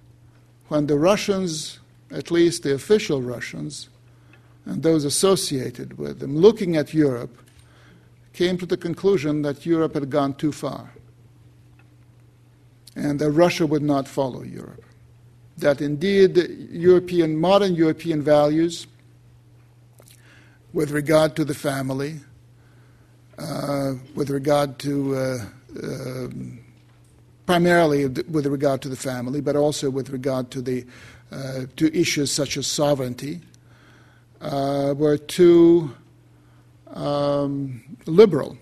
when 0.69 0.87
the 0.87 0.99
Russians, 0.99 1.79
at 2.11 2.31
least 2.31 2.62
the 2.62 2.75
official 2.75 3.23
Russians, 3.23 3.88
and 4.66 4.83
those 4.83 5.05
associated 5.05 5.97
with 5.97 6.19
them, 6.19 6.37
looking 6.37 6.77
at 6.77 6.92
Europe, 6.92 7.38
came 8.33 8.59
to 8.59 8.66
the 8.66 8.77
conclusion 8.77 9.42
that 9.42 9.64
Europe 9.64 9.95
had 9.95 10.11
gone 10.11 10.35
too 10.35 10.53
far 10.53 10.90
and 12.97 13.19
that 13.21 13.31
Russia 13.31 13.66
would 13.66 13.83
not 13.83 14.09
follow 14.09 14.42
Europe. 14.42 14.83
That 15.59 15.81
indeed, 15.81 16.37
European, 16.71 17.38
modern 17.38 17.75
European 17.75 18.21
values 18.23 18.87
with 20.77 20.91
regard 20.91 21.35
to 21.35 21.43
the 21.43 21.55
family, 21.55 22.21
uh, 23.39 23.95
with 24.15 24.29
regard 24.29 24.79
to 24.79 25.17
uh, 25.17 25.39
uh, 25.83 26.29
primarily 27.47 28.07
with 28.07 28.45
regard 28.45 28.83
to 28.83 28.91
the 28.91 28.97
family, 28.97 29.41
but 29.41 29.57
also 29.57 29.89
with 29.89 30.11
regard 30.11 30.51
to 30.51 30.61
the 30.61 30.85
uh, 31.33 31.62
to 31.77 31.87
issues 31.99 32.31
such 32.31 32.59
as 32.59 32.67
sovereignty, 32.67 33.41
uh, 34.43 34.93
were 34.99 35.17
too 35.17 35.91
um, 36.93 37.83
liberal 38.05 38.59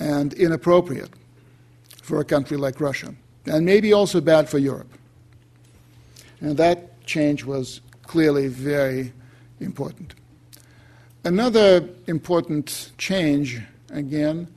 and 0.00 0.32
inappropriate 0.32 1.10
for 2.02 2.18
a 2.18 2.24
country 2.24 2.56
like 2.56 2.80
Russia, 2.80 3.14
and 3.46 3.64
maybe 3.64 3.92
also 3.92 4.20
bad 4.20 4.48
for 4.48 4.58
Europe. 4.58 4.92
And 6.40 6.56
that 6.56 7.06
change 7.06 7.44
was 7.44 7.80
clearly 8.02 8.48
very 8.48 9.12
important. 9.60 10.14
Another 11.24 11.86
important 12.06 12.92
change, 12.96 13.60
again, 13.90 14.48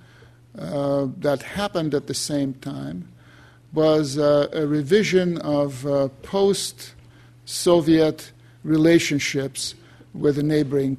uh, 0.58 1.08
that 1.18 1.42
happened 1.42 1.94
at 1.94 2.08
the 2.08 2.14
same 2.14 2.54
time 2.56 3.10
was 3.74 4.18
uh, 4.18 4.48
a 4.54 4.66
revision 4.66 5.40
of 5.40 5.86
uh, 5.86 6.08
post 6.22 6.94
Soviet 7.44 8.32
relationships 8.64 9.76
with 10.14 10.38
the 10.38 10.44
neighboring, 10.44 10.96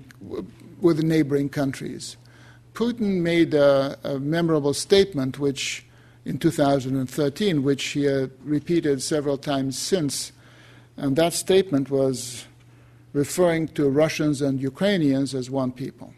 with 0.82 0.98
the 0.98 1.02
neighboring 1.02 1.48
countries. 1.48 2.18
Putin 2.74 3.22
made 3.22 3.54
a, 3.54 3.96
a 4.04 4.18
memorable 4.18 4.74
statement, 4.74 5.38
which 5.38 5.86
in 6.26 6.36
2013, 6.36 7.62
which 7.62 7.84
he 7.84 8.06
repeated 8.42 9.02
several 9.02 9.38
times 9.38 9.78
since, 9.78 10.32
and 10.98 11.16
that 11.16 11.32
statement 11.32 11.88
was 11.88 12.44
referring 13.14 13.68
to 13.68 13.88
Russians 13.88 14.42
and 14.42 14.60
Ukrainians 14.60 15.34
as 15.34 15.48
one 15.48 15.72
people. 15.72 16.12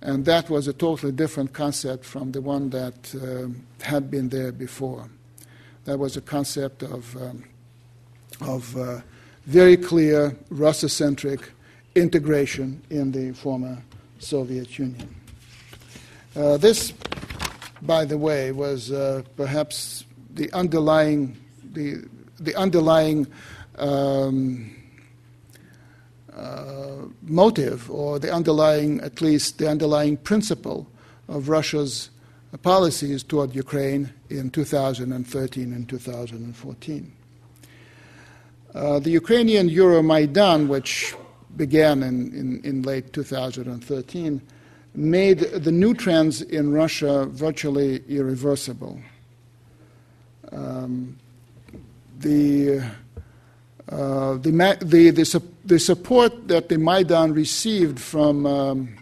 And 0.00 0.24
that 0.24 0.48
was 0.48 0.66
a 0.66 0.72
totally 0.72 1.12
different 1.12 1.52
concept 1.52 2.04
from 2.04 2.32
the 2.32 2.40
one 2.40 2.70
that 2.70 3.14
uh, 3.14 3.48
had 3.84 4.10
been 4.10 4.30
there 4.30 4.52
before. 4.52 5.08
That 5.84 5.98
was 5.98 6.16
a 6.16 6.20
concept 6.20 6.82
of, 6.82 7.14
um, 7.16 7.44
of 8.40 8.76
uh, 8.76 9.00
very 9.44 9.76
clear 9.76 10.36
Russocentric 10.50 11.42
integration 11.94 12.82
in 12.90 13.12
the 13.12 13.32
former 13.32 13.82
Soviet 14.18 14.78
Union. 14.78 15.14
Uh, 16.34 16.56
this, 16.56 16.92
by 17.82 18.04
the 18.04 18.16
way, 18.16 18.52
was 18.52 18.92
uh, 18.92 19.22
perhaps 19.36 20.04
the 20.34 20.50
underlying, 20.52 21.36
the, 21.72 22.04
the 22.38 22.54
underlying 22.54 23.26
um, 23.78 24.77
motive 27.22 27.90
or 27.90 28.18
the 28.18 28.32
underlying, 28.32 29.00
at 29.00 29.20
least 29.20 29.58
the 29.58 29.68
underlying 29.68 30.16
principle 30.16 30.86
of 31.28 31.48
Russia's 31.48 32.10
policies 32.62 33.22
toward 33.22 33.54
Ukraine 33.54 34.12
in 34.30 34.50
2013 34.50 35.72
and 35.72 35.88
2014. 35.88 37.12
Uh, 38.74 38.98
the 38.98 39.10
Ukrainian 39.10 39.68
Euromaidan, 39.68 40.68
which 40.68 41.14
began 41.56 42.02
in, 42.02 42.32
in, 42.34 42.60
in, 42.64 42.82
late 42.82 43.12
2013, 43.12 44.40
made 44.94 45.38
the 45.38 45.72
new 45.72 45.94
trends 45.94 46.42
in 46.42 46.72
Russia 46.72 47.26
virtually 47.26 48.02
irreversible. 48.08 49.00
Um, 50.52 51.18
the, 52.20 52.80
uh, 53.88 54.34
the, 54.34 54.78
the, 54.80 55.10
the, 55.10 55.42
the, 55.68 55.78
support 55.78 56.48
that 56.48 56.68
the 56.68 56.78
Maidan 56.78 57.32
received 57.32 58.00
from 58.00 58.46
um, 58.46 58.96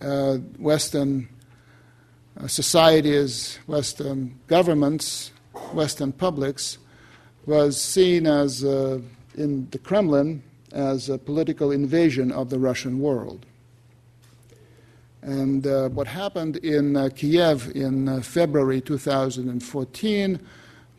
uh, 0.00 0.36
Western 0.58 1.28
uh, 2.38 2.46
societies, 2.46 3.58
Western 3.66 4.38
governments, 4.46 5.32
Western 5.72 6.12
publics, 6.12 6.78
was 7.46 7.80
seen 7.80 8.26
as, 8.26 8.64
uh, 8.64 9.00
in 9.36 9.68
the 9.70 9.78
Kremlin, 9.78 10.42
as 10.72 11.08
a 11.08 11.18
political 11.18 11.70
invasion 11.70 12.32
of 12.32 12.50
the 12.50 12.58
Russian 12.58 13.00
world. 13.00 13.44
And 15.22 15.66
uh, 15.66 15.88
what 15.90 16.08
happened 16.08 16.56
in 16.58 16.96
uh, 16.96 17.10
Kiev 17.14 17.70
in 17.76 18.08
uh, 18.08 18.20
February 18.22 18.80
2014 18.80 20.40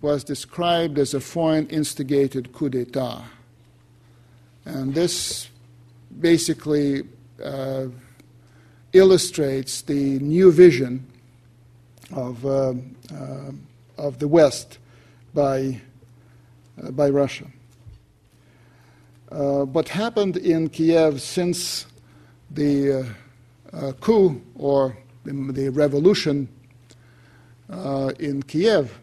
was 0.01 0.23
described 0.23 0.97
as 0.97 1.13
a 1.13 1.19
foreign 1.19 1.67
instigated 1.67 2.53
coup 2.53 2.69
d'etat. 2.69 3.23
And 4.65 4.93
this 4.93 5.49
basically 6.19 7.03
uh, 7.43 7.87
illustrates 8.93 9.81
the 9.81 10.19
new 10.19 10.51
vision 10.51 11.05
of, 12.11 12.45
uh, 12.45 12.73
uh, 13.13 13.51
of 13.97 14.19
the 14.19 14.27
West 14.27 14.77
by, 15.33 15.81
by 16.91 17.09
Russia. 17.09 17.47
what 19.29 19.89
happened 19.89 20.37
in 20.37 20.69
Kiev 20.69 21.21
since 21.21 21.87
the 22.51 23.07
uh, 23.73 23.91
coup 23.99 24.41
or 24.55 24.95
the, 25.23 25.33
the 25.51 25.69
revolution 25.69 26.47
uh, 27.69 28.11
in 28.19 28.43
Kiev 28.43 28.99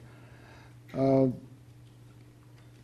uh, 0.97 1.27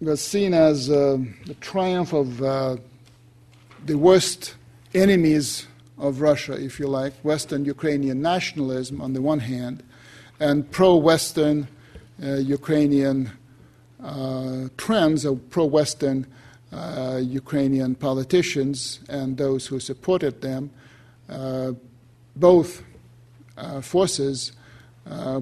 was 0.01 0.21
seen 0.21 0.55
as 0.55 0.89
the 0.89 1.57
triumph 1.61 2.13
of 2.13 2.39
the 2.39 3.99
worst 3.99 4.55
enemies 4.95 5.67
of 5.99 6.21
Russia, 6.21 6.53
if 6.53 6.79
you 6.79 6.89
like, 6.89 7.15
Western 7.23 7.65
Ukrainian 7.65 8.21
nationalism 8.21 9.01
on 9.01 9.13
the 9.13 9.23
one 9.23 9.41
hand, 9.41 9.83
and 10.41 10.71
pro 10.71 10.97
Western 10.97 11.69
uh, 12.23 12.35
Ukrainian 12.37 13.31
uh, 14.03 14.69
trends 14.77 15.25
of 15.25 15.49
pro 15.51 15.65
Western 15.65 16.27
uh, 16.73 17.21
Ukrainian 17.23 17.95
politicians 17.95 19.01
and 19.09 19.37
those 19.37 19.67
who 19.67 19.81
supported 19.81 20.43
them 20.43 20.71
uh, 21.29 21.73
both 22.35 22.83
uh, 23.57 23.81
forces 23.81 24.53
uh, 24.53 24.56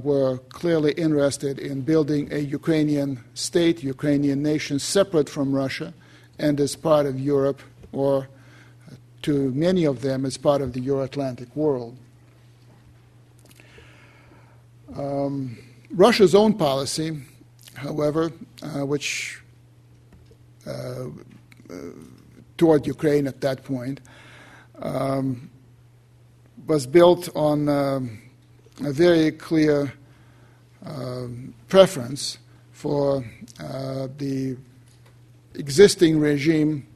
were 0.02 0.38
clearly 0.50 0.92
interested 0.92 1.58
in 1.58 1.82
building 1.82 2.32
a 2.32 2.38
Ukrainian 2.38 3.22
state, 3.34 3.82
Ukrainian 3.82 4.42
nation, 4.42 4.78
separate 4.78 5.28
from 5.28 5.54
Russia 5.54 5.94
and 6.38 6.60
as 6.60 6.76
part 6.76 7.06
of 7.06 7.18
Europe, 7.18 7.60
or 7.92 8.28
to 9.22 9.50
many 9.52 9.84
of 9.84 10.02
them 10.02 10.26
as 10.26 10.36
part 10.36 10.60
of 10.60 10.72
the 10.72 10.80
Euro 10.80 11.02
Atlantic 11.02 11.54
world. 11.56 11.96
Um, 14.96 15.58
Russia's 15.90 16.34
own 16.34 16.54
policy, 16.54 17.22
however, 17.74 18.32
uh, 18.62 18.84
which 18.84 19.40
uh, 20.66 20.70
uh, 20.70 21.74
toward 22.56 22.86
Ukraine 22.86 23.26
at 23.26 23.40
that 23.40 23.64
point, 23.64 24.00
um, 24.80 25.50
was 26.66 26.86
built 26.86 27.28
on 27.34 27.68
uh, 27.68 28.00
a 28.82 28.92
very 28.92 29.30
clear 29.30 29.92
uh, 30.84 31.26
preference 31.68 32.38
for 32.72 33.24
uh, 33.60 34.08
the 34.18 34.56
existing 35.54 36.18
regime 36.18 36.86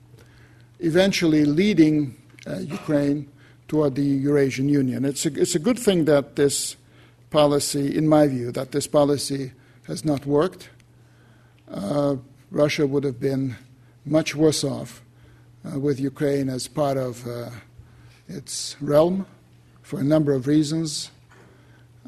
eventually 0.80 1.44
leading 1.44 2.16
uh, 2.46 2.58
Ukraine 2.58 3.28
toward 3.68 3.94
the 3.94 4.02
Eurasian 4.02 4.68
Union. 4.68 5.04
It's 5.04 5.26
a, 5.26 5.40
it's 5.40 5.54
a 5.54 5.58
good 5.58 5.78
thing 5.78 6.04
that 6.06 6.36
this 6.36 6.76
policy, 7.30 7.96
in 7.96 8.08
my 8.08 8.26
view, 8.26 8.50
that 8.52 8.72
this 8.72 8.86
policy 8.86 9.52
has 9.86 10.04
not 10.04 10.26
worked. 10.26 10.70
Uh, 11.70 12.16
Russia 12.50 12.86
would 12.86 13.04
have 13.04 13.20
been 13.20 13.56
much 14.04 14.34
worse 14.34 14.64
off 14.64 15.02
uh, 15.64 15.78
with 15.78 16.00
Ukraine 16.00 16.48
as 16.48 16.66
part 16.66 16.96
of 16.96 17.26
its 18.28 18.76
realm 18.80 19.26
for 19.82 20.00
a 20.00 20.04
number 20.04 20.32
of 20.32 20.46
reasons. 20.46 21.10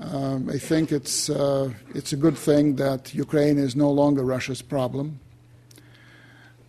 Um, 0.01 0.49
I 0.49 0.57
think 0.57 0.93
it's, 0.93 1.29
uh, 1.29 1.71
it's 1.95 2.15
a 2.15 2.17
good 2.17 2.39
thing 2.39 2.77
that 2.77 3.15
Ukraine 3.15 3.59
is 3.59 3.77
no 3.77 3.91
longer 3.91 4.23
Russia's 4.25 4.63
problem. 4.63 5.21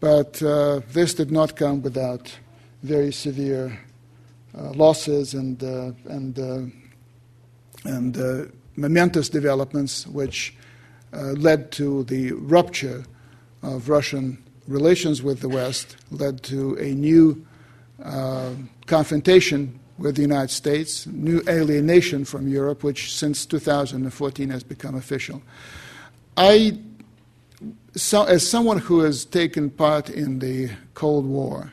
But 0.02 0.44
uh, 0.44 0.82
this 0.92 1.14
did 1.14 1.32
not 1.32 1.56
come 1.56 1.82
without 1.82 2.38
very 2.84 3.14
severe 3.14 3.80
uh, 4.58 4.72
losses 4.72 5.34
and, 5.34 5.64
uh, 5.64 5.92
and, 6.10 6.38
uh, 6.38 7.90
and 7.90 8.18
uh, 8.18 8.46
momentous 8.76 9.30
developments 9.30 10.06
which 10.08 10.56
led 11.14 11.72
to 11.74 12.04
the 12.06 12.32
rupture 12.32 13.04
of 13.64 13.90
Russian 13.90 14.42
relations 14.68 15.22
with 15.22 15.42
the 15.42 15.50
West, 15.50 15.98
led 16.10 16.42
to 16.44 16.76
a 16.78 16.94
new 16.94 17.46
confrontation 18.86 19.78
with 20.02 20.16
the 20.16 20.22
United 20.22 20.50
States, 20.50 21.06
new 21.08 21.42
alienation 21.48 22.26
from 22.26 22.48
Europe, 22.48 22.84
which 22.84 23.14
since 23.14 23.46
2014 23.46 24.50
has 24.50 24.64
become 24.64 24.96
official. 24.96 25.42
I, 26.36 26.80
so, 27.96 28.24
as 28.24 28.48
someone 28.48 28.80
who 28.80 29.02
has 29.02 29.26
taken 29.26 29.70
part 29.70 30.10
in 30.10 30.40
the 30.40 30.72
Cold 30.96 31.26
War, 31.26 31.72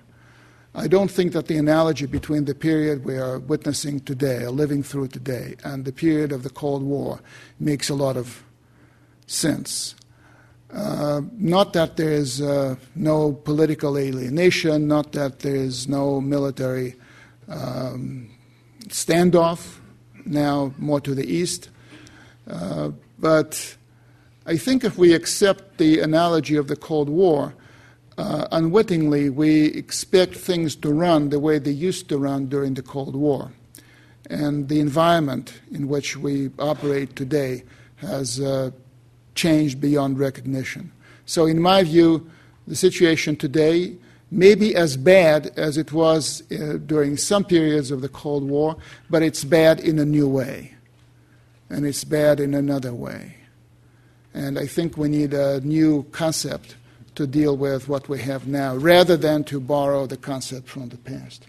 I 0.74 0.86
don't 0.86 1.10
think 1.10 1.32
that 1.32 1.46
the 1.46 1.56
analogy 1.56 2.06
between 2.06 2.44
the 2.44 2.54
period 2.54 3.04
we 3.04 3.16
are 3.16 3.38
witnessing 3.38 4.00
today, 4.00 4.44
or 4.44 4.50
living 4.50 4.82
through 4.82 5.08
today, 5.08 5.56
and 5.64 5.84
the 5.84 5.92
period 5.92 6.30
of 6.30 6.42
the 6.42 6.50
Cold 6.50 6.82
War 6.82 7.20
makes 7.58 7.88
a 7.88 7.94
lot 7.94 8.16
of 8.16 8.42
sense. 9.26 9.94
Uh, 10.70 11.22
not 11.32 11.72
that 11.72 11.96
there 11.96 12.12
is 12.12 12.42
uh, 12.42 12.76
no 12.94 13.32
political 13.32 13.96
alienation, 13.96 14.86
not 14.86 15.12
that 15.12 15.38
there 15.38 15.56
is 15.56 15.88
no 15.88 16.20
military 16.20 16.94
um, 17.48 18.30
standoff, 18.88 19.78
now 20.24 20.72
more 20.78 21.00
to 21.00 21.14
the 21.14 21.26
east. 21.26 21.70
Uh, 22.48 22.90
but 23.18 23.76
I 24.46 24.56
think 24.56 24.84
if 24.84 24.96
we 24.96 25.12
accept 25.14 25.78
the 25.78 26.00
analogy 26.00 26.56
of 26.56 26.68
the 26.68 26.76
Cold 26.76 27.08
War, 27.08 27.54
uh, 28.16 28.48
unwittingly 28.50 29.30
we 29.30 29.66
expect 29.66 30.34
things 30.34 30.74
to 30.76 30.92
run 30.92 31.30
the 31.30 31.38
way 31.38 31.58
they 31.58 31.70
used 31.70 32.08
to 32.08 32.18
run 32.18 32.46
during 32.46 32.74
the 32.74 32.82
Cold 32.82 33.14
War. 33.14 33.52
And 34.30 34.68
the 34.68 34.80
environment 34.80 35.60
in 35.70 35.88
which 35.88 36.16
we 36.16 36.50
operate 36.58 37.16
today 37.16 37.64
has 37.96 38.40
uh, 38.40 38.70
changed 39.34 39.80
beyond 39.80 40.18
recognition. 40.18 40.92
So, 41.24 41.46
in 41.46 41.60
my 41.60 41.82
view, 41.82 42.30
the 42.66 42.76
situation 42.76 43.36
today 43.36 43.96
maybe 44.30 44.74
as 44.74 44.96
bad 44.96 45.52
as 45.56 45.76
it 45.76 45.92
was 45.92 46.42
uh, 46.52 46.78
during 46.86 47.16
some 47.16 47.44
periods 47.44 47.90
of 47.90 48.00
the 48.00 48.08
Cold 48.08 48.44
War, 48.48 48.76
but 49.08 49.22
it's 49.22 49.44
bad 49.44 49.80
in 49.80 49.98
a 49.98 50.04
new 50.04 50.28
way. 50.28 50.74
And 51.70 51.86
it's 51.86 52.04
bad 52.04 52.40
in 52.40 52.54
another 52.54 52.94
way. 52.94 53.36
And 54.34 54.58
I 54.58 54.66
think 54.66 54.96
we 54.96 55.08
need 55.08 55.34
a 55.34 55.60
new 55.60 56.04
concept 56.12 56.76
to 57.14 57.26
deal 57.26 57.56
with 57.56 57.88
what 57.88 58.08
we 58.08 58.20
have 58.20 58.46
now, 58.46 58.76
rather 58.76 59.16
than 59.16 59.44
to 59.44 59.58
borrow 59.60 60.06
the 60.06 60.16
concept 60.16 60.68
from 60.68 60.88
the 60.90 60.96
past. 60.98 61.46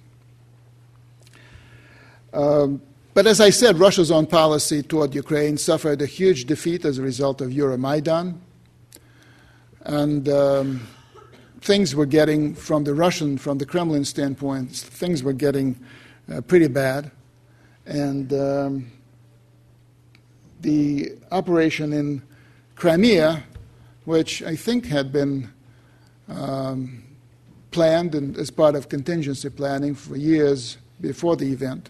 Um, 2.33 2.81
but 3.13 3.27
as 3.27 3.41
I 3.41 3.49
said, 3.49 3.79
Russia's 3.79 4.11
own 4.11 4.27
policy 4.27 4.81
toward 4.81 5.13
Ukraine 5.13 5.57
suffered 5.57 6.01
a 6.01 6.05
huge 6.05 6.45
defeat 6.45 6.85
as 6.85 6.97
a 6.97 7.01
result 7.01 7.41
of 7.41 7.49
Euromaidan. 7.49 8.37
And 9.81 10.29
um, 10.29 10.87
things 11.61 11.95
were 11.95 12.05
getting, 12.05 12.53
from 12.55 12.83
the 12.83 12.93
Russian, 12.93 13.37
from 13.37 13.57
the 13.57 13.65
Kremlin 13.65 14.05
standpoint, 14.05 14.71
things 14.71 15.23
were 15.23 15.33
getting 15.33 15.77
uh, 16.31 16.41
pretty 16.41 16.67
bad. 16.67 17.11
And 17.85 18.31
um, 18.33 18.91
the 20.61 21.13
operation 21.31 21.93
in 21.93 22.21
Crimea, 22.75 23.43
which 24.05 24.41
I 24.43 24.55
think 24.55 24.85
had 24.85 25.11
been 25.11 25.51
um, 26.27 27.03
planned 27.71 28.15
and 28.15 28.37
as 28.37 28.49
part 28.49 28.75
of 28.75 28.89
contingency 28.89 29.49
planning 29.49 29.95
for 29.95 30.15
years 30.15 30.77
before 31.01 31.35
the 31.35 31.51
event, 31.51 31.89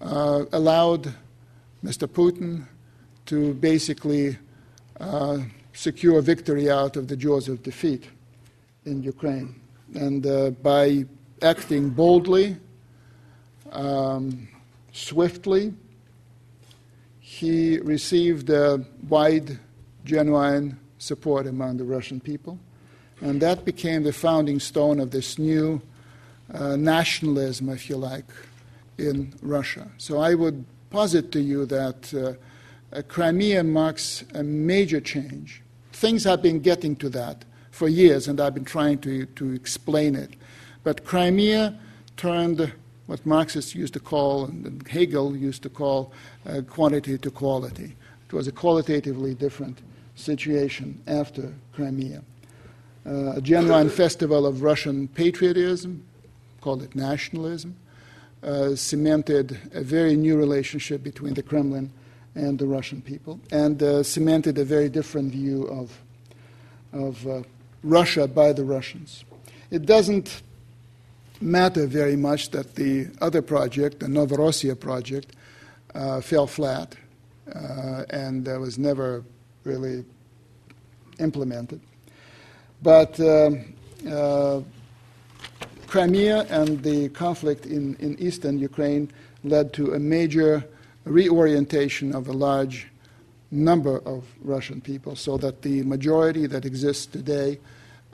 uh, 0.00 0.44
allowed 0.52 1.12
Mr. 1.84 2.06
Putin 2.06 2.66
to 3.26 3.54
basically 3.54 4.36
uh, 4.98 5.38
secure 5.72 6.20
victory 6.20 6.70
out 6.70 6.96
of 6.96 7.08
the 7.08 7.16
jaws 7.16 7.48
of 7.48 7.62
defeat 7.62 8.06
in 8.90 9.02
Ukraine. 9.02 9.54
And 9.94 10.26
uh, 10.26 10.50
by 10.50 11.06
acting 11.42 11.90
boldly, 11.90 12.56
um, 13.72 14.48
swiftly, 14.92 15.72
he 17.20 17.78
received 17.78 18.50
wide, 19.08 19.58
genuine 20.04 20.78
support 20.98 21.46
among 21.46 21.76
the 21.78 21.84
Russian 21.84 22.20
people. 22.20 22.58
And 23.20 23.40
that 23.42 23.64
became 23.64 24.02
the 24.02 24.12
founding 24.12 24.60
stone 24.60 24.98
of 25.00 25.10
this 25.10 25.38
new 25.38 25.80
uh, 26.52 26.76
nationalism, 26.76 27.68
if 27.68 27.88
you 27.88 27.96
like, 27.96 28.26
in 28.98 29.32
Russia. 29.42 29.88
So 29.98 30.18
I 30.18 30.34
would 30.34 30.64
posit 30.90 31.30
to 31.32 31.40
you 31.40 31.66
that 31.66 32.12
uh, 32.92 33.02
Crimea 33.02 33.62
marks 33.62 34.24
a 34.34 34.42
major 34.42 35.00
change. 35.00 35.62
Things 35.92 36.24
have 36.24 36.42
been 36.42 36.60
getting 36.60 36.96
to 36.96 37.08
that 37.10 37.44
for 37.80 37.88
years, 37.88 38.28
and 38.28 38.42
I've 38.42 38.52
been 38.52 38.66
trying 38.66 38.98
to, 38.98 39.24
to 39.24 39.54
explain 39.54 40.14
it. 40.14 40.34
But 40.84 41.06
Crimea 41.06 41.74
turned 42.18 42.70
what 43.06 43.24
Marxists 43.24 43.74
used 43.74 43.94
to 43.94 44.00
call, 44.00 44.44
and 44.44 44.86
Hegel 44.86 45.34
used 45.34 45.62
to 45.62 45.70
call, 45.70 46.12
uh, 46.46 46.60
quantity 46.68 47.16
to 47.16 47.30
quality. 47.30 47.96
It 48.26 48.34
was 48.34 48.46
a 48.46 48.52
qualitatively 48.52 49.34
different 49.34 49.78
situation 50.14 51.00
after 51.06 51.54
Crimea. 51.72 52.22
Uh, 53.06 53.36
a 53.36 53.40
genuine 53.40 53.88
festival 54.02 54.44
of 54.44 54.60
Russian 54.60 55.08
patriotism, 55.08 56.04
call 56.60 56.82
it 56.82 56.94
nationalism, 56.94 57.74
uh, 58.42 58.74
cemented 58.74 59.58
a 59.72 59.80
very 59.80 60.16
new 60.16 60.36
relationship 60.36 61.02
between 61.02 61.32
the 61.32 61.42
Kremlin 61.42 61.90
and 62.34 62.58
the 62.58 62.66
Russian 62.66 63.00
people, 63.00 63.40
and 63.50 63.82
uh, 63.82 64.02
cemented 64.02 64.58
a 64.58 64.66
very 64.66 64.90
different 64.90 65.32
view 65.32 65.64
of, 65.68 65.98
of 66.92 67.26
uh, 67.26 67.42
Russia 67.82 68.26
by 68.26 68.52
the 68.52 68.64
Russians. 68.64 69.24
It 69.70 69.86
doesn't 69.86 70.42
matter 71.40 71.86
very 71.86 72.16
much 72.16 72.50
that 72.50 72.74
the 72.74 73.08
other 73.20 73.42
project, 73.42 74.00
the 74.00 74.06
Novorossiya 74.06 74.78
project, 74.78 75.34
uh, 75.94 76.20
fell 76.20 76.46
flat 76.46 76.96
uh, 77.54 78.04
and 78.10 78.46
was 78.46 78.78
never 78.78 79.24
really 79.64 80.04
implemented. 81.18 81.80
But 82.82 83.18
um, 83.20 83.74
uh, 84.08 84.60
Crimea 85.86 86.46
and 86.50 86.82
the 86.82 87.08
conflict 87.10 87.66
in, 87.66 87.96
in 87.96 88.18
eastern 88.18 88.58
Ukraine 88.58 89.10
led 89.42 89.72
to 89.74 89.94
a 89.94 89.98
major 89.98 90.64
reorientation 91.04 92.14
of 92.14 92.28
a 92.28 92.32
large 92.32 92.89
number 93.50 93.98
of 94.06 94.24
Russian 94.42 94.80
people, 94.80 95.16
so 95.16 95.36
that 95.38 95.62
the 95.62 95.82
majority 95.82 96.46
that 96.46 96.64
exists 96.64 97.06
today, 97.06 97.58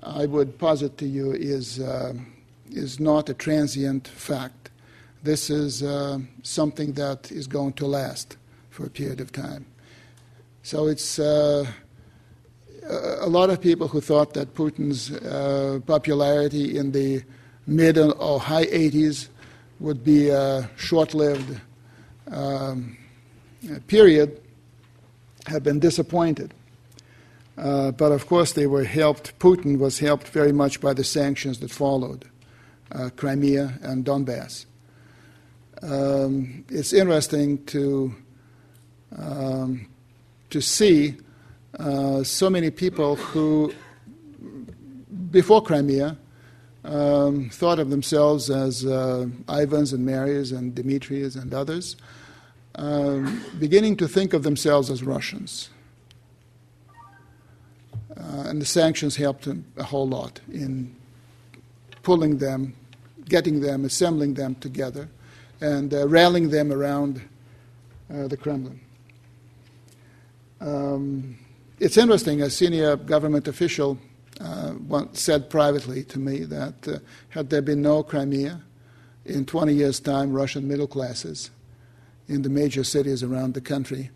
I 0.03 0.26
would 0.26 0.59
posit 0.59 0.99
to 0.99 1.07
you, 1.07 1.32
is, 1.32 1.80
uh, 1.80 2.14
is 2.70 2.99
not 2.99 3.28
a 3.28 3.34
transient 3.34 4.09
fact. 4.09 4.70
This 5.22 5.51
is 5.51 5.82
uh, 5.82 6.18
something 6.43 6.93
that 6.93 7.30
is 7.32 7.47
going 7.47 7.74
to 7.74 7.87
last 7.87 8.37
for 8.70 8.87
a 8.87 8.91
period 8.91 9.20
of 9.20 9.32
time. 9.32 9.66
So 10.62 10.87
it's 10.87 11.18
uh, 11.18 11.66
a 12.89 13.28
lot 13.28 13.51
of 13.51 13.61
people 13.61 13.89
who 13.89 14.01
thought 14.01 14.34
that 14.34 14.55
Putin's 14.55 15.11
uh, 15.11 15.80
popularity 15.87 16.76
in 16.76 16.93
the 16.93 17.22
mid 17.66 17.99
or 17.99 18.41
high 18.41 18.66
80s 18.66 19.28
would 19.80 20.05
be 20.05 20.28
a 20.28 20.68
short 20.76 21.14
lived 21.14 21.61
um, 22.30 22.97
period 23.87 24.41
have 25.49 25.62
been 25.62 25.80
disappointed. 25.80 26.55
Uh, 27.59 27.90
but 27.90 28.12
of 28.12 28.26
course, 28.26 28.53
they 28.53 28.66
were 28.66 28.84
helped, 28.84 29.38
Putin 29.38 29.78
was 29.78 29.99
helped 29.99 30.28
very 30.28 30.53
much 30.53 30.80
by 30.80 30.92
the 30.92 31.05
sanctions 31.05 31.61
that 31.61 31.70
followed 31.70 32.26
uh, 32.92 33.09
Crimea 33.16 33.78
and 33.82 34.05
Donbass. 34.05 34.66
Um, 35.82 36.64
it's 36.68 36.92
interesting 36.92 37.64
to, 37.66 38.14
um, 39.16 39.88
to 40.51 40.61
see 40.61 41.16
uh, 41.78 42.22
so 42.22 42.51
many 42.51 42.70
people 42.70 43.16
who, 43.16 43.72
before 45.30 45.62
Crimea, 45.62 46.16
um, 46.84 47.51
thought 47.51 47.78
of 47.78 47.90
themselves 47.90 48.49
as 48.49 48.84
uh, 48.86 49.26
Ivans 49.49 49.92
and 49.92 50.07
Marys 50.07 50.53
and 50.53 50.74
Dimitri's 50.74 51.36
and 51.36 51.53
others, 51.53 51.97
um, 52.76 53.42
beginning 53.58 53.96
to 53.96 54.08
think 54.08 54.32
of 54.32 54.42
themselves 54.42 54.90
as 54.90 55.02
Russians. 55.02 55.70
Uh, 58.16 58.44
and 58.46 58.60
the 58.60 58.66
sanctions 58.66 59.16
helped 59.16 59.46
a 59.76 59.82
whole 59.82 60.08
lot 60.08 60.40
in 60.50 60.94
pulling 62.02 62.38
them, 62.38 62.74
getting 63.28 63.60
them, 63.60 63.84
assembling 63.84 64.34
them 64.34 64.54
together, 64.56 65.08
and 65.60 65.92
uh, 65.92 66.06
rallying 66.08 66.50
them 66.50 66.72
around 66.72 67.20
uh, 68.12 68.28
the 68.28 68.36
Kremlin. 68.36 68.80
Um, 70.60 71.38
it's 71.78 71.96
interesting, 71.96 72.40
a 72.40 72.48
senior 72.48 72.96
government 72.96 73.48
official 73.48 73.98
uh, 74.40 74.74
once 74.86 75.20
said 75.20 75.50
privately 75.50 76.04
to 76.04 76.18
me 76.18 76.44
that 76.44 76.88
uh, 76.88 76.98
had 77.30 77.50
there 77.50 77.62
been 77.62 77.82
no 77.82 78.02
Crimea, 78.02 78.62
in 79.24 79.44
20 79.44 79.74
years' 79.74 79.98
time, 79.98 80.32
Russian 80.32 80.68
middle 80.68 80.86
classes 80.86 81.50
in 82.28 82.42
the 82.42 82.48
major 82.48 82.84
cities 82.84 83.22
around 83.22 83.54
the 83.54 83.60
country 83.60 84.10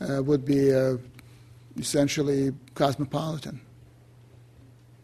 uh, 0.00 0.22
would 0.22 0.44
be 0.44 0.74
uh, 0.74 0.96
essentially 1.78 2.52
cosmopolitan. 2.74 3.60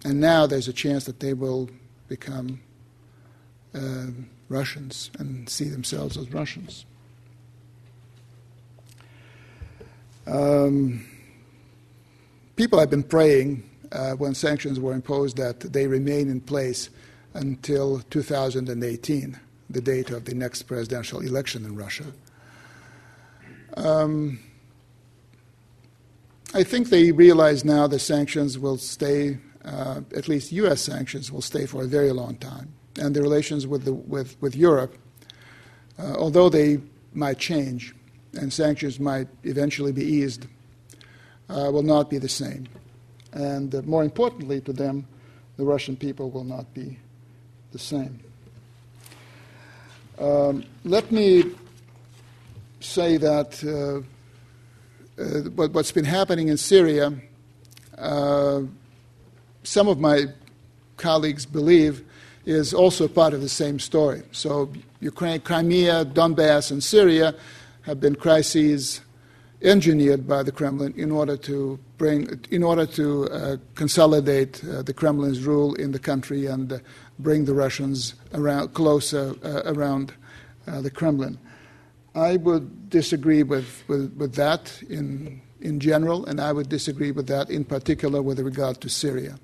And 0.04 0.20
now 0.20 0.46
there's 0.46 0.68
a 0.68 0.72
chance 0.72 1.04
that 1.04 1.20
they 1.20 1.34
will 1.34 1.68
become 2.09 2.61
uh, 3.74 4.06
Russians 4.48 5.11
and 5.18 5.48
see 5.48 5.68
themselves 5.68 6.16
as 6.16 6.32
Russians. 6.32 6.84
Um, 10.26 11.04
people 12.56 12.78
have 12.78 12.90
been 12.90 13.02
praying 13.02 13.68
uh, 13.92 14.12
when 14.12 14.34
sanctions 14.34 14.78
were 14.78 14.92
imposed 14.92 15.36
that 15.38 15.61
they 15.61 15.86
remain 15.86 16.28
in 16.28 16.40
place 16.40 16.90
until 17.34 18.00
2018, 18.11 19.38
the 19.70 19.80
date 19.80 20.11
of 20.11 20.24
the 20.24 20.34
next 20.34 20.62
presidential 20.64 21.20
election 21.20 21.64
in 21.64 21.76
Russia. 21.76 22.04
Um, 23.79 24.41
I 26.53 26.64
think 26.64 26.89
they 26.89 27.12
realize 27.12 27.64
now 27.64 27.87
the 27.87 27.99
sanctions 27.99 28.59
will 28.59 28.79
stay, 28.79 29.39
uh, 29.64 30.01
at 30.16 30.29
least 30.29 30.51
U.S. 30.53 30.81
sanctions 30.81 31.31
will 31.31 31.43
stay 31.43 31.66
for 31.66 31.85
a 31.85 31.87
very 31.87 32.11
long 32.11 32.37
time. 32.37 32.72
And 32.99 33.14
the 33.14 33.22
relations 33.22 33.66
with, 33.66 33.85
the, 33.85 33.93
with, 33.93 34.37
with 34.41 34.57
Europe, 34.57 34.97
uh, 35.99 36.14
although 36.14 36.49
they 36.49 36.81
might 37.14 37.39
change 37.39 37.95
and 38.35 38.53
sanctions 38.53 38.99
might 38.99 39.29
eventually 39.45 39.93
be 39.93 40.05
eased, 40.05 40.47
uh, 41.49 41.70
will 41.72 41.83
not 41.83 42.11
be 42.11 42.18
the 42.18 42.29
same. 42.29 42.66
And 43.33 43.72
uh, 43.74 43.83
more 43.83 44.03
importantly 44.03 44.61
to 44.62 44.72
them, 44.72 45.07
the 45.57 45.64
Russian 45.64 45.97
people 45.97 46.31
will 46.31 46.45
not 46.45 46.72
be 46.74 46.99
the 47.72 47.79
same. 47.79 48.18
Um, 50.18 50.64
let 50.85 51.12
me 51.12 51.45
say 52.81 53.16
that 53.16 53.62
uh, 53.64 54.03
uh, 55.20 55.51
what, 55.51 55.74
has 55.74 55.93
been 55.93 56.05
happening 56.05 56.49
in 56.49 56.57
Syria, 56.57 57.12
uh, 57.97 58.62
some 59.62 59.89
of 59.89 59.99
my 59.99 60.26
colleagues 60.97 61.45
believe 61.47 62.05
is 62.47 62.72
also 62.72 63.09
part 63.09 63.35
of 63.35 63.41
the 63.41 63.49
same 63.49 63.79
story. 63.79 64.22
So, 64.33 64.72
Ukraine, 65.01 65.41
Crimea, 65.41 66.05
Donbass, 66.07 66.70
and 66.70 66.83
Syria 66.83 67.35
have 67.83 68.01
been 68.01 68.14
crises 68.14 69.01
engineered 69.62 70.26
by 70.26 70.43
the 70.43 70.53
Kremlin 70.53 70.95
in 70.97 71.11
order 71.11 71.37
to 71.37 71.79
bring, 71.99 72.41
in 72.51 72.62
order 72.62 72.87
to 72.87 73.29
uh, 73.29 73.57
consolidate 73.74 74.62
uh, 74.64 74.83
the 74.83 74.93
Kremlin's 74.93 75.45
rule 75.45 75.74
in 75.74 75.93
the 75.93 75.99
country 75.99 76.47
and 76.47 76.72
uh, 76.72 76.79
bring 77.18 77.45
the 77.45 77.55
Russians 77.55 78.14
around 78.35 78.72
closer 78.74 79.35
uh, 79.45 79.62
around 79.66 80.14
uh, 80.66 80.81
the 80.81 80.91
Kremlin. 80.91 81.39
I 82.19 82.37
would 82.37 82.91
disagree 82.91 83.43
with, 83.45 83.85
with, 83.87 84.12
with, 84.16 84.35
that 84.35 84.83
in, 84.89 85.41
in 85.61 85.79
general, 85.79 86.27
and 86.27 86.41
I 86.41 86.53
would 86.53 86.69
disagree 86.69 87.12
with 87.12 87.29
that 87.29 87.49
in 87.49 87.64
particular 87.64 88.21
with 88.23 88.41
regard 88.41 88.81
to 88.81 88.89
Syria. 88.89 89.39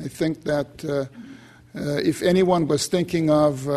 I 0.00 0.08
think 0.08 0.44
that 0.44 0.84
uh, 0.84 1.06
if 1.74 2.22
anyone 2.22 2.68
was 2.68 2.86
thinking 2.86 3.30
of 3.30 3.68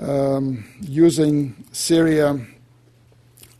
um, 0.00 0.64
using 0.80 1.64
Syria 1.72 2.38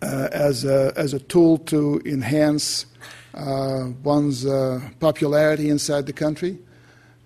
uh, 0.03 0.29
as, 0.31 0.65
a, 0.65 0.93
as 0.97 1.13
a 1.13 1.19
tool 1.19 1.59
to 1.59 2.01
enhance 2.05 2.87
uh, 3.35 3.89
one's 4.03 4.47
uh, 4.47 4.81
popularity 5.01 5.71
inside 5.71 6.07
the 6.07 6.13
country, 6.13 6.59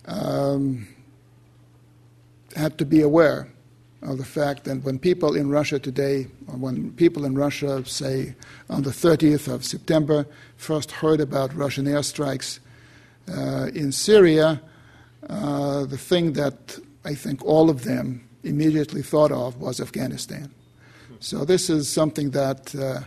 um, 0.07 0.89
had 2.57 2.79
to 2.79 2.87
be 2.87 3.03
aware 3.03 3.49
of 4.05 4.19
the 4.19 4.25
fact 4.25 4.65
that 4.65 4.83
when 4.83 4.99
people 4.99 5.35
in 5.35 5.49
Russia 5.49 5.79
today, 5.79 6.25
when 6.47 6.93
people 6.93 7.25
in 7.25 7.35
Russia, 7.35 7.85
say 7.87 8.35
on 8.69 8.83
the 8.83 8.91
30th 8.91 9.53
of 9.53 9.65
September, 9.65 10.27
first 10.57 10.93
heard 10.93 11.21
about 11.21 11.55
Russian 11.55 11.87
airstrikes 11.87 12.61
uh, 13.29 13.71
in 13.75 13.93
Syria, 13.93 14.61
uh, 15.29 15.87
the 15.87 15.97
thing 15.97 16.35
that 16.35 16.79
I 17.05 17.15
think 17.15 17.45
all 17.45 17.71
of 17.71 17.85
them 17.85 18.29
immediately 18.43 19.03
thought 19.03 19.33
of 19.33 19.57
was 19.57 19.81
Afghanistan. 19.81 20.53
So 21.21 21.45
this 21.45 21.71
is 21.71 21.89
something 21.89 22.31
that 22.33 22.75
uh, 22.75 23.01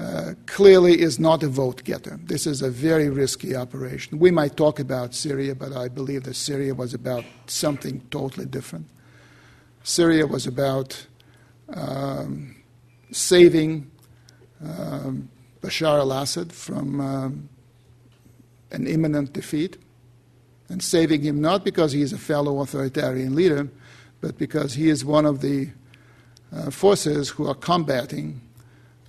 uh, 0.00 0.32
clearly 0.46 0.98
is 1.00 1.18
not 1.18 1.42
a 1.42 1.48
vote 1.48 1.84
getter. 1.84 2.18
This 2.24 2.46
is 2.46 2.62
a 2.62 2.70
very 2.70 3.10
risky 3.10 3.54
operation. 3.54 4.18
We 4.18 4.30
might 4.30 4.56
talk 4.56 4.80
about 4.80 5.14
Syria, 5.14 5.54
but 5.54 5.76
I 5.76 5.88
believe 5.88 6.22
that 6.24 6.34
Syria 6.34 6.74
was 6.74 6.94
about 6.94 7.24
something 7.46 8.00
totally 8.10 8.46
different. 8.46 8.86
Syria 9.82 10.26
was 10.26 10.46
about 10.46 11.06
um, 11.74 12.56
saving 13.10 13.90
um, 14.62 15.28
Bashar 15.60 15.98
al 15.98 16.12
Assad 16.12 16.52
from 16.52 17.00
um, 17.00 17.48
an 18.70 18.86
imminent 18.86 19.32
defeat 19.32 19.78
and 20.68 20.82
saving 20.82 21.22
him 21.22 21.40
not 21.40 21.64
because 21.64 21.92
he 21.92 22.02
is 22.02 22.12
a 22.12 22.18
fellow 22.18 22.60
authoritarian 22.60 23.34
leader, 23.34 23.68
but 24.20 24.38
because 24.38 24.74
he 24.74 24.88
is 24.88 25.04
one 25.04 25.26
of 25.26 25.40
the 25.40 25.68
uh, 26.52 26.70
forces 26.70 27.28
who 27.30 27.48
are 27.48 27.54
combating 27.54 28.40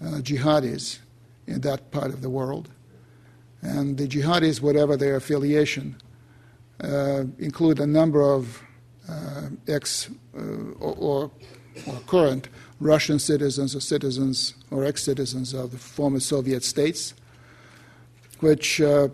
uh, 0.01 0.19
jihadis 0.19 0.99
in 1.47 1.61
that 1.61 1.91
part 1.91 2.07
of 2.07 2.21
the 2.21 2.29
world. 2.29 2.69
And 3.61 3.97
the 3.97 4.07
jihadis, 4.07 4.61
whatever 4.61 4.97
their 4.97 5.15
affiliation, 5.15 5.97
uh, 6.83 7.23
include 7.37 7.79
a 7.79 7.87
number 7.87 8.21
of 8.21 8.61
ex 9.67 10.09
uh, 10.35 10.41
or, 10.79 11.31
or, 11.87 11.99
current 12.07 12.49
Russian 12.79 13.19
citizens 13.19 13.75
or 13.75 13.81
citizens 13.81 14.53
or 14.71 14.85
ex 14.85 15.03
citizens 15.03 15.53
of 15.53 15.71
the 15.71 15.77
former 15.77 16.19
Soviet 16.19 16.63
states, 16.63 17.13
which 18.39 18.79
uh, 18.81 19.09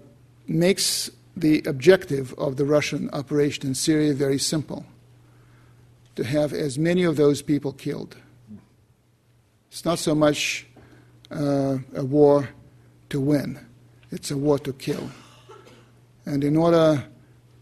makes 0.47 1.09
the 1.35 1.63
objective 1.65 2.33
of 2.37 2.57
the 2.57 2.65
Russian 2.65 3.09
operation 3.11 3.67
in 3.67 3.75
Syria 3.75 4.13
very 4.13 4.39
simple 4.39 4.85
to 6.15 6.23
have 6.23 6.51
as 6.51 6.77
many 6.77 7.03
of 7.03 7.15
those 7.15 7.41
people 7.41 7.71
killed. 7.71 8.17
It's 9.71 9.85
not 9.85 9.99
so 9.99 10.13
much 10.13 10.67
uh, 11.31 11.77
a 11.95 12.03
war 12.03 12.49
to 13.09 13.19
win, 13.21 13.59
it's 14.11 14.31
a 14.31 14.37
war 14.37 14.59
to 14.59 14.73
kill. 14.73 15.09
And 16.25 16.43
in 16.43 16.57
order 16.57 17.05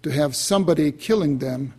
to 0.04 0.10
have 0.10 0.36
somebody 0.36 0.92
killing 0.92 1.38
them, 1.38 1.74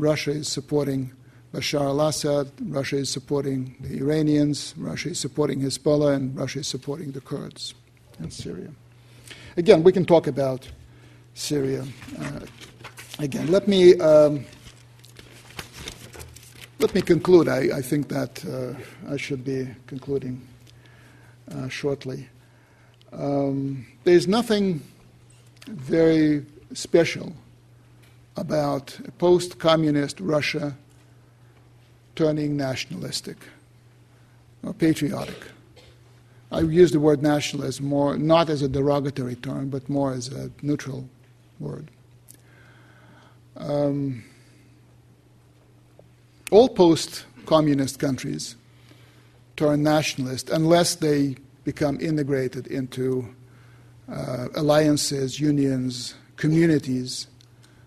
Russia 0.00 0.30
is 0.30 0.48
supporting 0.48 1.12
Bashar 1.52 1.80
al 1.80 2.00
Assad, 2.00 2.50
Russia 2.62 2.96
is 2.96 3.10
supporting 3.10 3.74
the 3.80 3.98
Iranians, 3.98 4.74
Russia 4.76 5.10
is 5.10 5.18
supporting 5.18 5.60
Hezbollah, 5.60 6.14
and 6.14 6.36
Russia 6.36 6.60
is 6.60 6.68
supporting 6.68 7.10
the 7.10 7.20
Kurds 7.20 7.74
in 8.20 8.30
Syria. 8.30 8.70
Again, 9.56 9.82
we 9.82 9.92
can 9.92 10.04
talk 10.04 10.28
about 10.28 10.68
Syria. 11.34 11.84
Uh, 12.18 12.40
again, 13.18 13.50
let 13.50 13.66
me. 13.66 13.98
Um, 13.98 14.44
let 16.78 16.94
me 16.94 17.02
conclude. 17.02 17.46
I, 17.46 17.78
I 17.78 17.82
think 17.82 18.08
that 18.08 18.42
uh, 18.46 19.12
I 19.12 19.18
should 19.18 19.44
be 19.44 19.68
concluding 19.86 20.40
uh, 21.50 21.68
shortly. 21.68 22.26
Um, 23.12 23.86
there's 24.04 24.26
nothing 24.26 24.80
very 25.68 26.46
special 26.72 27.34
about 28.36 28.98
post 29.18 29.58
communist 29.58 30.20
Russia 30.20 30.76
turning 32.14 32.56
nationalistic 32.56 33.36
or 34.62 34.72
patriotic. 34.74 35.42
I 36.52 36.60
use 36.60 36.90
the 36.90 37.00
word 37.00 37.22
nationalist 37.22 37.80
more 37.80 38.18
not 38.18 38.50
as 38.50 38.62
a 38.62 38.68
derogatory 38.68 39.36
term, 39.36 39.70
but 39.70 39.88
more 39.88 40.12
as 40.12 40.28
a 40.28 40.50
neutral 40.62 41.08
word. 41.60 41.90
Um, 43.56 44.24
all 46.50 46.68
post 46.68 47.24
communist 47.46 47.98
countries 47.98 48.56
turn 49.56 49.82
nationalist 49.82 50.50
unless 50.50 50.96
they 50.96 51.36
become 51.64 52.00
integrated 52.00 52.66
into 52.66 53.28
uh, 54.10 54.48
alliances, 54.54 55.38
unions, 55.38 56.14
communities 56.36 57.28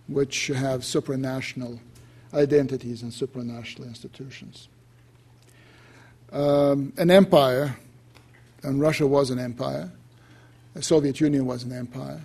which 0.08 0.48
have 0.48 0.82
supranational 0.82 1.80
identities 2.34 3.02
and 3.04 3.12
supranational 3.12 3.86
institutions. 3.86 4.68
Um, 6.32 6.94
an 6.98 7.12
empire, 7.12 7.78
and 8.64 8.82
Russia 8.82 9.06
was 9.06 9.30
an 9.30 9.40
empire, 9.40 9.92
the 10.74 10.82
Soviet 10.82 11.22
Union 11.22 11.46
was 11.46 11.64
an 11.64 11.72
empire, 11.72 12.22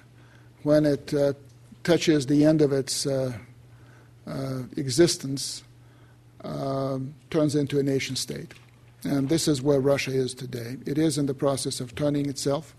when 0.62 0.86
it 0.86 1.12
uh, 1.12 1.34
touches 1.84 2.26
the 2.26 2.44
end 2.44 2.62
of 2.62 2.72
its 2.72 3.06
uh, 3.06 3.32
uh 4.26 4.62
existence, 4.76 5.62
um, 6.44 7.14
turns 7.30 7.54
into 7.54 7.78
a 7.78 7.82
nation 7.82 8.16
state. 8.16 8.54
And 9.04 9.28
this 9.28 9.46
is 9.46 9.62
where 9.62 9.80
Russia 9.80 10.10
is 10.10 10.34
today. 10.34 10.76
It 10.86 10.98
is 10.98 11.18
in 11.18 11.26
the 11.26 11.34
process 11.34 11.80
of 11.80 11.94
turning 11.94 12.28
itself 12.28 12.74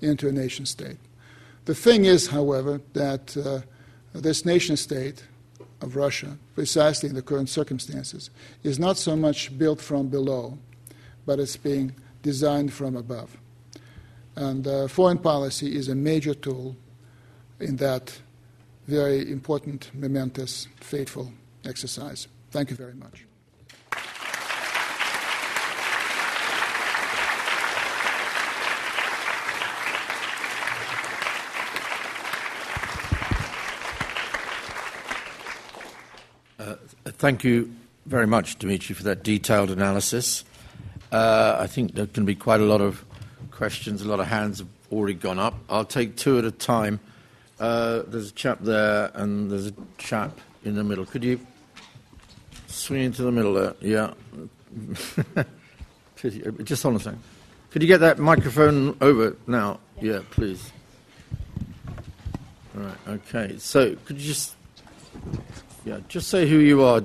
into 0.00 0.28
a 0.28 0.32
nation 0.32 0.66
state. 0.66 0.98
The 1.66 1.74
thing 1.74 2.04
is, 2.04 2.28
however, 2.28 2.80
that 2.92 3.36
uh, 3.36 3.60
this 4.22 4.44
nation 4.44 4.76
state 4.76 5.24
of 5.80 5.96
Russia, 5.96 6.38
precisely 6.54 7.08
in 7.08 7.14
the 7.14 7.22
current 7.22 7.48
circumstances, 7.48 8.30
is 8.62 8.78
not 8.78 8.96
so 8.96 9.16
much 9.16 9.56
built 9.58 9.80
from 9.80 10.08
below, 10.08 10.58
but 11.26 11.38
it's 11.38 11.56
being 11.56 11.94
designed 12.22 12.72
from 12.72 12.96
above. 12.96 13.36
And 14.36 14.66
uh, 14.66 14.88
foreign 14.88 15.18
policy 15.18 15.76
is 15.76 15.88
a 15.88 15.94
major 15.94 16.34
tool 16.34 16.76
in 17.60 17.76
that 17.76 18.18
very 18.86 19.30
important, 19.30 19.90
momentous, 19.94 20.68
fateful 20.80 21.32
exercise. 21.64 22.28
Thank 22.50 22.70
you 22.70 22.76
very 22.76 22.94
much. 22.94 23.26
Thank 37.24 37.42
you 37.42 37.74
very 38.04 38.26
much, 38.26 38.58
Dimitri, 38.58 38.94
for 38.94 39.04
that 39.04 39.22
detailed 39.22 39.70
analysis. 39.70 40.44
Uh, 41.10 41.56
I 41.58 41.66
think 41.66 41.94
there 41.94 42.06
can 42.06 42.26
be 42.26 42.34
quite 42.34 42.60
a 42.60 42.64
lot 42.64 42.82
of 42.82 43.02
questions. 43.50 44.02
A 44.02 44.04
lot 44.06 44.20
of 44.20 44.26
hands 44.26 44.58
have 44.58 44.68
already 44.92 45.14
gone 45.14 45.38
up. 45.38 45.54
I'll 45.70 45.86
take 45.86 46.16
two 46.16 46.36
at 46.36 46.44
a 46.44 46.50
time. 46.50 47.00
Uh, 47.58 48.02
there's 48.08 48.28
a 48.28 48.32
chap 48.34 48.58
there, 48.60 49.10
and 49.14 49.50
there's 49.50 49.68
a 49.68 49.72
chap 49.96 50.38
in 50.66 50.74
the 50.74 50.84
middle. 50.84 51.06
Could 51.06 51.24
you 51.24 51.40
swing 52.66 53.04
into 53.04 53.22
the 53.22 53.32
middle 53.32 53.54
there? 53.54 53.72
Yeah. 53.80 54.12
Just 56.16 56.82
hold 56.82 56.96
on 56.96 57.00
a 57.00 57.04
second. 57.04 57.22
Could 57.70 57.80
you 57.80 57.88
get 57.88 58.00
that 58.00 58.18
microphone 58.18 58.98
over 59.00 59.34
now? 59.46 59.80
Yeah, 59.98 60.20
please. 60.30 60.70
All 62.76 62.82
right. 62.82 62.98
Okay. 63.08 63.56
So, 63.56 63.96
could 64.04 64.20
you 64.20 64.28
just 64.28 64.56
yeah, 65.84 65.98
just 66.08 66.28
say 66.28 66.48
who 66.48 66.58
you 66.58 66.82
are. 66.82 67.02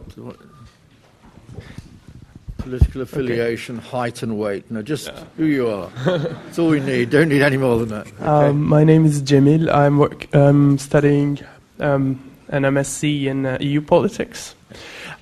Political 2.57 3.01
affiliation, 3.01 3.77
okay. 3.77 3.87
height, 3.87 4.21
and 4.21 4.37
weight. 4.37 4.69
No, 4.69 4.81
just 4.81 5.07
yeah. 5.07 5.23
who 5.37 5.45
you 5.45 5.69
are. 5.69 5.89
That's 6.05 6.59
all 6.59 6.69
we 6.69 6.79
need. 6.79 7.09
Don't 7.09 7.29
need 7.29 7.41
any 7.41 7.57
more 7.57 7.79
than 7.79 7.89
that. 7.89 8.07
Okay. 8.07 8.23
Um, 8.23 8.63
my 8.65 8.83
name 8.83 9.05
is 9.05 9.21
Jamil. 9.21 9.73
I'm 9.73 9.97
work, 9.97 10.33
um, 10.35 10.77
studying 10.77 11.39
um, 11.79 12.21
an 12.49 12.63
MSc 12.63 13.25
in 13.25 13.45
uh, 13.45 13.57
EU 13.61 13.81
politics. 13.81 14.55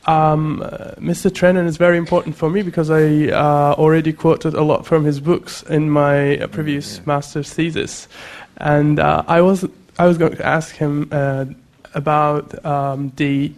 Um, 0.08 0.62
uh, 0.62 0.92
Mr. 1.00 1.30
Trenin 1.30 1.68
is 1.68 1.78
very 1.78 1.98
important 1.98 2.36
for 2.36 2.50
me 2.50 2.62
because 2.64 2.90
I 2.90 3.28
uh, 3.28 3.76
already 3.78 4.14
quoted 4.14 4.54
a 4.54 4.64
lot 4.64 4.86
from 4.86 5.04
his 5.04 5.20
books 5.20 5.64
in 5.64 5.90
my 5.90 6.38
uh, 6.38 6.48
previous 6.48 6.98
yeah. 6.98 7.04
master's 7.06 7.54
thesis, 7.54 8.08
and 8.58 9.00
uh, 9.00 9.24
I 9.28 9.42
was 9.42 9.66
I 10.00 10.06
was 10.06 10.18
going 10.18 10.36
to 10.38 10.46
ask 10.46 10.76
him 10.76 11.10
uh, 11.12 11.46
about 11.94 12.66
um, 12.66 13.12
the 13.16 13.54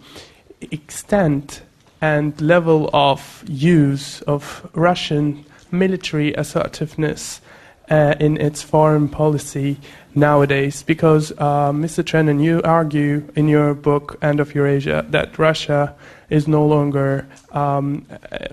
extent 0.70 1.62
and 2.00 2.40
level 2.40 2.88
of 2.92 3.44
use 3.46 4.22
of 4.22 4.68
Russian 4.74 5.44
military 5.70 6.32
assertiveness 6.34 7.40
uh, 7.90 8.14
in 8.20 8.36
its 8.36 8.62
foreign 8.62 9.08
policy 9.08 9.76
nowadays. 10.14 10.82
Because, 10.82 11.32
uh, 11.32 11.72
Mr. 11.72 12.04
Trenin, 12.04 12.42
you 12.42 12.62
argue 12.62 13.28
in 13.34 13.48
your 13.48 13.74
book, 13.74 14.18
End 14.22 14.40
of 14.40 14.54
Eurasia, 14.54 15.04
that 15.10 15.38
Russia 15.38 15.94
is 16.28 16.46
no 16.46 16.64
longer 16.64 17.28
um, 17.52 18.06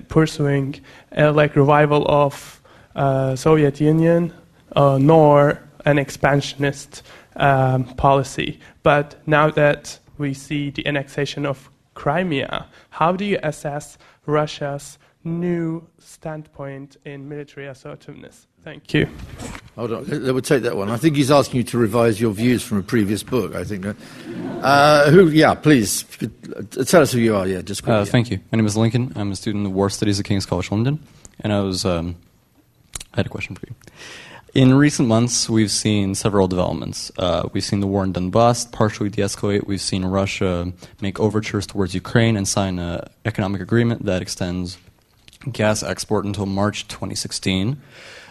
pursuing 0.08 0.80
a 1.12 1.32
like 1.32 1.56
revival 1.56 2.06
of 2.08 2.62
uh, 2.96 3.36
Soviet 3.36 3.80
Union, 3.80 4.34
uh, 4.76 4.98
nor 5.00 5.62
an 5.86 5.98
expansionist 6.00 7.04
um, 7.38 7.86
policy. 7.96 8.60
But 8.84 9.16
now 9.28 9.50
that 9.52 10.00
we 10.18 10.34
see 10.34 10.70
the 10.70 10.86
annexation 10.86 11.46
of 11.46 11.70
Crimea, 11.94 12.68
how 12.90 13.14
do 13.14 13.26
you 13.26 13.40
assess 13.42 13.98
Russia's 14.26 15.00
new 15.24 15.88
standpoint 16.00 16.98
in 17.06 17.28
military 17.28 17.68
assertiveness? 17.68 18.48
Thank 18.64 18.94
you. 18.94 19.08
Hold 19.76 19.94
on, 19.94 20.04
let 20.06 20.36
me 20.36 20.42
take 20.42 20.64
that 20.64 20.76
one. 20.76 20.90
I 20.90 20.98
think 20.98 21.16
he's 21.16 21.32
asking 21.32 21.60
you 21.60 21.64
to 21.66 21.78
revise 21.78 22.20
your 22.20 22.34
views 22.34 22.64
from 22.64 22.80
a 22.80 22.84
previous 22.84 23.24
book. 23.24 23.56
I 23.56 23.64
think. 23.64 23.86
Uh, 24.62 25.12
who? 25.12 25.30
Yeah, 25.30 25.54
please 25.54 26.04
tell 26.88 27.02
us 27.02 27.12
who 27.12 27.20
you 27.20 27.36
are. 27.36 27.48
Yeah, 27.48 27.62
just. 27.62 27.84
Quickly, 27.84 28.02
uh, 28.02 28.06
Thank 28.06 28.32
you. 28.32 28.40
My 28.52 28.58
name 28.58 28.66
is 28.66 28.76
Lincoln. 28.76 29.14
I'm 29.16 29.32
a 29.32 29.36
student 29.36 29.66
of 29.68 29.72
War 29.72 29.90
Studies 29.90 30.20
at 30.20 30.26
King's 30.26 30.46
College 30.46 30.72
London, 30.72 31.00
and 31.42 31.54
I 31.54 31.62
was 31.62 31.86
um, 31.86 32.16
I 33.14 33.18
had 33.18 33.28
a 33.28 33.30
question 33.30 33.56
for 33.56 33.68
you. 33.68 33.76
In 34.58 34.74
recent 34.74 35.08
months, 35.08 35.48
we've 35.48 35.70
seen 35.70 36.16
several 36.16 36.48
developments. 36.48 37.12
Uh, 37.16 37.48
we've 37.54 37.64
seen 37.64 37.80
the 37.80 37.86
war 37.86 38.04
in 38.04 38.12
Donbass 38.12 38.72
partially 38.72 39.08
de 39.08 39.22
escalate. 39.22 39.68
We've 39.68 39.80
seen 39.80 40.04
Russia 40.04 40.74
make 41.00 41.20
overtures 41.20 41.68
towards 41.68 41.94
Ukraine 41.94 42.36
and 42.36 42.48
sign 42.48 42.80
an 42.80 43.08
economic 43.24 43.62
agreement 43.62 44.06
that 44.06 44.24
extends 44.24 44.80
gas 45.52 45.84
export 45.84 46.26
until 46.26 46.48
March 46.48 46.88
2016. 46.88 47.80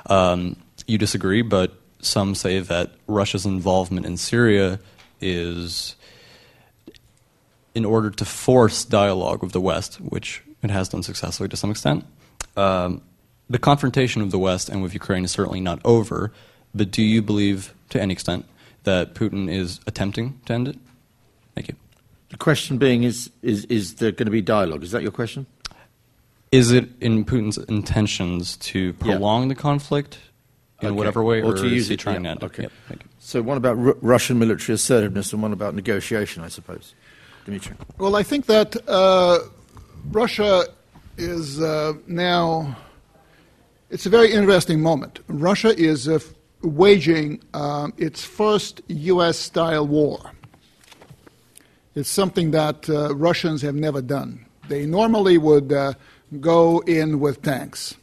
Um, 0.07 0.57
you 0.89 0.99
disagree, 0.99 1.43
but 1.43 1.75
some 2.01 2.35
say 2.35 2.59
that 2.59 2.91
Russia's 3.07 3.47
involvement 3.47 4.05
in 4.05 4.17
Syria 4.17 4.81
is 5.21 5.95
in 7.73 7.85
order 7.85 8.11
to 8.11 8.25
force 8.25 8.85
dialogue 8.85 9.45
with 9.45 9.53
the 9.53 9.61
West, 9.61 10.01
which 10.01 10.43
it 10.61 10.71
has 10.71 10.89
done 10.89 11.05
successfully 11.05 11.49
to 11.51 11.57
some 11.57 11.71
extent. 11.71 12.05
Um, 12.57 13.03
the 13.49 13.59
confrontation 13.59 14.23
of 14.23 14.31
the 14.31 14.39
West 14.39 14.69
and 14.69 14.83
with 14.83 14.93
Ukraine 14.93 15.25
is 15.25 15.31
certainly 15.31 15.61
not 15.61 15.81
over, 15.85 16.33
but 16.75 16.91
do 16.91 17.03
you 17.03 17.23
believe, 17.23 17.75
to 17.91 18.01
any 18.01 18.13
extent, 18.13 18.47
that 18.85 19.15
Putin 19.15 19.51
is 19.51 19.81
attempting 19.87 20.41
to 20.47 20.53
end 20.53 20.69
it? 20.69 20.79
Thank 21.55 21.69
you. 21.69 21.77
The 22.31 22.37
question 22.37 22.79
being 22.79 23.05
is, 23.05 23.31
is, 23.43 23.65
is 23.67 23.95
there 23.95 24.13
going 24.13 24.27
to 24.27 24.33
be 24.33 24.43
dialogue? 24.43 24.83
Is 24.83 24.91
that 24.91 25.03
your 25.03 25.13
question? 25.13 25.47
Is 26.53 26.71
it 26.73 26.89
in 27.01 27.25
Putin's 27.25 27.59
intentions 27.59 28.57
to 28.59 28.93
prolong 28.95 29.43
yeah. 29.43 29.49
the 29.49 29.55
conflict 29.55 30.19
in 30.81 30.89
okay. 30.89 30.97
whatever 30.97 31.23
way, 31.23 31.41
or, 31.41 31.53
or 31.53 31.57
to 31.57 31.67
use 31.67 31.91
it 31.91 31.99
trying 31.99 32.25
yeah. 32.25 32.35
to 32.35 32.45
end 32.45 32.45
okay. 32.45 32.65
it? 32.65 32.73
Yep. 32.91 33.01
So, 33.19 33.43
one 33.43 33.57
about 33.57 33.77
R- 33.79 33.97
Russian 34.01 34.39
military 34.39 34.75
assertiveness 34.75 35.33
and 35.33 35.43
one 35.43 35.53
about 35.53 35.75
negotiation, 35.75 36.43
I 36.43 36.49
suppose. 36.49 36.95
Dimitri. 37.45 37.77
Well, 37.99 38.17
I 38.17 38.23
think 38.23 38.47
that 38.47 38.77
uh, 38.89 39.39
Russia 40.11 40.67
is 41.17 41.61
uh, 41.61 41.95
now 42.07 42.77
it's 43.91 44.07
a 44.07 44.11
very 44.11 44.33
interesting 44.33 44.81
moment. 44.81 45.21
Russia 45.29 45.77
is 45.77 46.09
uh, 46.09 46.19
waging 46.63 47.41
um, 47.55 47.93
its 47.97 48.25
first 48.25 48.83
U.S. 48.89 49.39
style 49.39 49.87
war. 49.87 50.33
It's 51.95 52.11
something 52.11 52.51
that 52.51 52.91
uh, 52.91 53.15
Russians 53.15 53.63
have 53.63 53.75
never 53.75 54.03
done. 54.03 54.45
They 54.69 54.87
normally 54.87 55.39
would 55.39 55.73
uh, 55.73 55.95
go 56.41 56.81
in 56.81 57.21
with 57.21 57.43
tanks, 57.43 57.95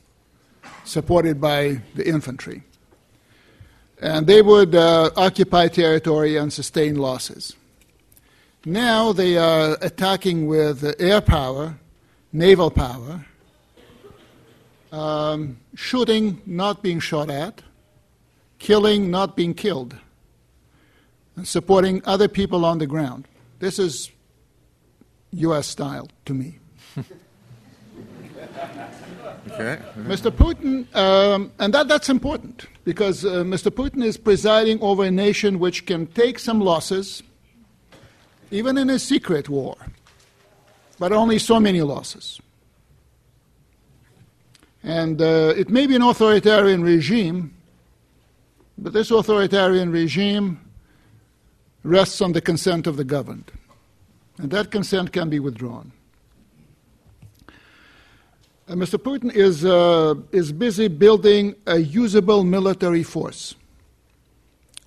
supported 0.86 1.42
by 1.42 1.82
the 1.96 2.08
infantry. 2.08 2.64
And 4.02 4.26
they 4.26 4.42
would 4.42 4.76
uh, 4.76 5.12
occupy 5.16 5.68
territory 5.68 6.38
and 6.38 6.52
sustain 6.52 6.96
losses. 6.96 7.56
Now 8.66 9.12
they 9.12 9.38
are 9.38 9.78
attacking 9.82 10.48
with 10.48 10.96
air 11.00 11.22
power, 11.22 11.78
naval 12.32 12.72
power, 12.72 13.26
um, 14.94 15.58
shooting, 15.74 16.42
not 16.46 16.84
being 16.84 17.00
shot 17.00 17.30
at, 17.30 17.64
killing, 18.60 19.10
not 19.10 19.36
being 19.36 19.54
killed, 19.54 19.96
and 21.36 21.48
supporting 21.48 22.02
other 22.06 22.28
people 22.28 22.64
on 22.64 22.78
the 22.78 22.86
ground. 22.88 23.28
This 23.60 23.80
is 23.80 24.12
U.S. 25.32 25.68
style 25.68 26.08
to 26.26 26.34
me. 26.34 26.60
Okay. 29.52 29.78
Mr. 29.98 30.32
Putin, 30.32 30.88
um, 30.96 31.52
and 31.60 31.74
that, 31.74 31.88
that's 31.88 32.10
important 32.10 32.66
because 32.86 33.26
uh, 33.26 33.44
Mr. 33.44 33.70
Putin 33.70 34.04
is 34.04 34.16
presiding 34.16 34.82
over 34.82 35.04
a 35.04 35.12
nation 35.12 35.60
which 35.60 35.86
can 35.86 36.08
take 36.08 36.40
some 36.40 36.62
losses, 36.62 37.22
even 38.52 38.78
in 38.78 38.90
a 38.90 38.98
secret 38.98 39.50
war, 39.50 39.76
but 40.98 41.12
only 41.12 41.38
so 41.40 41.60
many 41.60 41.82
losses. 41.82 42.40
And 44.84 45.22
uh, 45.22 45.54
it 45.56 45.70
may 45.70 45.88
be 45.88 45.96
an 45.96 46.02
authoritarian 46.02 46.84
regime, 46.84 47.54
but 48.78 48.92
this 48.92 49.12
authoritarian 49.12 49.92
regime 49.92 50.60
rests 51.84 52.22
on 52.22 52.34
the 52.34 52.42
consent 52.42 52.86
of 52.86 52.98
the 52.98 53.04
governed. 53.06 53.52
And 54.38 54.52
that 54.52 54.72
consent 54.72 55.14
can 55.14 55.30
be 55.30 55.40
withdrawn. 55.40 55.94
Uh, 58.68 58.74
Mr. 58.74 58.98
Putin 58.98 59.34
is, 59.34 59.64
uh, 59.64 60.16
is 60.32 60.52
busy 60.52 60.88
building 60.88 61.56
a 61.68 61.78
usable 61.78 62.44
military 62.44 63.04
force, 63.04 63.56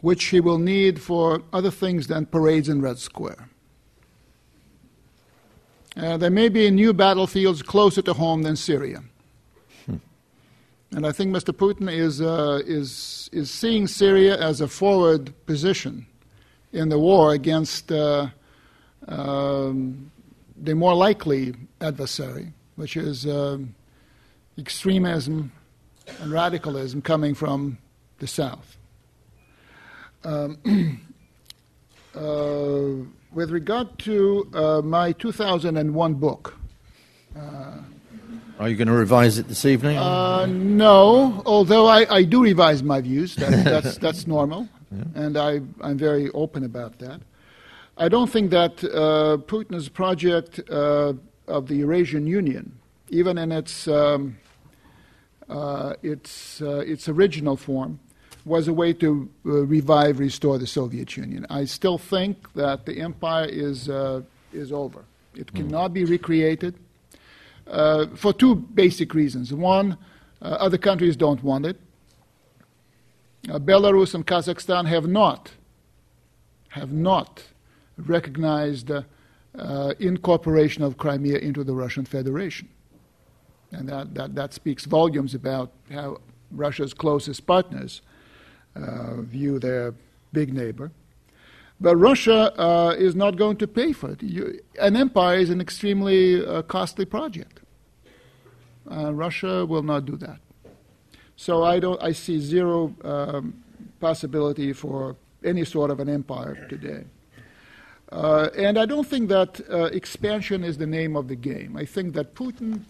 which 0.01 0.25
he 0.27 0.41
will 0.41 0.59
need 0.59 1.01
for 1.01 1.43
other 1.53 1.71
things 1.71 2.07
than 2.07 2.27
parades 2.27 2.69
in 2.69 2.81
Red 2.81 2.99
Square. 2.99 3.49
Uh, 5.97 6.17
there 6.19 6.31
may 6.31 6.49
be 6.49 6.71
new 6.71 6.93
battlefields 6.93 7.63
closer 7.63 8.03
to 8.03 8.13
home 8.13 8.43
than 8.43 8.57
Syria. 8.57 9.03
And 10.93 11.07
I 11.07 11.12
think 11.12 11.34
Mr. 11.34 11.53
Putin 11.53 11.93
is, 11.93 12.20
uh, 12.20 12.62
is, 12.64 13.28
is 13.32 13.51
seeing 13.51 13.87
Syria 13.87 14.39
as 14.41 14.61
a 14.61 14.68
forward 14.68 15.32
position 15.47 16.07
in 16.72 16.89
the 16.89 16.99
war 16.99 17.32
against 17.32 17.91
uh, 17.91 18.28
um, 19.09 20.11
the 20.57 20.74
more 20.74 20.95
likely 20.95 21.55
adversary, 21.80 22.53
which 22.76 22.97
is 22.97 23.26
uh, 23.26 23.59
extremism 24.59 25.53
and 26.20 26.32
radicalism 26.32 27.03
coming 27.03 27.34
from 27.34 27.78
the 28.18 28.26
south. 28.26 28.76
Um, 30.24 30.59
uh, 32.14 33.05
with 33.32 33.51
regard 33.51 33.99
to 34.01 34.49
uh, 34.55 34.82
my 34.82 35.12
2001 35.12 36.14
book, 36.14 36.59
uh, 37.39 37.72
are 38.59 38.69
you 38.69 38.77
going 38.77 38.89
to 38.89 38.95
revise 38.95 39.39
it 39.39 39.49
this 39.49 39.65
evening? 39.65 39.99
Uh, 39.99 40.47
no, 40.47 41.43
although 41.45 41.87
I, 41.87 42.07
I, 42.15 42.23
do 42.23 42.43
revise 42.43 42.83
my 42.83 43.01
views. 43.01 43.35
That, 43.37 43.51
that's, 43.65 43.99
that's 43.99 44.27
normal, 44.27 44.69
yeah. 44.91 45.05
and 45.15 45.37
I, 45.37 45.61
I'm 45.81 45.99
very 45.99 46.31
open 46.31 46.65
about 46.65 46.99
that. 47.01 47.21
I 47.99 48.09
don't 48.09 48.31
think 48.31 48.51
that 48.51 48.83
uh, 48.85 49.39
Putin's 49.47 49.89
project 49.89 50.61
uh, 50.71 51.15
of 51.47 51.69
the 51.69 51.77
Eurasian 51.77 52.27
Union, 52.27 52.73
even 53.09 53.39
in 53.39 53.53
its, 53.53 53.89
um, 53.89 54.37
uh, 55.49 55.95
its, 56.03 56.61
uh, 56.63 56.79
its 56.79 57.09
original 57.09 57.57
form, 57.57 57.99
was 58.45 58.69
a 58.69 58.73
way 58.73 58.93
to 58.93 59.29
uh, 59.45 59.51
revive, 59.67 60.19
restore 60.19 60.59
the 60.59 60.67
Soviet 60.67 61.17
Union. 61.17 61.47
I 61.51 61.65
still 61.65 61.99
think 61.99 62.53
that 62.55 62.87
the 62.87 63.01
empire 63.01 63.47
is, 63.47 63.89
is 64.53 64.73
over. 64.73 65.05
It 65.35 65.49
mm. 65.49 65.57
cannot 65.57 65.93
be 65.93 66.05
recreated 66.05 66.75
uh, 67.67 68.07
for 68.14 68.33
two 68.33 68.55
basic 68.55 69.14
reasons. 69.14 69.53
One, 69.53 69.99
uh, 70.41 70.45
other 70.45 70.79
countries 70.79 71.17
don't 71.17 71.43
want 71.43 71.67
it. 71.67 71.77
Uh, 73.49 73.59
Belarus 73.59 74.14
and 74.14 74.27
Kazakhstan 74.27 74.87
have 74.87 75.07
not 75.07 75.53
have 76.69 76.93
not 76.93 77.43
recognized 77.97 78.91
uh, 78.91 79.95
incorporation 79.99 80.83
of 80.83 80.99
Crimea 80.99 81.39
into 81.39 81.64
the 81.64 81.75
Russian 81.75 82.05
Federation. 82.05 82.69
And 83.73 83.89
that, 83.89 84.12
that, 84.14 84.35
that 84.35 84.53
speaks 84.53 84.85
volumes 84.85 85.35
about 85.35 85.73
how 85.91 86.19
Russia's 86.51 86.93
closest 86.93 87.47
partners 87.47 88.03
view 88.75 89.59
their 89.59 89.95
big 90.35 90.53
neighbor. 90.53 90.91
But 91.81 91.97
Russia 91.97 92.59
uh, 92.59 92.95
is 92.97 93.14
not 93.14 93.37
going 93.37 93.59
to 93.59 93.66
pay 93.66 93.93
for 93.93 94.11
it. 94.11 94.22
You, 94.22 94.61
an 94.81 94.97
empire 94.97 95.37
is 95.37 95.51
an 95.51 95.61
extremely 95.61 96.45
uh, 96.45 96.62
costly 96.62 97.05
project. 97.05 97.61
Uh, 98.91 99.12
Russia 99.12 99.66
will 99.66 99.83
not 99.83 100.07
do 100.07 100.16
that. 100.16 100.39
So 101.37 101.64
I 101.64 101.81
don't. 101.81 102.03
I 102.03 102.12
see 102.12 102.41
zero 102.41 102.95
um, 103.05 103.62
possibility 104.01 104.72
for 104.72 105.16
any 105.45 105.64
sort 105.64 105.91
of 105.91 106.01
an 106.01 106.09
empire 106.09 106.66
today. 106.68 107.05
Uh, 108.11 108.49
and 108.57 108.79
I 108.79 108.87
don't 108.87 109.07
think 109.07 109.29
that 109.29 109.61
uh, 109.70 109.85
expansion 109.87 110.64
is 110.64 110.79
the 110.79 110.87
name 110.87 111.16
of 111.16 111.29
the 111.29 111.37
game. 111.37 111.77
I 111.77 111.85
think 111.85 112.14
that 112.14 112.35
Putin 112.35 112.85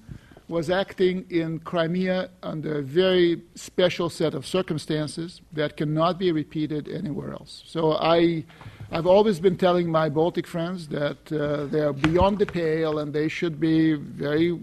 was 0.49 0.71
acting 0.71 1.25
in 1.31 1.59
Crimea 1.61 2.31
under 2.43 2.79
a 2.79 2.83
very 2.83 3.43
special 3.55 4.09
set 4.09 4.35
of 4.35 4.47
circumstances 4.47 5.41
that 5.53 5.77
cannot 5.77 6.19
be 6.19 6.31
repeated 6.31 6.89
anywhere 6.89 7.33
else. 7.33 7.65
So 7.67 7.95
I 7.95 8.45
I've 8.91 9.07
always 9.07 9.41
been 9.41 9.57
telling 9.57 9.91
my 9.91 10.09
Baltic 10.09 10.47
friends 10.47 10.89
that 10.89 11.33
uh, 11.33 11.67
they 11.67 11.81
are 11.81 11.93
beyond 11.93 12.39
the 12.39 12.47
pale 12.47 13.01
and 13.01 13.13
they 13.13 13.29
should 13.29 13.59
be 13.59 13.95
very 13.95 14.61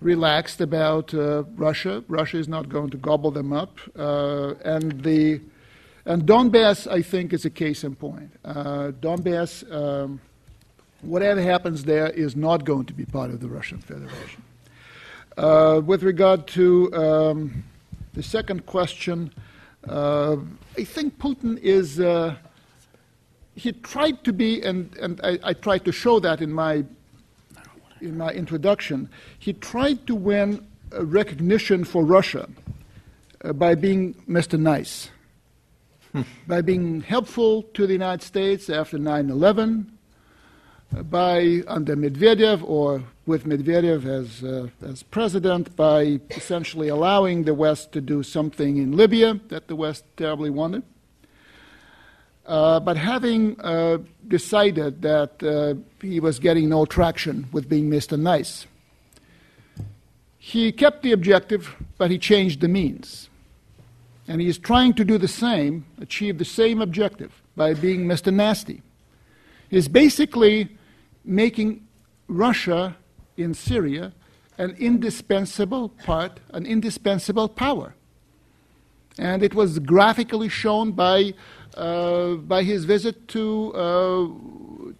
relaxed 0.00 0.62
about 0.62 1.12
uh, 1.12 1.42
Russia. 1.54 2.02
Russia 2.08 2.38
is 2.38 2.48
not 2.48 2.70
going 2.70 2.88
to 2.90 2.96
gobble 2.96 3.30
them 3.30 3.52
up. 3.52 3.78
Uh, 3.94 4.54
and 4.64 5.02
the 5.02 5.40
and 6.06 6.22
Donbass, 6.22 6.90
I 6.90 7.02
think, 7.02 7.32
is 7.32 7.44
a 7.44 7.50
case 7.50 7.82
in 7.82 7.96
point. 7.96 8.30
Uh, 8.44 8.92
Donbass, 9.00 9.64
um, 9.74 10.20
whatever 11.02 11.42
happens 11.42 11.84
there, 11.84 12.08
is 12.10 12.36
not 12.36 12.64
going 12.64 12.86
to 12.86 12.94
be 12.94 13.04
part 13.04 13.30
of 13.30 13.40
the 13.40 13.48
Russian 13.48 13.78
Federation. 13.78 14.42
Uh, 15.36 15.82
with 15.84 16.02
regard 16.04 16.46
to 16.46 16.94
um, 16.94 17.64
the 18.14 18.22
second 18.22 18.66
question, 18.66 19.32
uh, 19.88 20.36
I 20.78 20.84
think 20.84 21.18
Putin 21.18 21.58
is 21.58 22.00
he 23.56 23.72
tried 23.72 24.22
to 24.24 24.32
be, 24.32 24.62
and, 24.62 24.94
and 24.98 25.18
I, 25.24 25.38
I, 25.42 25.52
tried 25.54 25.86
to 25.86 25.92
show 25.92 26.20
that 26.20 26.42
in 26.42 26.52
my, 26.52 26.84
in 28.02 28.18
my 28.18 28.30
introduction, 28.30 29.08
he 29.38 29.54
tried 29.54 30.06
to 30.06 30.14
win 30.14 30.64
recognition 30.92 31.82
for 31.82 32.04
Russia 32.04 32.48
uh, 33.42 33.54
by 33.54 33.74
being 33.74 34.14
Mr. 34.28 34.60
Nice, 34.60 35.10
by 36.46 36.60
being 36.60 37.00
helpful 37.00 37.62
to 37.74 37.86
the 37.86 37.94
United 37.94 38.22
States 38.22 38.68
after 38.68 38.98
9 38.98 39.30
11, 39.30 39.90
uh, 40.94 41.02
by 41.02 41.62
under 41.66 41.96
Medvedev 41.96 42.62
or 42.62 43.02
with 43.24 43.46
Medvedev 43.46 44.04
as, 44.04 44.44
uh, 44.44 44.68
as 44.86 45.02
president, 45.02 45.74
by 45.76 46.20
essentially 46.30 46.88
allowing 46.88 47.44
the 47.44 47.54
West 47.54 47.90
to 47.92 48.02
do 48.02 48.22
something 48.22 48.76
in 48.76 48.96
Libya 48.96 49.40
that 49.48 49.66
the 49.66 49.74
West 49.74 50.04
terribly 50.18 50.50
wanted. 50.50 50.82
Uh, 52.46 52.78
but 52.78 52.96
having 52.96 53.60
uh, 53.60 53.98
decided 54.28 55.02
that 55.02 55.42
uh, 55.42 55.74
he 56.00 56.20
was 56.20 56.38
getting 56.38 56.68
no 56.68 56.86
traction 56.86 57.46
with 57.52 57.68
being 57.68 57.90
Mr. 57.90 58.18
Nice, 58.18 58.66
he 60.38 60.70
kept 60.70 61.02
the 61.02 61.10
objective, 61.10 61.74
but 61.98 62.08
he 62.10 62.18
changed 62.18 62.60
the 62.60 62.68
means. 62.68 63.28
And 64.28 64.40
he 64.40 64.48
is 64.48 64.58
trying 64.58 64.94
to 64.94 65.04
do 65.04 65.18
the 65.18 65.28
same, 65.28 65.86
achieve 66.00 66.38
the 66.38 66.44
same 66.44 66.80
objective 66.80 67.42
by 67.56 67.74
being 67.74 68.06
Mr. 68.06 68.32
Nasty. 68.32 68.82
He's 69.68 69.88
basically 69.88 70.68
making 71.24 71.84
Russia 72.28 72.96
in 73.36 73.54
Syria 73.54 74.12
an 74.58 74.76
indispensable 74.78 75.88
part, 75.88 76.38
an 76.50 76.64
indispensable 76.64 77.48
power. 77.48 77.94
And 79.18 79.42
it 79.42 79.54
was 79.54 79.78
graphically 79.78 80.48
shown 80.48 80.92
by 80.92 81.34
by 81.76 82.62
his 82.62 82.84
visit 82.84 83.28
to, 83.28 83.72
uh, 83.74 84.28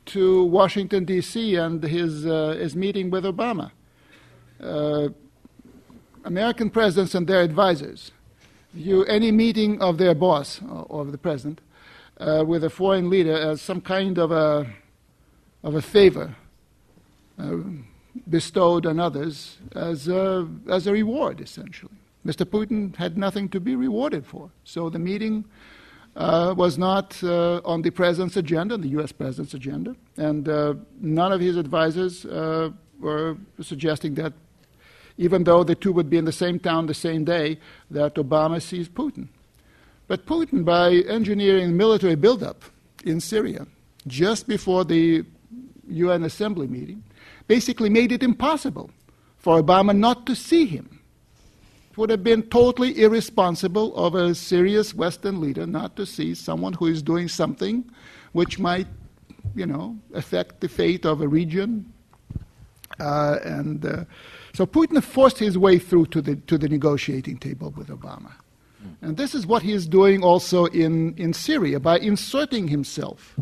to 0.07 0.45
Washington, 0.45 1.05
D.C., 1.05 1.57
and 1.57 1.83
his, 1.83 2.27
uh, 2.27 2.57
his 2.59 2.77
meeting 2.77 3.11
with 3.11 3.25
Obama. 3.25 3.71
American 6.25 6.71
presidents 6.71 7.15
and 7.15 7.27
their 7.27 7.41
advisors 7.43 8.11
view 8.75 9.05
any 9.05 9.31
meeting 9.31 9.81
of 9.81 9.97
their 9.97 10.15
boss 10.15 10.61
or 10.89 11.03
of 11.03 11.13
the 11.13 11.19
president 11.19 11.61
uh, 12.19 12.45
with 12.47 12.65
a 12.65 12.71
foreign 12.71 13.09
leader 13.09 13.35
as 13.35 13.63
some 13.63 13.81
kind 13.81 14.19
of 14.19 14.33
a, 14.33 14.67
of 15.63 15.77
a 15.77 15.83
favor 15.83 16.35
uh, 17.39 17.57
bestowed 18.29 18.87
on 18.87 18.99
others 18.99 19.59
as 19.75 20.09
a, 20.09 20.49
as 20.69 20.87
a 20.87 20.93
reward, 20.93 21.41
essentially. 21.41 21.93
Mr. 22.27 22.45
Putin 22.45 22.95
had 22.97 23.17
nothing 23.17 23.49
to 23.49 23.61
be 23.61 23.77
rewarded 23.77 24.27
for. 24.27 24.51
So 24.65 24.91
the 24.91 24.99
meeting 24.99 25.45
uh, 25.45 25.76
was 26.17 26.79
not 26.79 27.23
uh, 27.23 27.61
on 27.65 27.83
the 27.83 27.91
president's 27.91 28.37
agenda, 28.37 28.77
the 28.77 28.89
U.S. 28.89 29.13
president's 29.13 29.55
agenda, 29.55 29.95
and 30.17 30.49
uh, 30.49 30.75
none 31.01 31.33
of 31.33 31.41
his 31.41 31.57
advisors 31.57 32.25
uh, 32.25 32.71
were 32.99 33.37
suggesting 33.61 34.15
that, 34.15 34.33
even 35.19 35.45
though 35.45 35.63
the 35.63 35.75
two 35.75 35.93
would 35.93 36.09
be 36.09 36.17
in 36.17 36.25
the 36.25 36.33
same 36.33 36.59
town 36.59 36.87
the 36.87 36.95
same 36.95 37.25
day, 37.25 37.59
that 37.91 38.15
Obama 38.15 38.61
sees 38.63 38.89
Putin. 38.89 39.29
But 40.09 40.25
Putin, 40.25 40.65
by 40.65 40.93
engineering 41.09 41.77
military 41.77 42.15
buildup 42.15 42.63
in 43.05 43.21
Syria 43.21 43.67
just 44.07 44.47
before 44.47 44.85
the 44.85 45.25
UN 45.89 46.25
Assembly 46.25 46.67
meeting, 46.67 47.03
basically 47.47 47.91
made 47.91 48.13
it 48.13 48.23
impossible 48.23 48.91
for 49.37 49.61
Obama 49.63 49.97
not 49.97 50.27
to 50.27 50.35
see 50.35 50.67
him 50.67 50.96
would 51.97 52.11
have 52.11 52.23
been 52.23 52.43
totally 52.45 53.01
irresponsible 53.01 53.95
of 53.97 54.15
a 54.15 54.35
serious 54.35 54.95
Western 54.95 55.41
leader 55.41 55.67
not 55.67 55.97
to 55.97 56.05
see 56.05 56.35
someone 56.35 56.75
who 56.75 56.87
is 56.87 57.03
doing 57.03 57.29
something 57.29 57.85
which 58.33 58.59
might, 58.59 58.87
you 59.55 59.67
know, 59.67 59.97
affect 60.15 60.61
the 60.61 60.69
fate 60.69 61.07
of 61.07 61.23
a 61.23 61.29
region. 61.29 61.91
Uh, 63.01 63.39
and 63.45 63.87
uh, 63.87 64.05
so 64.53 64.67
Putin 64.67 65.03
forced 65.03 65.39
his 65.39 65.57
way 65.57 65.79
through 65.79 66.07
to 66.07 66.21
the, 66.21 66.37
to 66.37 66.59
the 66.59 66.69
negotiating 66.69 67.39
table 67.39 67.73
with 67.77 67.89
Obama. 67.89 68.33
And 69.03 69.17
this 69.17 69.35
is 69.35 69.47
what 69.47 69.63
he 69.63 69.73
is 69.73 69.89
doing 69.89 70.23
also 70.23 70.67
in, 70.67 71.15
in 71.17 71.33
Syria 71.33 71.81
by 71.81 71.99
inserting 71.99 72.69
himself 72.69 73.35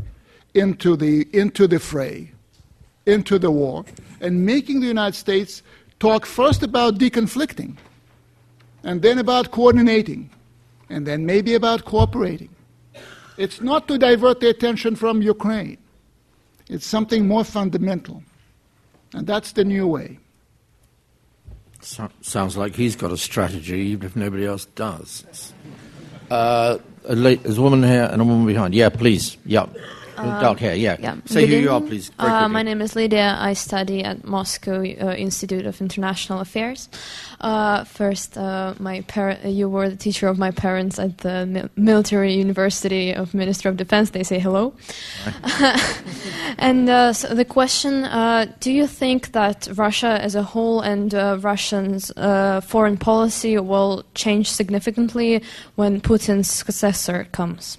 into 0.55 0.97
the, 0.97 1.29
into 1.33 1.67
the 1.67 1.79
fray, 1.79 2.33
into 3.05 3.39
the 3.39 3.51
war, 3.51 3.85
and 4.21 4.47
making 4.47 4.81
the 4.81 4.87
United 4.87 5.17
States 5.17 5.63
talk 6.01 6.25
first 6.25 6.63
about 6.63 6.99
deconflicting 6.99 7.77
and 8.85 9.03
then 9.03 9.19
about 9.19 9.51
coordinating, 9.51 10.31
and 10.91 11.07
then 11.07 11.27
maybe 11.27 11.55
about 11.55 11.85
cooperating. 11.85 12.51
It's 13.37 13.61
not 13.61 13.89
to 13.89 13.99
divert 13.99 14.41
the 14.41 14.51
attention 14.51 14.95
from 14.95 15.23
Ukraine, 15.23 15.79
it's 16.69 16.87
something 16.87 17.27
more 17.27 17.45
fundamental. 17.45 18.23
And 19.13 19.27
that's 19.27 19.53
the 19.53 19.65
new 19.65 19.87
way. 19.87 20.19
So, 21.81 22.09
sounds 22.21 22.57
like 22.57 22.75
he's 22.75 22.97
got 22.97 23.13
a 23.13 23.17
strategy, 23.17 23.79
even 23.79 24.07
if 24.07 24.17
nobody 24.17 24.45
else 24.45 24.65
does. 24.75 25.53
Uh, 26.31 26.79
a 27.05 27.15
there's 27.15 27.59
a 27.59 27.63
woman 27.63 27.83
here 27.83 28.09
and 28.11 28.21
a 28.21 28.25
woman 28.25 28.47
behind. 28.47 28.75
Yeah, 28.75 28.89
please. 28.89 29.37
Yeah. 29.45 29.67
Um, 30.17 30.41
dark 30.41 30.59
hair, 30.59 30.75
yeah. 30.75 30.97
yeah. 31.01 31.17
Say 31.25 31.47
who 31.47 31.57
you 31.57 31.71
are, 31.71 31.81
please. 31.81 32.11
Uh, 32.19 32.49
my 32.49 32.63
name 32.63 32.81
is 32.81 32.95
Lydia. 32.95 33.37
I 33.39 33.55
study 33.55 34.05
at 34.05 34.25
Moscow 34.25 34.81
uh, 34.81 35.15
Institute 35.15 35.67
of 35.67 35.81
International 35.81 36.41
Affairs. 36.41 36.89
Uh, 37.41 37.85
first, 37.85 38.39
uh, 38.39 38.75
my 38.79 39.01
par- 39.03 39.39
you 39.45 39.69
were 39.69 39.89
the 39.89 39.97
teacher 39.97 40.29
of 40.29 40.39
my 40.39 40.51
parents 40.51 40.99
at 40.99 41.19
the 41.19 41.47
Mi- 41.47 41.69
Military 41.77 42.35
University 42.35 43.13
of 43.13 43.35
Minister 43.35 43.69
of 43.69 43.77
Defense. 43.77 44.11
They 44.11 44.23
say 44.23 44.39
hello. 44.39 44.75
and 46.59 46.89
uh, 46.89 47.13
so 47.13 47.35
the 47.35 47.45
question: 47.45 48.05
uh, 48.05 48.47
Do 48.61 48.73
you 48.73 48.87
think 48.87 49.33
that 49.33 49.69
Russia 49.75 50.19
as 50.21 50.35
a 50.35 50.43
whole 50.43 50.81
and 50.81 51.13
Russians' 51.43 52.13
foreign 52.65 52.97
policy 52.97 53.59
will 53.59 54.05
change 54.15 54.51
significantly 54.51 55.43
when 55.75 56.01
Putin's 56.01 56.51
successor 56.51 57.27
comes? 57.33 57.79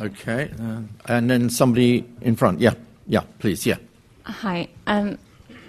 Okay, 0.00 0.50
uh, 0.60 0.80
and 1.06 1.30
then 1.30 1.50
somebody 1.50 2.04
in 2.20 2.36
front. 2.36 2.60
Yeah, 2.60 2.74
yeah, 3.06 3.22
please, 3.38 3.66
yeah. 3.66 3.76
Hi. 4.24 4.68
Um, 4.86 5.18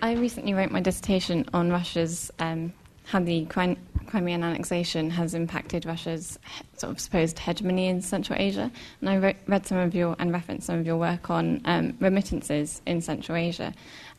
I 0.02 0.14
recently 0.14 0.54
wrote 0.54 0.72
my 0.72 0.82
dissertation 0.82 1.46
on 1.54 1.72
Russia's 1.72 2.32
um, 2.40 2.74
how 3.06 3.20
the 3.20 3.46
Crimean 3.46 4.44
annexation 4.44 5.10
has 5.10 5.34
impacted 5.34 5.86
Russia's 5.86 6.40
sort 6.78 6.92
of 6.92 7.00
supposed 7.00 7.38
hegemony 7.40 7.88
in 7.88 8.02
Central 8.02 8.40
Asia, 8.40 8.72
and 9.02 9.10
I 9.10 9.18
wrote, 9.18 9.36
read 9.48 9.66
some 9.66 9.78
of 9.78 9.94
your 9.94 10.16
and 10.20 10.32
referenced 10.32 10.68
some 10.68 10.80
of 10.80 10.86
your 10.86 10.98
work 10.98 11.30
on 11.30 11.62
um, 11.66 11.98
remittances 12.00 12.82
in 12.86 13.02
Central 13.02 13.38
Asia. 13.38 13.74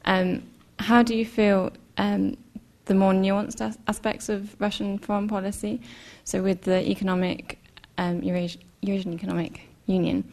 Um, 0.04 0.42
how 0.78 1.02
do 1.02 1.14
you 1.14 1.24
feel 1.24 1.72
um, 1.96 2.36
the 2.86 2.94
more 2.94 3.12
nuanced 3.12 3.60
as- 3.60 3.78
aspects 3.88 4.28
of 4.28 4.54
Russian 4.60 4.98
foreign 4.98 5.28
policy? 5.28 5.80
So, 6.24 6.42
with 6.42 6.62
the 6.62 6.88
economic 6.88 7.58
um, 7.98 8.22
Eurasian, 8.22 8.62
Eurasian 8.82 9.14
economic 9.14 9.68
Union. 9.86 10.24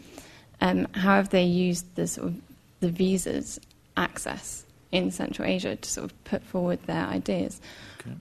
Um, 0.61 0.87
how 0.93 1.15
have 1.15 1.29
they 1.29 1.43
used 1.43 1.95
the 1.95 2.07
sort 2.07 2.27
of 2.27 2.35
the 2.79 2.89
visas 2.89 3.59
access 3.97 4.65
in 4.91 5.11
Central 5.11 5.47
Asia 5.47 5.75
to 5.75 5.89
sort 5.89 6.05
of 6.05 6.23
put 6.23 6.43
forward 6.43 6.79
their 6.85 7.05
ideas? 7.07 7.61
Okay. 7.99 8.15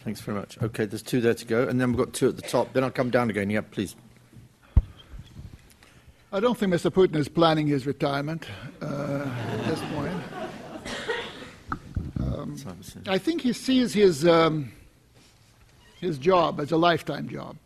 Thanks 0.00 0.20
very 0.20 0.38
much. 0.38 0.60
Okay, 0.62 0.84
there's 0.84 1.02
two 1.02 1.20
there 1.20 1.34
to 1.34 1.44
go, 1.44 1.66
and 1.66 1.80
then 1.80 1.92
we've 1.92 1.98
got 1.98 2.12
two 2.12 2.28
at 2.28 2.36
the 2.36 2.42
top. 2.42 2.72
Then 2.72 2.84
I'll 2.84 2.90
come 2.90 3.10
down 3.10 3.30
again. 3.30 3.50
Yeah, 3.50 3.62
please. 3.62 3.96
I 6.32 6.40
don't 6.40 6.58
think 6.58 6.74
Mr. 6.74 6.90
Putin 6.90 7.14
is 7.14 7.28
planning 7.28 7.68
his 7.68 7.86
retirement 7.86 8.44
uh, 8.82 9.30
at 9.52 9.66
this 9.66 9.80
point. 9.94 10.22
Um, 12.20 12.56
I 13.06 13.18
think 13.18 13.42
he 13.42 13.52
sees 13.52 13.94
his 13.94 14.26
um, 14.26 14.72
his 16.00 16.18
job 16.18 16.58
as 16.58 16.72
a 16.72 16.76
lifetime 16.76 17.28
job. 17.28 17.56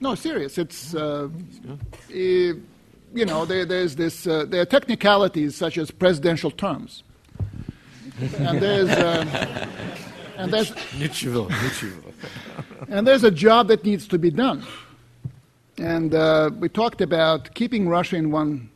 No, 0.00 0.14
serious. 0.14 0.58
It's 0.58 0.94
uh, 0.94 1.28
you 2.08 2.62
know 3.14 3.44
there, 3.44 3.64
there's 3.64 3.96
this 3.96 4.26
uh, 4.26 4.44
there 4.44 4.62
are 4.62 4.66
technicalities 4.66 5.56
such 5.56 5.76
as 5.76 5.90
presidential 5.90 6.50
terms, 6.50 7.02
and 8.38 8.60
there's 8.60 8.90
uh, 8.90 9.66
and 10.36 10.52
there's 10.52 10.72
and 12.88 13.06
there's 13.06 13.24
a 13.24 13.30
job 13.30 13.68
that 13.68 13.84
needs 13.84 14.06
to 14.08 14.18
be 14.18 14.30
done. 14.30 14.64
And 15.78 16.14
uh, 16.14 16.50
we 16.58 16.68
talked 16.68 17.00
about 17.00 17.54
keeping 17.54 17.88
Russia 17.88 18.16
in 18.16 18.30
one 18.30 18.70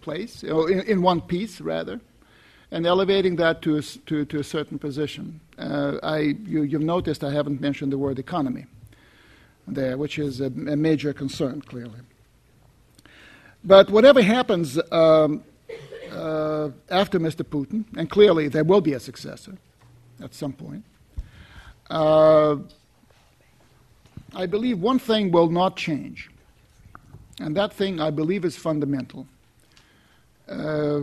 place, 0.00 0.42
or 0.44 0.70
in, 0.70 0.80
in 0.82 1.02
one 1.02 1.20
piece 1.20 1.60
rather, 1.60 2.00
and 2.72 2.86
elevating 2.86 3.36
that 3.36 3.62
to 3.62 3.76
a, 3.76 3.82
to, 3.82 4.24
to 4.24 4.38
a 4.38 4.44
certain 4.44 4.78
position. 4.78 5.40
Uh, 5.58 5.98
I 6.02 6.18
you, 6.44 6.62
you've 6.62 6.82
noticed 6.82 7.22
I 7.22 7.32
haven't 7.32 7.60
mentioned 7.60 7.92
the 7.92 7.98
word 7.98 8.18
economy 8.18 8.66
there, 9.66 9.96
which 9.96 10.18
is 10.18 10.40
a, 10.40 10.46
a 10.46 10.76
major 10.76 11.12
concern, 11.12 11.60
clearly. 11.60 12.00
But 13.64 13.90
whatever 13.90 14.22
happens 14.22 14.78
um, 14.92 15.42
uh, 16.12 16.70
after 16.90 17.18
Mr. 17.18 17.42
Putin, 17.42 17.84
and 17.96 18.08
clearly 18.08 18.48
there 18.48 18.64
will 18.64 18.80
be 18.80 18.92
a 18.92 19.00
successor 19.00 19.56
at 20.22 20.34
some 20.34 20.52
point, 20.52 20.84
uh, 21.90 22.56
I 24.34 24.46
believe 24.46 24.78
one 24.78 24.98
thing 24.98 25.30
will 25.30 25.50
not 25.50 25.76
change. 25.76 26.30
And 27.40 27.56
that 27.56 27.72
thing, 27.72 28.00
I 28.00 28.10
believe, 28.10 28.44
is 28.44 28.56
fundamental. 28.56 29.26
Uh, 30.48 31.00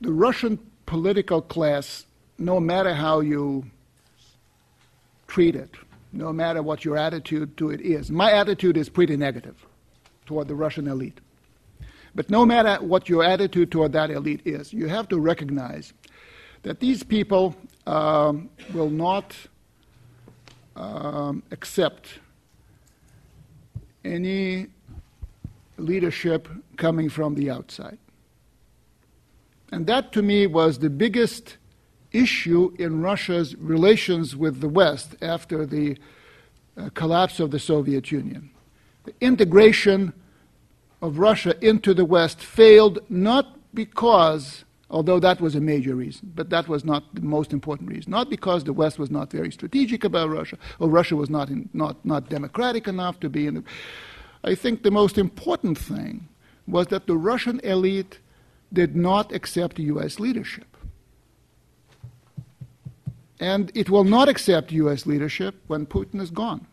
the 0.00 0.12
Russian 0.12 0.58
political 0.86 1.40
class, 1.40 2.06
no 2.38 2.58
matter 2.58 2.94
how 2.94 3.20
you 3.20 3.64
treat 5.28 5.54
it, 5.54 5.70
no 6.12 6.32
matter 6.32 6.62
what 6.62 6.84
your 6.84 6.96
attitude 6.96 7.56
to 7.56 7.70
it 7.70 7.80
is. 7.80 8.10
My 8.10 8.32
attitude 8.32 8.76
is 8.76 8.88
pretty 8.88 9.16
negative 9.16 9.66
toward 10.26 10.48
the 10.48 10.54
Russian 10.54 10.86
elite. 10.86 11.20
But 12.14 12.28
no 12.28 12.44
matter 12.44 12.82
what 12.84 13.08
your 13.08 13.24
attitude 13.24 13.70
toward 13.70 13.92
that 13.92 14.10
elite 14.10 14.42
is, 14.44 14.72
you 14.72 14.86
have 14.88 15.08
to 15.08 15.18
recognize 15.18 15.94
that 16.62 16.80
these 16.80 17.02
people 17.02 17.56
um, 17.86 18.50
will 18.74 18.90
not 18.90 19.34
um, 20.76 21.42
accept 21.50 22.18
any 24.04 24.66
leadership 25.78 26.48
coming 26.76 27.08
from 27.08 27.34
the 27.34 27.50
outside. 27.50 27.98
And 29.70 29.86
that 29.86 30.12
to 30.12 30.22
me 30.22 30.46
was 30.46 30.78
the 30.78 30.90
biggest 30.90 31.56
issue 32.12 32.74
in 32.78 33.02
Russia's 33.02 33.56
relations 33.56 34.36
with 34.36 34.60
the 34.60 34.68
West 34.68 35.16
after 35.22 35.66
the 35.66 35.96
uh, 36.76 36.88
collapse 36.94 37.40
of 37.40 37.50
the 37.50 37.58
Soviet 37.58 38.10
Union. 38.10 38.50
The 39.04 39.14
integration 39.20 40.12
of 41.00 41.18
Russia 41.18 41.54
into 41.60 41.92
the 41.92 42.04
West 42.04 42.40
failed 42.40 43.00
not 43.08 43.58
because, 43.74 44.64
although 44.90 45.18
that 45.18 45.40
was 45.40 45.54
a 45.54 45.60
major 45.60 45.94
reason, 45.94 46.32
but 46.34 46.50
that 46.50 46.68
was 46.68 46.84
not 46.84 47.14
the 47.14 47.20
most 47.20 47.52
important 47.52 47.90
reason. 47.90 48.10
Not 48.10 48.30
because 48.30 48.64
the 48.64 48.72
West 48.72 48.98
was 48.98 49.10
not 49.10 49.30
very 49.30 49.50
strategic 49.50 50.04
about 50.04 50.30
Russia, 50.30 50.56
or 50.78 50.88
Russia 50.88 51.16
was 51.16 51.28
not, 51.28 51.48
in, 51.48 51.68
not, 51.72 52.04
not 52.04 52.28
democratic 52.28 52.86
enough 52.86 53.18
to 53.20 53.28
be 53.28 53.46
in 53.46 53.54
the. 53.54 53.64
I 54.44 54.54
think 54.54 54.82
the 54.82 54.90
most 54.90 55.18
important 55.18 55.78
thing 55.78 56.28
was 56.66 56.86
that 56.88 57.06
the 57.06 57.16
Russian 57.16 57.60
elite 57.60 58.18
did 58.72 58.96
not 58.96 59.32
accept 59.32 59.78
U.S. 59.78 60.18
leadership. 60.20 60.71
And 63.40 63.72
it 63.74 63.90
will 63.90 64.04
not 64.04 64.28
accept 64.28 64.72
U.S. 64.72 65.06
leadership 65.06 65.54
when 65.66 65.86
Putin 65.86 66.20
is 66.20 66.30
gone. 66.30 66.66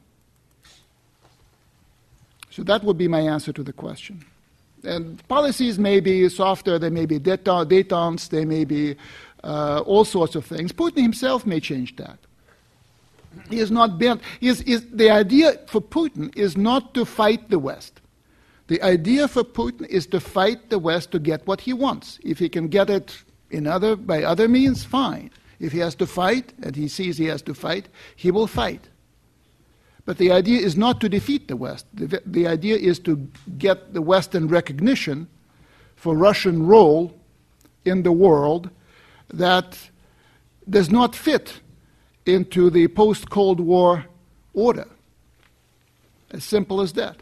So 2.52 2.64
that 2.64 2.84
would 2.84 2.98
be 2.98 3.08
my 3.08 3.22
answer 3.22 3.54
to 3.54 3.64
the 3.64 3.74
question. 3.74 4.26
And 4.84 5.26
policies 5.28 5.78
may 5.78 6.00
be 6.00 6.30
softer, 6.30 6.80
they 6.80 6.90
may 6.90 7.06
be 7.06 7.20
detente, 7.20 8.30
they 8.30 8.46
may 8.46 8.66
be 8.66 8.96
uh, 9.44 9.82
all 9.86 10.06
sorts 10.06 10.36
of 10.36 10.46
things. 10.46 10.72
Putin 10.72 11.02
himself 11.02 11.46
may 11.46 11.60
change 11.60 11.96
that. 11.98 12.18
He 13.50 13.60
is 13.60 13.72
not 13.72 14.00
bent. 14.00 14.22
Is, 14.42 14.62
is, 14.64 14.86
the 14.92 15.10
idea 15.10 15.60
for 15.68 15.82
Putin 15.82 16.36
is 16.36 16.58
not 16.58 16.94
to 16.94 17.06
fight 17.06 17.50
the 17.50 17.60
West. 17.60 18.02
The 18.68 18.82
idea 18.82 19.28
for 19.28 19.44
Putin 19.44 19.86
is 19.88 20.06
to 20.08 20.20
fight 20.20 20.70
the 20.70 20.80
West 20.80 21.12
to 21.12 21.20
get 21.20 21.46
what 21.48 21.62
he 21.62 21.74
wants. 21.74 22.20
If 22.24 22.40
he 22.40 22.50
can 22.50 22.68
get 22.68 22.90
it 22.90 23.24
in 23.50 23.68
other, 23.68 23.96
by 23.96 24.24
other 24.24 24.48
means, 24.48 24.84
fine. 24.84 25.32
If 25.60 25.72
he 25.72 25.80
has 25.80 25.96
to 25.96 26.08
fight, 26.08 26.54
and 26.62 26.76
he 26.76 26.88
sees 26.88 27.18
he 27.18 27.26
has 27.26 27.42
to 27.44 27.54
fight, 27.54 27.90
he 28.16 28.32
will 28.32 28.48
fight. 28.48 28.88
But 30.06 30.18
the 30.18 30.32
idea 30.32 30.60
is 30.60 30.78
not 30.78 31.02
to 31.02 31.10
defeat 31.10 31.48
the 31.48 31.56
West. 31.56 31.86
The, 31.94 32.22
the 32.26 32.48
idea 32.48 32.78
is 32.78 33.00
to 33.00 33.28
get 33.58 33.94
the 33.94 34.02
Western 34.02 34.48
recognition 34.48 35.28
for 35.96 36.16
Russian 36.16 36.66
role 36.66 37.14
in 37.86 38.04
the 38.04 38.12
world 38.12 38.70
that 39.34 39.78
does 40.70 40.90
not 40.90 41.16
fit 41.16 41.60
into 42.26 42.70
the 42.70 42.88
post 42.88 43.30
Cold 43.30 43.60
War 43.60 44.06
order. 44.54 44.88
As 46.32 46.44
simple 46.44 46.82
as 46.82 46.94
that. 46.94 47.18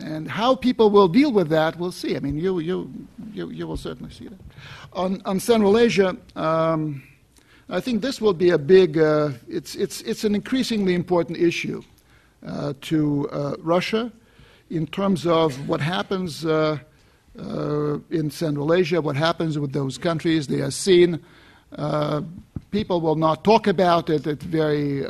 And 0.00 0.28
how 0.28 0.54
people 0.54 0.90
will 0.90 1.08
deal 1.08 1.32
with 1.32 1.48
that, 1.48 1.78
we'll 1.78 1.92
see. 1.92 2.16
I 2.16 2.20
mean, 2.20 2.36
you, 2.36 2.58
you, 2.58 2.90
you, 3.32 3.50
you 3.50 3.66
will 3.66 3.76
certainly 3.76 4.12
see 4.12 4.28
that. 4.28 4.38
On, 4.92 5.22
on 5.24 5.40
Central 5.40 5.78
Asia, 5.78 6.16
um, 6.34 7.02
I 7.68 7.80
think 7.80 8.02
this 8.02 8.20
will 8.20 8.34
be 8.34 8.50
a 8.50 8.58
big, 8.58 8.98
uh, 8.98 9.30
it's, 9.48 9.74
it's, 9.74 10.02
it's 10.02 10.24
an 10.24 10.34
increasingly 10.34 10.94
important 10.94 11.38
issue 11.38 11.82
uh, 12.46 12.74
to 12.82 13.28
uh, 13.30 13.56
Russia 13.60 14.12
in 14.70 14.86
terms 14.86 15.26
of 15.26 15.68
what 15.68 15.80
happens 15.80 16.44
uh, 16.44 16.78
uh, 17.38 17.98
in 18.10 18.30
Central 18.30 18.74
Asia, 18.74 19.00
what 19.00 19.16
happens 19.16 19.58
with 19.58 19.72
those 19.72 19.98
countries. 19.98 20.46
They 20.46 20.60
are 20.60 20.70
seen. 20.70 21.22
Uh, 21.76 22.22
people 22.70 23.00
will 23.00 23.16
not 23.16 23.44
talk 23.44 23.66
about 23.66 24.10
it. 24.10 24.26
It's 24.26 24.44
very 24.44 25.04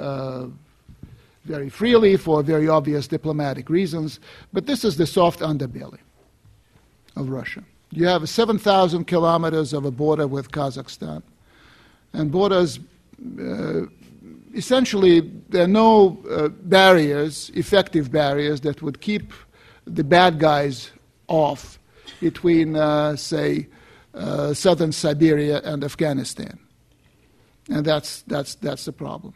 very 1.47 1.69
freely 1.69 2.17
for 2.17 2.43
very 2.43 2.69
obvious 2.69 3.07
diplomatic 3.07 3.71
reasons, 3.71 4.21
but 4.53 4.67
this 4.67 4.85
is 4.85 4.97
the 4.97 5.07
soft 5.07 5.41
underbelly 5.41 5.99
of 7.15 7.29
Russia. 7.29 7.63
You 7.91 8.07
have 8.07 8.29
7,000 8.29 9.05
kilometers 9.07 9.73
of 9.73 9.85
a 9.85 9.91
border 9.91 10.27
with 10.27 10.51
Kazakhstan, 10.51 11.23
and 12.13 12.31
borders 12.31 12.81
uh, 13.41 13.83
essentially 14.55 15.21
there 15.49 15.65
are 15.65 15.69
no 15.69 16.19
uh, 16.31 16.49
barriers, 16.49 17.51
effective 17.55 18.11
barriers 18.11 18.61
that 18.63 18.83
would 18.83 19.01
keep 19.01 19.33
the 19.85 20.05
bad 20.05 20.39
guys 20.39 20.91
off 21.29 21.79
between, 22.21 22.77
uh, 22.77 23.15
say, 23.17 23.69
uh, 24.15 24.55
southern 24.55 24.93
Siberia 24.93 25.61
and 25.63 25.85
Afghanistan, 25.85 26.59
and 27.69 27.85
that's 27.85 28.23
that's 28.23 28.55
that's 28.57 28.87
the 28.87 28.93
problem. 28.93 29.35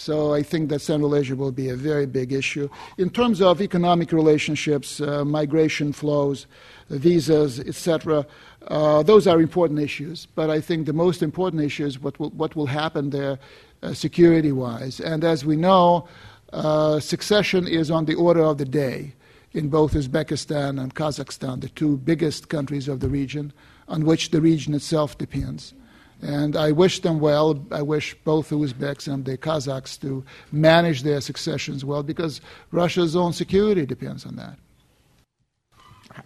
So 0.00 0.32
I 0.32 0.42
think 0.42 0.70
that 0.70 0.80
Central 0.80 1.14
Asia 1.14 1.36
will 1.36 1.52
be 1.52 1.68
a 1.68 1.76
very 1.76 2.06
big 2.06 2.32
issue. 2.32 2.70
In 2.96 3.10
terms 3.10 3.42
of 3.42 3.60
economic 3.60 4.12
relationships, 4.12 4.98
uh, 5.02 5.26
migration 5.26 5.92
flows, 5.92 6.46
visas, 6.88 7.60
etc., 7.60 8.26
uh, 8.68 9.02
those 9.02 9.26
are 9.26 9.42
important 9.42 9.78
issues. 9.78 10.24
But 10.24 10.48
I 10.48 10.58
think 10.58 10.86
the 10.86 10.94
most 10.94 11.22
important 11.22 11.62
issue 11.62 11.84
is 11.84 12.00
what 12.00 12.18
will, 12.18 12.30
what 12.30 12.56
will 12.56 12.64
happen 12.64 13.10
there 13.10 13.38
uh, 13.82 13.92
security 13.92 14.52
wise. 14.52 15.00
And 15.00 15.22
as 15.22 15.44
we 15.44 15.54
know, 15.54 16.08
uh, 16.54 16.98
succession 16.98 17.68
is 17.68 17.90
on 17.90 18.06
the 18.06 18.14
order 18.14 18.40
of 18.40 18.56
the 18.56 18.64
day 18.64 19.12
in 19.52 19.68
both 19.68 19.92
Uzbekistan 19.92 20.80
and 20.80 20.94
Kazakhstan, 20.94 21.60
the 21.60 21.68
two 21.68 21.98
biggest 21.98 22.48
countries 22.48 22.88
of 22.88 23.00
the 23.00 23.08
region, 23.10 23.52
on 23.86 24.06
which 24.06 24.30
the 24.30 24.40
region 24.40 24.72
itself 24.72 25.18
depends. 25.18 25.74
And 26.22 26.56
I 26.56 26.72
wish 26.72 27.00
them 27.00 27.18
well. 27.18 27.64
I 27.70 27.82
wish 27.82 28.14
both 28.24 28.50
the 28.50 28.56
Uzbeks 28.56 29.12
and 29.12 29.24
the 29.24 29.38
Kazakhs 29.38 29.98
to 30.02 30.24
manage 30.52 31.02
their 31.02 31.20
successions 31.20 31.84
well 31.84 32.02
because 32.02 32.40
Russia's 32.72 33.16
own 33.16 33.32
security 33.32 33.86
depends 33.86 34.26
on 34.26 34.36
that. 34.36 34.58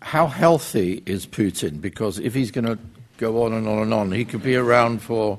How 0.03 0.27
healthy 0.27 1.03
is 1.07 1.27
Putin? 1.27 1.81
Because 1.81 2.19
if 2.19 2.35
he's 2.35 2.51
going 2.51 2.65
to 2.65 2.79
go 3.19 3.45
on 3.45 3.53
and 3.53 3.69
on 3.69 3.79
and 3.79 3.95
on, 3.95 4.13
he 4.13 4.25
could 4.25 4.43
be 4.43 4.57
around 4.57 5.03
for. 5.03 5.39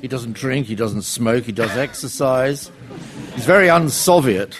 He 0.00 0.08
doesn't 0.08 0.32
drink, 0.32 0.66
he 0.66 0.74
doesn't 0.76 1.02
smoke, 1.02 1.44
he 1.44 1.52
does 1.52 1.76
exercise. 1.76 2.70
He's 3.34 3.44
very 3.44 3.68
un 3.68 3.90
Soviet. 3.90 4.58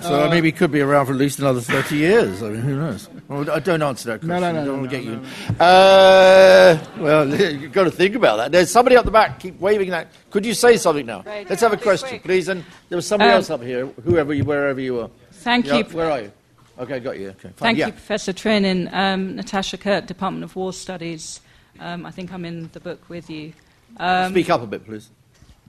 So 0.00 0.24
uh, 0.24 0.28
maybe 0.28 0.48
he 0.48 0.52
could 0.52 0.72
be 0.72 0.80
around 0.80 1.06
for 1.06 1.12
at 1.12 1.18
least 1.18 1.38
another 1.38 1.60
30 1.60 1.96
years. 1.96 2.42
I 2.42 2.48
mean, 2.48 2.62
who 2.62 2.76
knows? 2.76 3.08
Well, 3.32 3.50
I 3.50 3.60
don't 3.60 3.80
answer 3.80 4.10
that 4.10 4.20
question. 4.20 4.28
No, 4.28 4.40
no, 4.40 4.52
no. 4.52 4.60
I 4.60 4.64
don't 4.64 4.80
want 4.80 4.90
to 4.90 4.96
get 4.96 5.04
you. 5.04 5.22
Uh, 5.58 6.78
well, 6.98 7.28
you've 7.52 7.72
got 7.72 7.84
to 7.84 7.90
think 7.90 8.14
about 8.14 8.36
that. 8.36 8.52
There's 8.52 8.70
somebody 8.70 8.96
up 8.96 9.06
the 9.06 9.10
back. 9.10 9.40
Keep 9.40 9.58
waving 9.58 9.90
that. 9.90 10.08
Could 10.30 10.44
you 10.44 10.52
say 10.52 10.76
something 10.76 11.06
now? 11.06 11.22
Right. 11.22 11.48
Let's 11.48 11.62
have 11.62 11.72
a 11.72 11.78
question, 11.78 12.20
please. 12.20 12.48
And 12.48 12.62
there 12.90 12.96
was 12.96 13.06
somebody 13.06 13.30
um, 13.30 13.36
else 13.36 13.48
up 13.48 13.62
here, 13.62 13.86
whoever 14.04 14.34
you, 14.34 14.44
wherever 14.44 14.80
you 14.80 15.00
are. 15.00 15.10
Thank 15.32 15.66
you. 15.66 15.82
Where 15.84 16.10
are 16.10 16.20
you? 16.20 16.32
Okay, 16.78 17.00
got 17.00 17.18
you. 17.18 17.30
Okay, 17.30 17.50
Thank 17.56 17.78
yeah. 17.78 17.86
you, 17.86 17.92
Professor 17.92 18.32
Trenin. 18.32 18.92
Um, 18.92 19.36
Natasha 19.36 19.78
Kuhrt, 19.78 20.06
Department 20.06 20.44
of 20.44 20.54
War 20.54 20.72
Studies. 20.72 21.40
Um, 21.80 22.04
I 22.04 22.10
think 22.10 22.32
I'm 22.32 22.44
in 22.44 22.68
the 22.72 22.80
book 22.80 23.08
with 23.08 23.30
you. 23.30 23.52
Um, 23.96 24.32
Speak 24.32 24.50
up 24.50 24.62
a 24.62 24.66
bit, 24.66 24.84
please. 24.84 25.10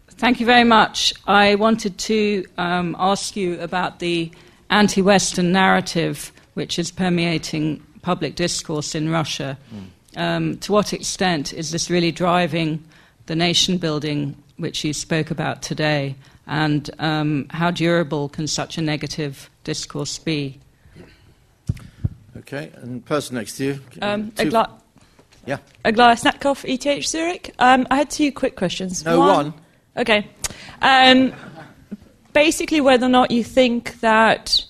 Thank 0.10 0.40
you 0.40 0.46
very 0.46 0.64
much. 0.64 1.14
I 1.28 1.56
wanted 1.56 1.98
to 1.98 2.46
um, 2.58 2.96
ask 3.00 3.36
you 3.36 3.60
about 3.62 4.00
the 4.00 4.32
anti 4.70 5.02
Western 5.02 5.52
narrative 5.52 6.32
which 6.54 6.78
is 6.80 6.92
permeating 6.92 7.84
public 8.02 8.36
discourse 8.36 8.96
in 8.96 9.10
Russia. 9.10 9.58
Mm. 9.74 9.88
Um, 10.16 10.58
to 10.60 10.72
what 10.72 10.94
extent 10.94 11.54
is 11.54 11.72
this 11.72 11.90
really 11.90 12.12
driving 12.12 12.84
the 13.26 13.36
nation 13.36 13.78
building 13.78 14.36
which 14.58 14.84
you 14.84 14.94
spoke 14.94 15.32
about 15.32 15.62
today? 15.62 16.16
And 16.46 16.90
um, 17.00 17.48
how 17.50 17.72
durable 17.72 18.30
can 18.30 18.48
such 18.48 18.78
a 18.78 18.82
negative 18.82 19.50
discourse 19.64 20.20
be? 20.20 20.60
Okay, 22.38 22.72
and 22.76 23.04
person 23.06 23.36
next 23.36 23.58
to 23.58 23.64
you. 23.64 23.80
Um, 24.02 24.34
Agla- 24.38 24.82
yeah. 25.46 25.58
Aglaya 25.86 26.16
Snetkov, 26.16 26.66
ETH 26.66 27.06
Zurich. 27.06 27.54
Um, 27.60 27.88
I 27.90 27.96
had 27.96 28.10
two 28.10 28.32
quick 28.32 28.56
questions. 28.56 29.06
No, 29.06 29.20
one. 29.20 29.28
one. 29.30 29.54
Okay. 29.98 30.28
Um, 30.82 31.34
basically, 32.34 32.82
whether 32.82 33.06
or 33.06 33.10
not 33.10 33.32
you 33.32 33.44
think 33.44 34.00
that 34.02 34.66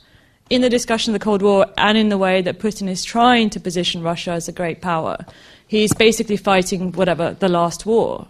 in 0.53 0.61
the 0.61 0.69
discussion 0.69 1.13
of 1.15 1.19
the 1.19 1.23
Cold 1.23 1.41
War 1.41 1.65
and 1.79 1.97
in 1.97 2.09
the 2.09 2.17
way 2.17 2.39
that 2.43 2.59
Putin 2.59 2.87
is 2.87 3.03
trying 3.03 3.49
to 3.49 3.59
position 3.59 4.03
Russia 4.03 4.31
as 4.33 4.47
a 4.47 4.51
great 4.51 4.81
power, 4.81 5.17
he's 5.65 5.95
basically 5.95 6.37
fighting 6.37 6.91
whatever 6.91 7.35
the 7.39 7.49
last 7.49 7.87
war. 7.87 8.27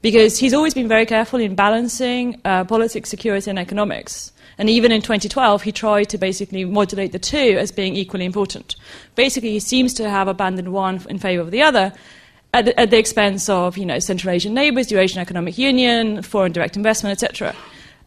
Because 0.00 0.38
he's 0.38 0.54
always 0.54 0.72
been 0.72 0.88
very 0.88 1.04
careful 1.04 1.38
in 1.38 1.54
balancing 1.54 2.40
uh, 2.46 2.64
politics, 2.64 3.10
security, 3.10 3.50
and 3.50 3.58
economics. 3.58 4.32
And 4.56 4.70
even 4.70 4.90
in 4.90 5.02
2012, 5.02 5.60
he 5.60 5.70
tried 5.70 6.04
to 6.04 6.16
basically 6.16 6.64
modulate 6.64 7.12
the 7.12 7.18
two 7.18 7.58
as 7.58 7.70
being 7.70 7.94
equally 7.94 8.24
important. 8.24 8.76
Basically, 9.14 9.50
he 9.50 9.60
seems 9.60 9.92
to 9.94 10.08
have 10.08 10.28
abandoned 10.28 10.72
one 10.72 11.04
in 11.10 11.18
favor 11.18 11.42
of 11.42 11.50
the 11.50 11.60
other. 11.60 11.92
at 12.54 12.64
the, 12.64 12.80
at 12.80 12.90
the 12.90 12.98
expense 12.98 13.48
of 13.48 13.76
you 13.76 13.86
know 13.86 13.98
Central 13.98 14.32
Asian 14.34 14.54
neighbours, 14.54 14.90
Eurasian 14.90 15.20
Economic 15.20 15.58
Union, 15.58 16.22
foreign 16.22 16.52
direct 16.52 16.76
investment, 16.76 17.12
etc. 17.12 17.54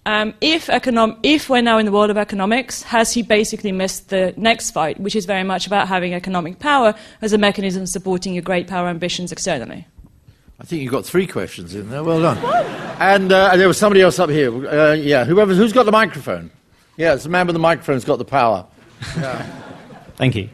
Um, 0.06 0.34
if, 0.42 0.68
econom- 0.68 1.18
if 1.24 1.50
we're 1.50 1.62
now 1.62 1.78
in 1.78 1.86
the 1.86 1.92
world 1.92 2.10
of 2.10 2.18
economics, 2.18 2.84
has 2.84 3.14
he 3.14 3.22
basically 3.22 3.72
missed 3.72 4.10
the 4.10 4.34
next 4.36 4.72
fight, 4.72 5.00
which 5.00 5.16
is 5.16 5.26
very 5.26 5.44
much 5.44 5.66
about 5.66 5.88
having 5.88 6.14
economic 6.14 6.60
power 6.60 6.94
as 7.22 7.32
a 7.32 7.38
mechanism 7.38 7.86
supporting 7.86 8.34
your 8.34 8.44
great 8.44 8.68
power 8.68 8.90
ambitions 8.90 9.32
externally? 9.32 9.88
I 10.60 10.66
think 10.66 10.82
you've 10.82 10.92
got 10.92 11.06
three 11.06 11.26
questions 11.26 11.74
in 11.74 11.90
there. 11.90 12.04
Well 12.04 12.22
done. 12.22 12.38
and 13.00 13.32
uh, 13.32 13.56
there 13.56 13.68
was 13.68 13.78
somebody 13.78 14.02
else 14.02 14.20
up 14.20 14.30
here. 14.30 14.68
Uh, 14.68 14.94
yeah, 14.94 15.24
whoever, 15.24 15.54
who's 15.54 15.74
got 15.74 15.86
the 15.86 15.92
microphone? 15.92 16.52
Yeah, 16.98 17.14
it's 17.16 17.24
the 17.24 17.30
man 17.30 17.48
with 17.48 17.54
the 17.54 17.60
microphone's 17.60 18.06
got 18.06 18.18
the 18.18 18.26
power. 18.26 18.66
Yeah. 19.18 19.42
Thank 20.16 20.36
you. 20.36 20.50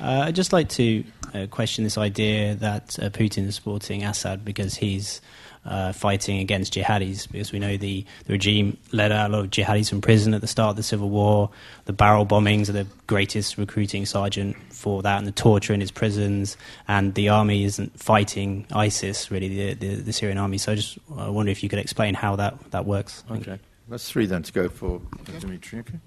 Uh, 0.00 0.24
I'd 0.26 0.34
just 0.34 0.52
like 0.52 0.68
to 0.70 1.04
uh, 1.32 1.46
question 1.46 1.84
this 1.84 1.96
idea 1.96 2.54
that 2.56 2.98
uh, 2.98 3.10
Putin 3.10 3.46
is 3.46 3.54
supporting 3.56 4.04
Assad 4.04 4.44
because 4.44 4.74
he's 4.74 5.20
uh, 5.66 5.92
fighting 5.92 6.38
against 6.38 6.72
jihadis, 6.74 7.30
because 7.30 7.52
we 7.52 7.58
know 7.58 7.76
the, 7.76 8.04
the 8.24 8.32
regime 8.32 8.78
let 8.92 9.12
out 9.12 9.30
a 9.30 9.32
lot 9.32 9.44
of 9.44 9.50
jihadis 9.50 9.90
from 9.90 10.00
prison 10.00 10.32
at 10.32 10.40
the 10.40 10.46
start 10.46 10.70
of 10.70 10.76
the 10.76 10.82
civil 10.82 11.10
war. 11.10 11.50
The 11.84 11.92
barrel 11.92 12.24
bombings 12.24 12.68
are 12.68 12.72
the 12.72 12.86
greatest 13.06 13.58
recruiting 13.58 14.06
sergeant 14.06 14.56
for 14.70 15.02
that, 15.02 15.18
and 15.18 15.26
the 15.26 15.32
torture 15.32 15.74
in 15.74 15.80
his 15.80 15.90
prisons. 15.90 16.56
And 16.88 17.14
the 17.14 17.28
army 17.28 17.64
isn't 17.64 17.98
fighting 17.98 18.66
ISIS, 18.72 19.30
really, 19.30 19.48
the, 19.48 19.74
the, 19.74 19.94
the 20.02 20.12
Syrian 20.12 20.38
army. 20.38 20.58
So 20.58 20.72
I 20.72 20.74
just 20.76 20.98
I 21.16 21.28
wonder 21.28 21.52
if 21.52 21.62
you 21.62 21.68
could 21.68 21.78
explain 21.78 22.14
how 22.14 22.36
that, 22.36 22.70
that 22.70 22.86
works. 22.86 23.24
Okay. 23.30 23.58
That's 23.88 24.10
three 24.10 24.26
then 24.26 24.42
to 24.42 24.52
go 24.52 24.68
for 24.68 25.00
okay. 25.20 25.38
Dimitri. 25.38 25.80
Okay. 25.80 25.98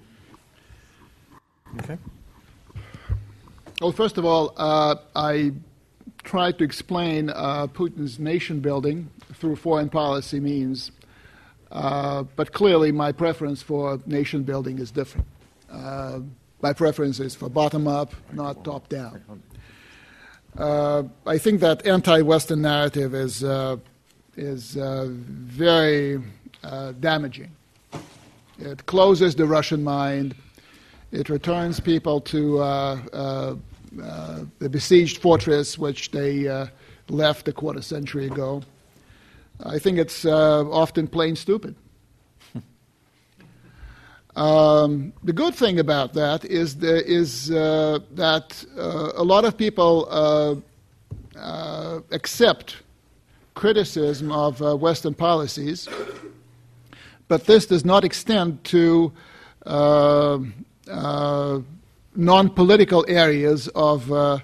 Okay. 1.79 1.97
Well, 3.79 3.91
first 3.93 4.17
of 4.17 4.25
all, 4.25 4.53
uh, 4.57 4.95
I 5.15 5.53
tried 6.23 6.57
to 6.59 6.63
explain 6.63 7.29
uh, 7.29 7.67
Putin's 7.67 8.19
nation 8.19 8.59
building 8.59 9.09
through 9.33 9.55
foreign 9.55 9.89
policy 9.89 10.39
means, 10.39 10.91
uh, 11.71 12.23
but 12.35 12.51
clearly 12.53 12.91
my 12.91 13.11
preference 13.11 13.61
for 13.61 13.99
nation 14.05 14.43
building 14.43 14.79
is 14.79 14.91
different. 14.91 15.27
Uh, 15.71 16.19
my 16.61 16.73
preference 16.73 17.19
is 17.19 17.35
for 17.35 17.49
bottom 17.49 17.87
up, 17.87 18.13
not 18.33 18.63
top 18.63 18.89
down. 18.89 19.21
Uh, 20.57 21.03
I 21.25 21.37
think 21.37 21.61
that 21.61 21.85
anti 21.85 22.21
Western 22.21 22.61
narrative 22.61 23.13
is, 23.13 23.43
uh, 23.43 23.77
is 24.35 24.73
very 24.73 26.21
damaging. 26.99 27.51
It 28.57 28.85
closes 28.87 29.35
the 29.35 29.45
Russian 29.45 29.83
mind. 29.83 30.35
It 31.11 31.29
returns 31.29 31.79
people 31.79 32.19
to 32.21 33.57
uh, 34.01 34.05
uh, 34.05 34.45
the 34.59 34.69
besieged 34.69 35.17
fortress, 35.17 35.77
which 35.77 36.11
they 36.11 36.47
uh, 36.47 36.67
left 37.09 37.47
a 37.47 37.53
quarter 37.53 37.81
century 37.81 38.25
ago. 38.25 38.61
I 39.63 39.79
think 39.79 39.97
it's 39.97 40.25
uh, 40.25 40.69
often 40.69 41.07
plain 41.07 41.35
stupid. 41.35 41.75
um, 44.35 45.13
the 45.23 45.33
good 45.33 45.55
thing 45.55 45.79
about 45.79 46.13
that 46.13 46.45
is, 46.45 46.77
the, 46.77 47.05
is 47.05 47.47
that 47.47 48.65
a 48.77 49.23
lot 49.23 49.45
of 49.45 49.57
people 49.57 50.63
accept 52.11 52.77
criticism 53.55 54.31
of 54.31 54.61
Western 54.81 55.13
policies, 55.13 55.89
but 57.27 57.45
this 57.45 57.65
does 57.65 57.83
not 57.83 58.03
extend 58.05 58.63
to 58.63 59.11
uh, 59.65 60.39
uh, 60.89 61.59
non 62.15 62.49
political 62.49 63.05
areas 63.07 63.67
of, 63.69 64.11
uh, 64.11 64.39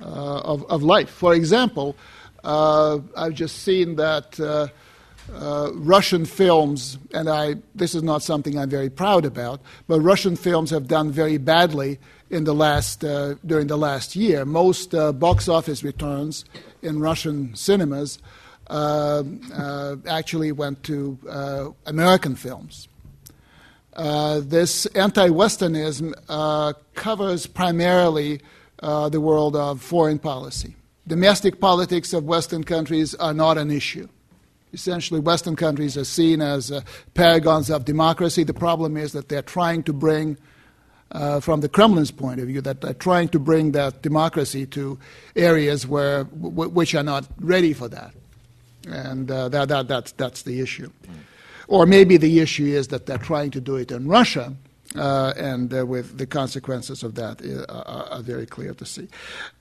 uh, 0.00 0.40
of, 0.40 0.64
of, 0.70 0.82
life. 0.82 1.10
For 1.10 1.34
example, 1.34 1.96
uh, 2.44 2.98
I've 3.16 3.34
just 3.34 3.62
seen 3.62 3.96
that 3.96 4.38
uh, 4.40 4.68
uh, 5.32 5.70
Russian 5.74 6.24
films, 6.24 6.98
and 7.14 7.28
I, 7.28 7.56
this 7.74 7.94
is 7.94 8.02
not 8.02 8.22
something 8.22 8.58
I'm 8.58 8.70
very 8.70 8.90
proud 8.90 9.24
about, 9.24 9.60
but 9.86 10.00
Russian 10.00 10.36
films 10.36 10.70
have 10.70 10.88
done 10.88 11.10
very 11.10 11.38
badly 11.38 11.98
in 12.30 12.44
the 12.44 12.54
last, 12.54 13.04
uh, 13.04 13.34
during 13.46 13.66
the 13.66 13.76
last 13.76 14.16
year. 14.16 14.44
Most 14.44 14.92
box 15.18 15.48
office 15.48 15.84
returns 15.84 16.44
in 16.82 16.98
Russian 16.98 17.54
cinemas 17.54 18.18
actually 18.70 20.50
went 20.50 20.82
to 20.84 21.74
American 21.86 22.34
films. 22.34 22.88
Uh, 23.94 24.40
this 24.40 24.86
anti 24.86 25.28
Westernism 25.28 26.14
uh, 26.28 26.72
covers 26.94 27.46
primarily 27.46 28.40
uh, 28.82 29.08
the 29.08 29.20
world 29.20 29.54
of 29.54 29.82
foreign 29.82 30.18
policy. 30.18 30.74
Domestic 31.06 31.60
politics 31.60 32.12
of 32.12 32.24
Western 32.24 32.64
countries 32.64 33.14
are 33.16 33.34
not 33.34 33.58
an 33.58 33.70
issue. 33.70 34.08
Essentially, 34.72 35.20
Western 35.20 35.56
countries 35.56 35.98
are 35.98 36.04
seen 36.04 36.40
as 36.40 36.72
uh, 36.72 36.80
paragons 37.12 37.68
of 37.68 37.84
democracy. 37.84 38.44
The 38.44 38.54
problem 38.54 38.96
is 38.96 39.12
that 39.12 39.28
they're 39.28 39.42
trying 39.42 39.82
to 39.82 39.92
bring, 39.92 40.38
uh, 41.10 41.40
from 41.40 41.60
the 41.60 41.68
Kremlin's 41.68 42.10
point 42.10 42.40
of 42.40 42.46
view, 42.46 42.62
that 42.62 42.80
they're 42.80 42.94
trying 42.94 43.28
to 43.30 43.38
bring 43.38 43.72
that 43.72 44.00
democracy 44.00 44.64
to 44.66 44.98
areas 45.36 45.86
where, 45.86 46.24
w- 46.24 46.70
which 46.70 46.94
are 46.94 47.02
not 47.02 47.26
ready 47.40 47.74
for 47.74 47.88
that. 47.88 48.14
And 48.88 49.28
that, 49.28 49.68
that, 49.68 49.88
that's, 49.88 50.12
that's 50.12 50.42
the 50.42 50.60
issue. 50.60 50.90
Mm. 51.04 51.14
Or 51.72 51.86
maybe 51.86 52.18
the 52.18 52.40
issue 52.40 52.66
is 52.66 52.88
that 52.88 53.06
they're 53.06 53.16
trying 53.16 53.50
to 53.52 53.60
do 53.60 53.76
it 53.76 53.90
in 53.90 54.06
Russia, 54.06 54.52
uh, 54.94 55.32
and 55.38 55.72
uh, 55.72 55.86
with 55.86 56.18
the 56.18 56.26
consequences 56.26 57.02
of 57.02 57.14
that 57.14 57.40
uh, 57.40 57.64
are, 57.72 58.18
are 58.18 58.22
very 58.22 58.44
clear 58.44 58.74
to 58.74 58.84
see. 58.84 59.08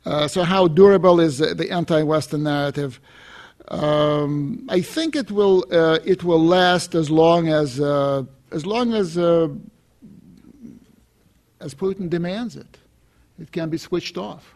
Uh, 0.06 0.28
so, 0.28 0.44
how 0.44 0.68
durable 0.68 1.22
is 1.22 1.38
the 1.38 1.72
anti-Western 1.72 2.44
narrative? 2.44 3.00
Um, 3.70 4.68
I 4.68 4.82
think 4.82 5.16
it 5.16 5.32
will 5.32 5.64
uh, 5.72 6.00
it 6.04 6.26
will 6.26 6.44
last 6.46 6.96
as 6.96 7.10
long 7.10 7.48
as 7.48 7.80
uh, 7.80 8.24
as 8.52 8.66
long 8.66 8.94
as 8.94 9.18
as 11.62 11.74
Putin 11.74 12.10
demands 12.10 12.58
it. 12.58 12.78
It 13.40 13.54
can 13.54 13.70
be 13.70 13.78
switched 13.78 14.18
off, 14.18 14.54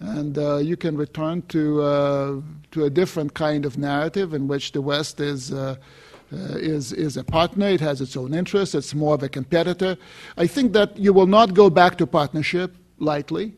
and 0.00 0.34
you 0.66 0.78
can 0.78 0.96
return 0.96 1.42
to 1.48 2.42
to 2.70 2.84
a 2.84 2.88
different 2.88 3.34
kind 3.34 3.66
of 3.66 3.76
narrative 3.76 4.32
in 4.32 4.48
which 4.48 4.72
the 4.72 4.80
West 4.80 5.20
is 5.20 5.52
uh, 5.52 5.76
is, 6.32 6.92
is 6.92 7.16
a 7.16 7.24
partner. 7.24 7.68
It 7.68 7.80
has 7.80 8.00
its 8.00 8.16
own 8.16 8.34
interests. 8.34 8.74
It's 8.74 8.94
more 8.94 9.14
of 9.14 9.22
a 9.22 9.28
competitor. 9.28 9.96
I 10.36 10.46
think 10.46 10.72
that 10.72 10.96
you 10.96 11.12
will 11.12 11.26
not 11.26 11.54
go 11.54 11.70
back 11.70 11.98
to 11.98 12.06
partnership 12.06 12.76
lightly, 12.98 13.54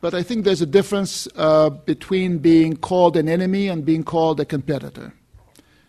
but 0.00 0.14
I 0.14 0.22
think 0.22 0.44
there's 0.44 0.62
a 0.62 0.66
difference 0.66 1.28
uh, 1.36 1.70
between 1.70 2.38
being 2.38 2.76
called 2.76 3.16
an 3.16 3.28
enemy 3.28 3.68
and 3.68 3.84
being 3.84 4.04
called 4.04 4.40
a 4.40 4.44
competitor. 4.44 5.12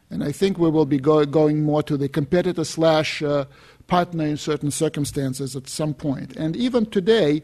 And 0.10 0.24
I 0.24 0.32
think 0.32 0.58
we 0.58 0.70
will 0.70 0.88
be 0.88 0.98
go- 0.98 1.26
going 1.26 1.62
more 1.62 1.84
to 1.84 1.96
the 1.96 2.10
competitor 2.10 2.64
slash 2.64 3.22
uh, 3.22 3.46
partner 3.88 4.26
in 4.26 4.38
certain 4.38 4.72
circumstances 4.72 5.56
at 5.56 5.68
some 5.68 5.94
point. 5.94 6.36
And 6.36 6.56
even 6.56 6.86
today, 6.88 7.42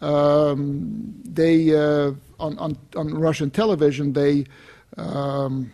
um, 0.00 1.14
they 1.24 1.74
uh, 1.74 2.12
on, 2.40 2.58
on, 2.58 2.76
on 2.96 3.14
Russian 3.14 3.50
television 3.50 4.12
they 4.12 4.46
um, 4.96 5.72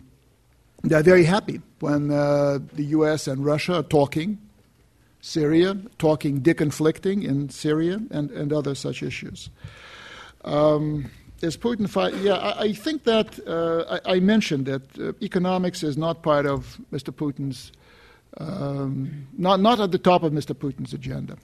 they're 0.83 1.03
very 1.03 1.23
happy 1.23 1.61
when 1.79 2.11
uh, 2.11 2.59
the 2.73 2.83
U.S. 2.85 3.27
and 3.27 3.43
Russia 3.43 3.79
are 3.79 3.83
talking 3.83 4.37
Syria, 5.21 5.77
talking 5.97 6.41
deconflicting 6.41 7.25
in 7.25 7.49
Syria, 7.49 7.99
and, 8.11 8.31
and 8.31 8.53
other 8.53 8.73
such 8.75 9.03
issues. 9.03 9.49
Um, 10.45 11.11
is 11.41 11.57
Putin 11.57 11.89
fight? 11.89 12.15
Yeah, 12.15 12.35
I, 12.35 12.61
I, 12.61 12.73
think 12.73 13.03
that 13.03 13.39
uh, 13.45 13.99
I, 14.05 14.15
I, 14.15 14.19
mentioned 14.19 14.65
that 14.67 14.99
uh, 14.99 15.13
economics 15.21 15.83
is 15.83 15.97
not 15.97 16.23
part 16.23 16.45
of 16.45 16.79
Mr. 16.91 17.13
Putin's, 17.13 17.71
um, 18.37 19.27
not, 19.37 19.59
not 19.59 19.79
at 19.79 19.91
the 19.91 19.97
top 19.97 20.23
of 20.23 20.31
Mr. 20.31 20.53
Putin's 20.53 20.93
agenda. 20.93 21.37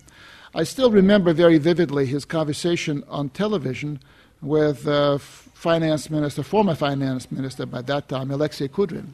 I 0.54 0.64
still 0.64 0.92
remember 0.92 1.34
very 1.34 1.58
vividly 1.58 2.06
his 2.06 2.24
conversation 2.24 3.04
on 3.10 3.30
television 3.30 4.00
with 4.42 4.88
uh, 4.88 5.18
finance 5.18 6.10
minister, 6.10 6.44
former 6.44 6.76
finance 6.76 7.30
minister 7.30 7.66
by 7.66 7.82
that 7.82 8.08
time, 8.08 8.32
Alexei 8.32 8.70
Kudrin 8.70 9.08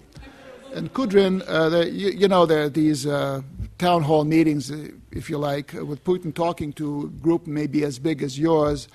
and 0.73 0.93
Kudrin, 0.93 1.43
uh, 1.47 1.85
you, 1.85 2.09
you, 2.11 2.27
know, 2.27 2.45
there 2.45 2.63
are 2.63 2.69
these 2.69 3.05
uh, 3.05 3.41
town 3.77 4.03
hall 4.03 4.23
meetings, 4.23 4.71
uh, 4.71 4.87
if 5.11 5.29
you 5.29 5.37
like, 5.37 5.75
uh, 5.75 5.85
with 5.85 6.03
Putin 6.03 6.33
talking 6.33 6.71
to 6.73 7.03
a 7.03 7.21
group 7.21 7.47
maybe 7.47 7.83
as 7.83 7.99
big 7.99 8.23
as 8.23 8.39
yours, 8.39 8.87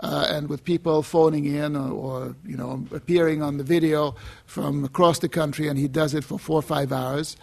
uh, 0.00 0.26
and 0.28 0.48
with 0.48 0.64
people 0.64 1.02
phoning 1.02 1.44
in 1.44 1.76
or, 1.76 1.90
or, 1.92 2.36
you 2.44 2.56
know 2.56 2.84
appearing 2.92 3.42
on 3.42 3.58
the 3.58 3.64
video 3.64 4.14
from 4.46 4.84
across 4.84 5.18
the 5.20 5.28
country, 5.28 5.68
and 5.68 5.78
he 5.78 5.86
does 5.86 6.14
it 6.14 6.24
for 6.24 6.38
four 6.38 6.58
or 6.58 6.62
five 6.62 6.92
hours. 6.92 7.36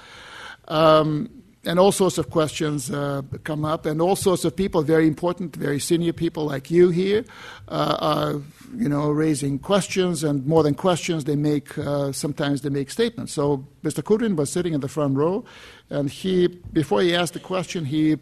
Um, 0.67 1.29
and 1.65 1.77
all 1.77 1.91
sorts 1.91 2.17
of 2.17 2.29
questions 2.29 2.89
uh, 2.89 3.21
come 3.43 3.65
up, 3.65 3.85
and 3.85 4.01
all 4.01 4.15
sorts 4.15 4.45
of 4.45 4.55
people, 4.55 4.81
very 4.81 5.07
important, 5.07 5.55
very 5.55 5.79
senior 5.79 6.13
people 6.13 6.45
like 6.45 6.71
you 6.71 6.89
here, 6.89 7.25
uh, 7.67 7.97
are 7.99 8.31
you 8.75 8.87
know 8.87 9.09
raising 9.11 9.59
questions, 9.59 10.23
and 10.23 10.45
more 10.45 10.63
than 10.63 10.73
questions, 10.73 11.25
they 11.25 11.35
make 11.35 11.77
uh, 11.77 12.11
sometimes 12.11 12.61
they 12.61 12.69
make 12.69 12.89
statements. 12.89 13.33
So 13.33 13.65
Mr. 13.83 14.01
Kudrin 14.01 14.35
was 14.35 14.49
sitting 14.49 14.73
in 14.73 14.81
the 14.81 14.87
front 14.87 15.17
row, 15.17 15.43
and 15.89 16.09
he 16.09 16.47
before 16.47 17.01
he 17.01 17.15
asked 17.15 17.33
the 17.33 17.39
question, 17.39 17.85
he 17.85 18.17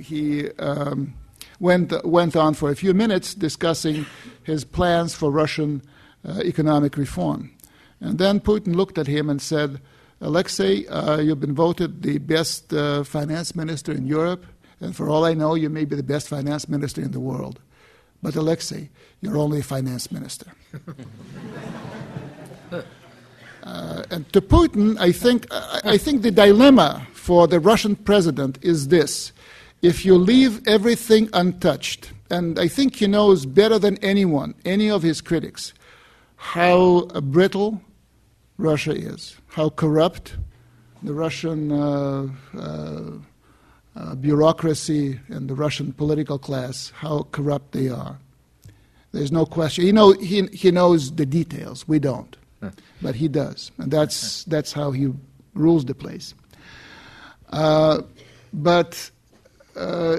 he. 0.00 0.50
Um, 0.58 1.14
went, 1.62 1.92
went 2.04 2.34
on 2.34 2.54
for 2.54 2.70
a 2.70 2.76
few 2.76 2.92
minutes 2.92 3.34
discussing 3.34 4.04
his 4.42 4.64
plans 4.64 5.14
for 5.14 5.30
Russian 5.30 5.80
uh, 6.28 6.40
economic 6.44 6.96
reform. 6.96 7.52
And 8.00 8.18
then 8.18 8.40
Putin 8.40 8.74
looked 8.74 8.98
at 8.98 9.06
him 9.06 9.30
and 9.30 9.40
said, 9.40 9.80
Alexei, 10.22 10.86
uh, 10.86 11.18
you've 11.18 11.40
been 11.40 11.54
voted 11.54 12.02
the 12.02 12.18
best 12.18 12.72
uh, 12.72 13.02
finance 13.02 13.56
minister 13.56 13.90
in 13.90 14.06
Europe, 14.06 14.46
and 14.80 14.94
for 14.94 15.08
all 15.08 15.24
I 15.24 15.34
know, 15.34 15.56
you 15.56 15.68
may 15.68 15.84
be 15.84 15.96
the 15.96 16.02
best 16.02 16.28
finance 16.28 16.68
minister 16.68 17.02
in 17.02 17.10
the 17.10 17.18
world. 17.18 17.58
But 18.22 18.36
Alexei, 18.36 18.88
you're 19.20 19.36
only 19.36 19.60
a 19.60 19.62
finance 19.62 20.10
minister. 20.10 20.46
Uh, 23.64 24.02
and 24.10 24.32
to 24.32 24.40
Putin, 24.40 24.98
I 24.98 25.12
think, 25.12 25.46
I 25.52 25.96
think 25.96 26.22
the 26.22 26.32
dilemma 26.32 27.06
for 27.12 27.46
the 27.46 27.60
Russian 27.60 27.94
president 27.94 28.58
is 28.60 28.88
this. 28.88 29.30
If 29.82 30.04
you 30.04 30.18
leave 30.18 30.66
everything 30.66 31.28
untouched, 31.32 32.10
and 32.28 32.58
I 32.58 32.66
think 32.66 32.96
he 32.96 33.06
knows 33.06 33.46
better 33.46 33.78
than 33.78 33.98
anyone, 33.98 34.54
any 34.64 34.90
of 34.90 35.04
his 35.04 35.20
critics, 35.20 35.74
how 36.34 37.02
brittle 37.22 37.80
Russia 38.58 38.92
is, 38.92 39.36
how 39.52 39.70
corrupt 39.70 40.36
the 41.02 41.14
Russian 41.14 41.72
uh, 41.72 42.28
uh, 42.56 43.00
uh, 43.94 44.14
bureaucracy 44.16 45.20
and 45.28 45.48
the 45.48 45.54
Russian 45.54 45.92
political 45.92 46.38
class, 46.38 46.92
how 46.94 47.26
corrupt 47.32 47.72
they 47.72 47.88
are. 47.88 48.18
There's 49.12 49.32
no 49.32 49.44
question. 49.44 49.84
He, 49.84 49.92
know, 49.92 50.12
he, 50.12 50.46
he 50.48 50.70
knows 50.70 51.12
the 51.14 51.26
details. 51.26 51.86
We 51.86 51.98
don't 51.98 52.36
but 53.00 53.14
he 53.14 53.28
does, 53.28 53.70
and 53.78 53.90
that's 53.90 54.44
that's 54.44 54.72
how 54.72 54.90
he 54.92 55.12
rules 55.54 55.84
the 55.84 55.94
place. 55.94 56.34
Uh, 57.50 58.02
but 58.52 59.10
uh, 59.76 60.18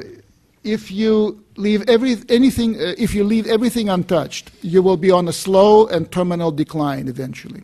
if 0.63 0.91
you 0.91 1.43
leave 1.55 1.87
every, 1.89 2.17
anything, 2.29 2.75
uh, 2.75 2.93
if 2.97 3.15
you 3.15 3.23
leave 3.23 3.47
everything 3.47 3.89
untouched, 3.89 4.51
you 4.61 4.81
will 4.81 4.97
be 4.97 5.09
on 5.09 5.27
a 5.27 5.33
slow 5.33 5.87
and 5.87 6.11
terminal 6.11 6.51
decline 6.51 7.07
eventually. 7.07 7.63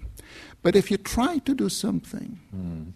But 0.62 0.76
if 0.76 0.91
you 0.91 0.97
try 0.97 1.38
to 1.39 1.53
do 1.53 1.70
something, 1.70 2.39
mm. 2.55 2.91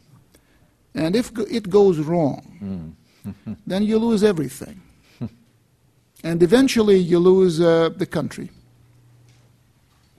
and 0.96 1.16
if 1.16 1.32
it 1.50 1.70
goes 1.70 2.00
wrong, 2.00 2.96
mm. 3.26 3.58
then 3.68 3.84
you 3.84 3.98
lose 3.98 4.24
everything. 4.24 4.82
and 6.24 6.44
eventually 6.44 6.98
you 6.98 7.20
lose 7.20 7.62
uh, 7.62 7.90
the 7.96 8.06
country. 8.06 8.50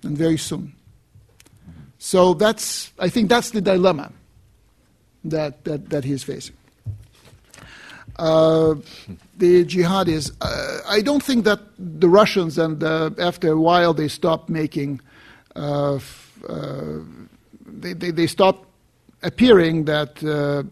And 0.03 0.17
very 0.17 0.37
soon. 0.37 0.75
So 1.99 2.35
that's, 2.35 2.93
I 2.99 3.09
think 3.09 3.31
that's 3.31 3.51
the 3.51 3.63
dilemma 3.63 4.13
that, 5.25 5.65
that, 5.65 5.89
that 5.89 6.05
he's 6.05 6.23
facing. 6.23 6.57
Uh, 8.17 8.75
the 9.39 9.65
jihadis, 9.65 10.31
uh, 10.41 10.81
I 10.87 11.01
don't 11.01 11.23
think 11.23 11.45
that 11.45 11.61
the 11.79 12.09
Russians, 12.09 12.59
and 12.59 12.83
uh, 12.83 13.11
after 13.19 13.53
a 13.53 13.59
while, 13.59 13.95
they 13.95 14.09
stopped 14.09 14.49
making, 14.49 15.01
uh, 15.57 15.99
uh, 16.49 16.99
they, 17.67 17.93
they, 17.93 18.11
they, 18.11 18.27
stopped 18.27 18.69
appearing 19.23 19.85
that, 19.85 20.23
uh, 20.25 20.63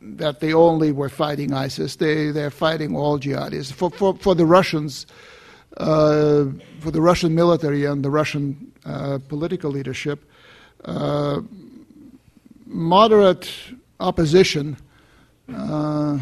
that 0.00 0.40
they 0.40 0.52
only 0.52 0.92
were 0.92 1.08
fighting 1.08 1.52
ISIS. 1.52 1.96
They, 1.96 2.30
they're 2.30 2.50
fighting 2.50 2.96
all 2.96 3.18
jihadists. 3.18 3.72
For, 3.72 3.90
for, 3.90 4.16
for 4.16 4.34
the 4.34 4.46
Russians, 4.46 5.06
for 5.76 6.90
the 6.90 7.00
Russian 7.00 7.34
military 7.34 7.84
and 7.84 8.04
the 8.04 8.10
Russian 8.10 8.72
political 9.28 9.70
leadership, 9.70 10.24
uh, 10.84 11.40
moderate 12.66 13.50
opposition 14.00 14.76
uh, 15.52 16.18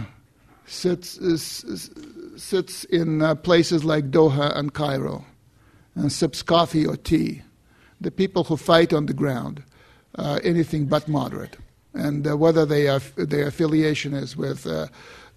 sits, 0.66 1.18
is, 1.18 1.90
sits 2.36 2.84
in 2.84 3.22
uh, 3.22 3.34
places 3.34 3.84
like 3.84 4.10
Doha 4.10 4.56
and 4.56 4.72
Cairo 4.72 5.24
and 5.94 6.12
sips 6.12 6.42
coffee 6.42 6.86
or 6.86 6.96
tea. 6.96 7.42
The 8.00 8.10
people 8.10 8.44
who 8.44 8.56
fight 8.56 8.92
on 8.92 9.06
the 9.06 9.14
ground, 9.14 9.62
uh, 10.16 10.40
anything 10.42 10.86
but 10.86 11.08
moderate. 11.08 11.56
And 11.94 12.26
uh, 12.26 12.36
whether 12.36 12.66
they 12.66 12.88
are, 12.88 13.00
their 13.16 13.48
affiliation 13.48 14.14
is 14.14 14.36
with 14.36 14.66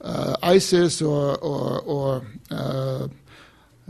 ISIS 0.01 1.01
or, 1.01 1.37
or, 1.39 1.81
or 1.81 2.25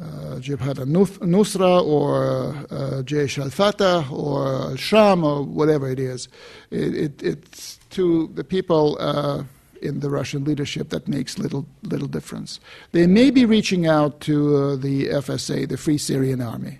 uh, 0.01 0.39
Jabhat 0.39 0.79
al-Nusra 0.79 1.83
or 1.85 2.55
uh, 2.71 3.03
Jaish 3.03 3.37
al-Fatah 3.37 4.07
or 4.09 4.77
Sham 4.77 5.25
or 5.25 5.43
whatever 5.43 5.89
it 5.89 5.99
is. 5.99 6.29
It, 6.71 6.95
it, 6.95 7.23
it's 7.23 7.79
to 7.89 8.27
the 8.33 8.43
people 8.43 8.97
uh, 8.99 9.43
in 9.81 9.99
the 9.99 10.09
Russian 10.09 10.45
leadership 10.45 10.89
that 10.89 11.07
makes 11.07 11.37
little, 11.37 11.65
little 11.83 12.07
difference. 12.07 12.59
They 12.93 13.07
may 13.07 13.29
be 13.29 13.45
reaching 13.45 13.87
out 13.87 14.21
to 14.21 14.55
uh, 14.55 14.75
the 14.77 15.07
FSA, 15.07 15.67
the 15.67 15.77
Free 15.77 15.97
Syrian 15.97 16.41
Army. 16.41 16.79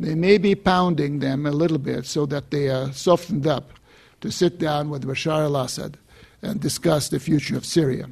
They 0.00 0.14
may 0.14 0.38
be 0.38 0.54
pounding 0.54 1.18
them 1.18 1.46
a 1.46 1.50
little 1.50 1.78
bit 1.78 2.06
so 2.06 2.26
that 2.26 2.50
they 2.50 2.68
are 2.68 2.92
softened 2.92 3.46
up 3.46 3.72
to 4.20 4.30
sit 4.30 4.58
down 4.58 4.90
with 4.90 5.04
Bashar 5.04 5.44
al-Assad 5.44 5.98
and 6.42 6.60
discuss 6.60 7.08
the 7.08 7.18
future 7.18 7.56
of 7.56 7.64
Syria. 7.64 8.08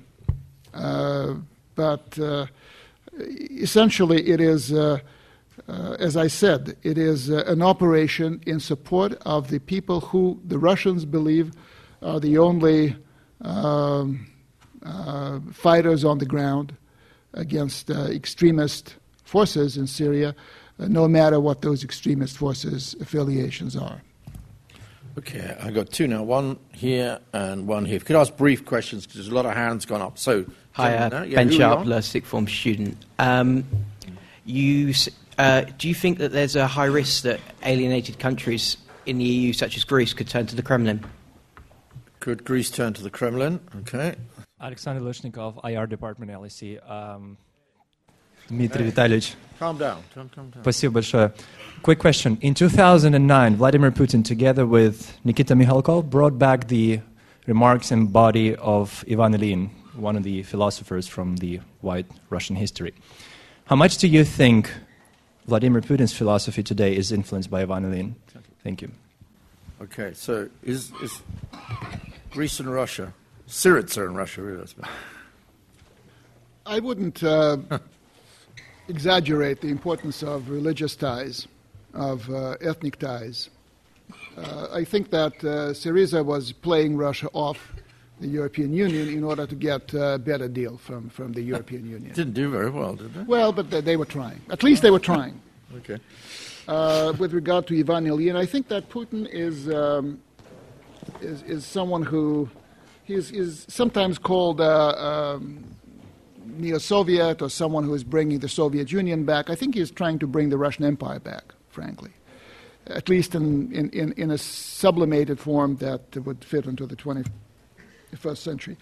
Uh, 0.75 1.35
but 1.75 2.19
uh, 2.19 2.47
essentially, 3.19 4.29
it 4.29 4.41
is, 4.41 4.73
uh, 4.73 4.99
uh, 5.69 5.97
as 5.99 6.17
I 6.17 6.27
said, 6.27 6.77
it 6.83 6.99
is 6.99 7.31
uh, 7.31 7.45
an 7.47 7.63
operation 7.63 8.41
in 8.47 8.61
support 8.61 9.15
of 9.25 9.49
the 9.49 9.61
people 9.61 10.01
who 10.01 10.41
the 10.45 10.59
Russians 10.59 11.05
believe 11.05 11.53
are 12.03 12.21
the 12.21 12.39
only 12.39 12.97
um, 13.43 14.27
uh, 14.85 15.41
fighters 15.53 16.05
on 16.05 16.19
the 16.19 16.27
ground 16.27 16.77
against 17.35 17.91
extremist 17.91 18.97
forces 19.25 19.77
in 19.77 19.87
Syria, 19.87 20.35
no 20.79 21.09
matter 21.09 21.41
what 21.41 21.63
those 21.63 21.85
extremist 21.85 22.37
forces' 22.37 22.95
affiliations 23.01 23.77
are. 23.77 24.03
Okay, 25.19 25.57
I've 25.61 25.75
got 25.75 25.91
two 25.91 26.07
now. 26.07 26.23
One 26.23 26.59
here 26.73 27.19
and 27.33 27.67
one 27.67 27.87
here. 27.87 27.97
If 27.97 28.03
you 28.03 28.07
could 28.07 28.17
ask 28.17 28.37
brief 28.37 28.67
questions 28.67 29.05
because 29.07 29.17
there's 29.17 29.29
a 29.29 29.35
lot 29.35 29.47
of 29.47 29.55
hands 29.55 29.87
gone 29.87 30.03
up. 30.03 30.19
So, 30.19 30.45
Hi, 30.73 30.95
uh, 30.95 31.23
yeah, 31.23 31.37
Ben 31.37 31.51
Sharpler, 31.51 32.03
sixth 32.03 32.29
form 32.29 32.47
student. 32.47 33.03
Um, 33.19 33.65
you, 34.45 34.93
uh, 35.39 35.63
do 35.79 35.89
you 35.89 35.95
think 35.95 36.19
that 36.19 36.33
there's 36.33 36.55
a 36.55 36.67
high 36.67 36.85
risk 36.85 37.23
that 37.23 37.41
alienated 37.63 38.19
countries 38.19 38.77
in 39.07 39.17
the 39.17 39.25
EU, 39.25 39.53
such 39.55 39.77
as 39.77 39.85
Greece, 39.85 40.13
could 40.13 40.29
turn 40.29 40.47
to 40.47 40.57
the 40.57 40.63
Kremlin? 40.63 41.03
Could 42.21 42.45
Greece 42.45 42.71
turn 42.71 42.93
to 42.93 43.03
the 43.03 43.11
Kremlin? 43.11 43.61
Okay. 43.81 44.17
Alexander 44.61 45.01
Lushnikov, 45.01 45.65
IR 45.65 45.87
department, 45.87 46.31
LSE. 46.31 46.91
Um, 46.91 47.39
Dmitry 48.49 48.91
hey. 48.91 49.21
Calm 49.59 49.79
down. 49.79 50.03
Calm, 50.15 50.29
calm 50.29 50.51
down. 50.51 50.63
Спасибо 50.63 51.01
большое. 51.01 51.33
Quick 51.83 51.99
question. 51.99 52.39
In 52.41 52.55
2009, 52.55 53.57
Vladimir 53.57 53.91
Putin, 53.91 54.25
together 54.25 54.67
with 54.67 55.19
Nikita 55.25 55.55
Mikhalkov, 55.55 56.11
brought 56.11 56.39
back 56.39 56.69
the 56.69 57.01
remarks 57.47 57.91
and 57.91 58.13
body 58.13 58.55
of 58.57 59.05
Ivan 59.11 59.35
Ilyin, 59.35 59.71
one 59.95 60.17
of 60.17 60.23
the 60.23 60.43
philosophers 60.43 61.07
from 61.07 61.37
the 61.37 61.61
white 61.81 62.07
Russian 62.29 62.57
history. 62.57 62.93
How 63.67 63.77
much 63.77 63.99
do 63.99 64.09
you 64.09 64.25
think 64.25 64.71
Vladimir 65.47 65.81
Putin's 65.81 66.13
philosophy 66.13 66.63
today 66.63 66.95
is 66.95 67.13
influenced 67.13 67.51
by 67.51 67.63
Ivan 67.63 67.85
Ilyin? 67.85 68.15
Thank 68.63 68.83
you. 68.83 68.91
Okay, 69.81 70.13
so 70.15 70.49
is, 70.63 70.91
is 71.03 71.23
Greece 72.31 72.61
and 72.61 72.73
Russia, 72.73 73.13
Syriza 73.49 74.07
in 74.07 74.15
Russia, 74.15 74.43
really? 74.43 74.67
I 76.65 76.81
wouldn't. 76.81 77.23
Uh, 77.23 77.59
exaggerate 78.89 79.61
the 79.61 79.69
importance 79.69 80.23
of 80.23 80.49
religious 80.49 80.97
ties, 80.97 81.47
of 81.95 82.29
uh, 82.31 82.57
ethnic 82.61 82.99
ties. 82.99 83.51
Uh, 84.37 84.69
I 84.73 84.85
think 84.85 85.11
that 85.11 85.33
uh, 85.43 85.73
Syriza 85.73 86.25
was 86.25 86.53
playing 86.53 86.97
Russia 86.97 87.29
off 87.33 87.73
the 88.21 88.29
European 88.29 88.73
Union 88.73 89.09
in 89.09 89.25
order 89.25 89.47
to 89.47 89.55
get 89.55 89.93
a 89.95 90.19
better 90.19 90.49
deal 90.49 90.79
from, 90.79 91.11
from 91.11 91.33
the 91.33 91.43
European 91.43 91.89
Union. 91.97 92.15
Didn't 92.15 92.35
do 92.35 92.51
very 92.51 92.71
well, 92.71 92.95
did 92.95 93.13
they? 93.15 93.23
Well, 93.23 93.53
but 93.53 93.71
they, 93.71 93.81
they 93.81 93.97
were 93.97 94.07
trying. 94.07 94.41
At 94.51 94.63
least 94.63 94.83
they 94.83 94.91
were 94.91 95.01
trying. 95.01 95.41
okay. 95.77 95.99
Uh, 96.69 97.13
with 97.19 97.33
regard 97.33 97.67
to 97.69 97.79
Ivan 97.79 98.07
Ilyin, 98.07 98.37
I 98.37 98.47
think 98.47 98.69
that 98.69 98.89
Putin 98.89 99.29
is, 99.31 99.69
um, 99.69 100.21
is, 101.21 101.43
is 101.43 101.65
someone 101.65 102.03
who 102.03 102.49
is, 103.07 103.31
is 103.31 103.67
sometimes 103.69 104.19
called 104.19 104.61
uh, 104.61 105.37
um, 105.37 105.76
neo-Soviet 106.59 107.43
or 107.43 107.51
someone 107.51 107.85
who 107.85 107.95
is 107.95 108.05
bringing 108.05 108.39
the 108.39 108.49
Soviet 108.49 108.93
Union 108.93 109.25
back. 109.25 109.51
I 109.51 109.55
think 109.55 109.75
he's 109.75 109.91
trying 109.91 110.19
to 110.21 110.27
bring 110.27 110.51
the 110.51 110.59
Russian 110.59 110.85
Empire 110.85 111.19
back, 111.19 111.45
frankly, 111.69 112.11
at 112.87 113.09
least 113.09 113.35
in, 113.35 113.73
in, 113.73 113.91
in, 113.91 114.13
in 114.13 114.31
a 114.31 114.39
sublimated 114.39 115.39
form 115.39 115.77
that 115.77 116.17
would 116.25 116.45
fit 116.45 116.67
into 116.67 116.87
the 116.87 116.97
21st 116.97 118.37
century. 118.37 118.77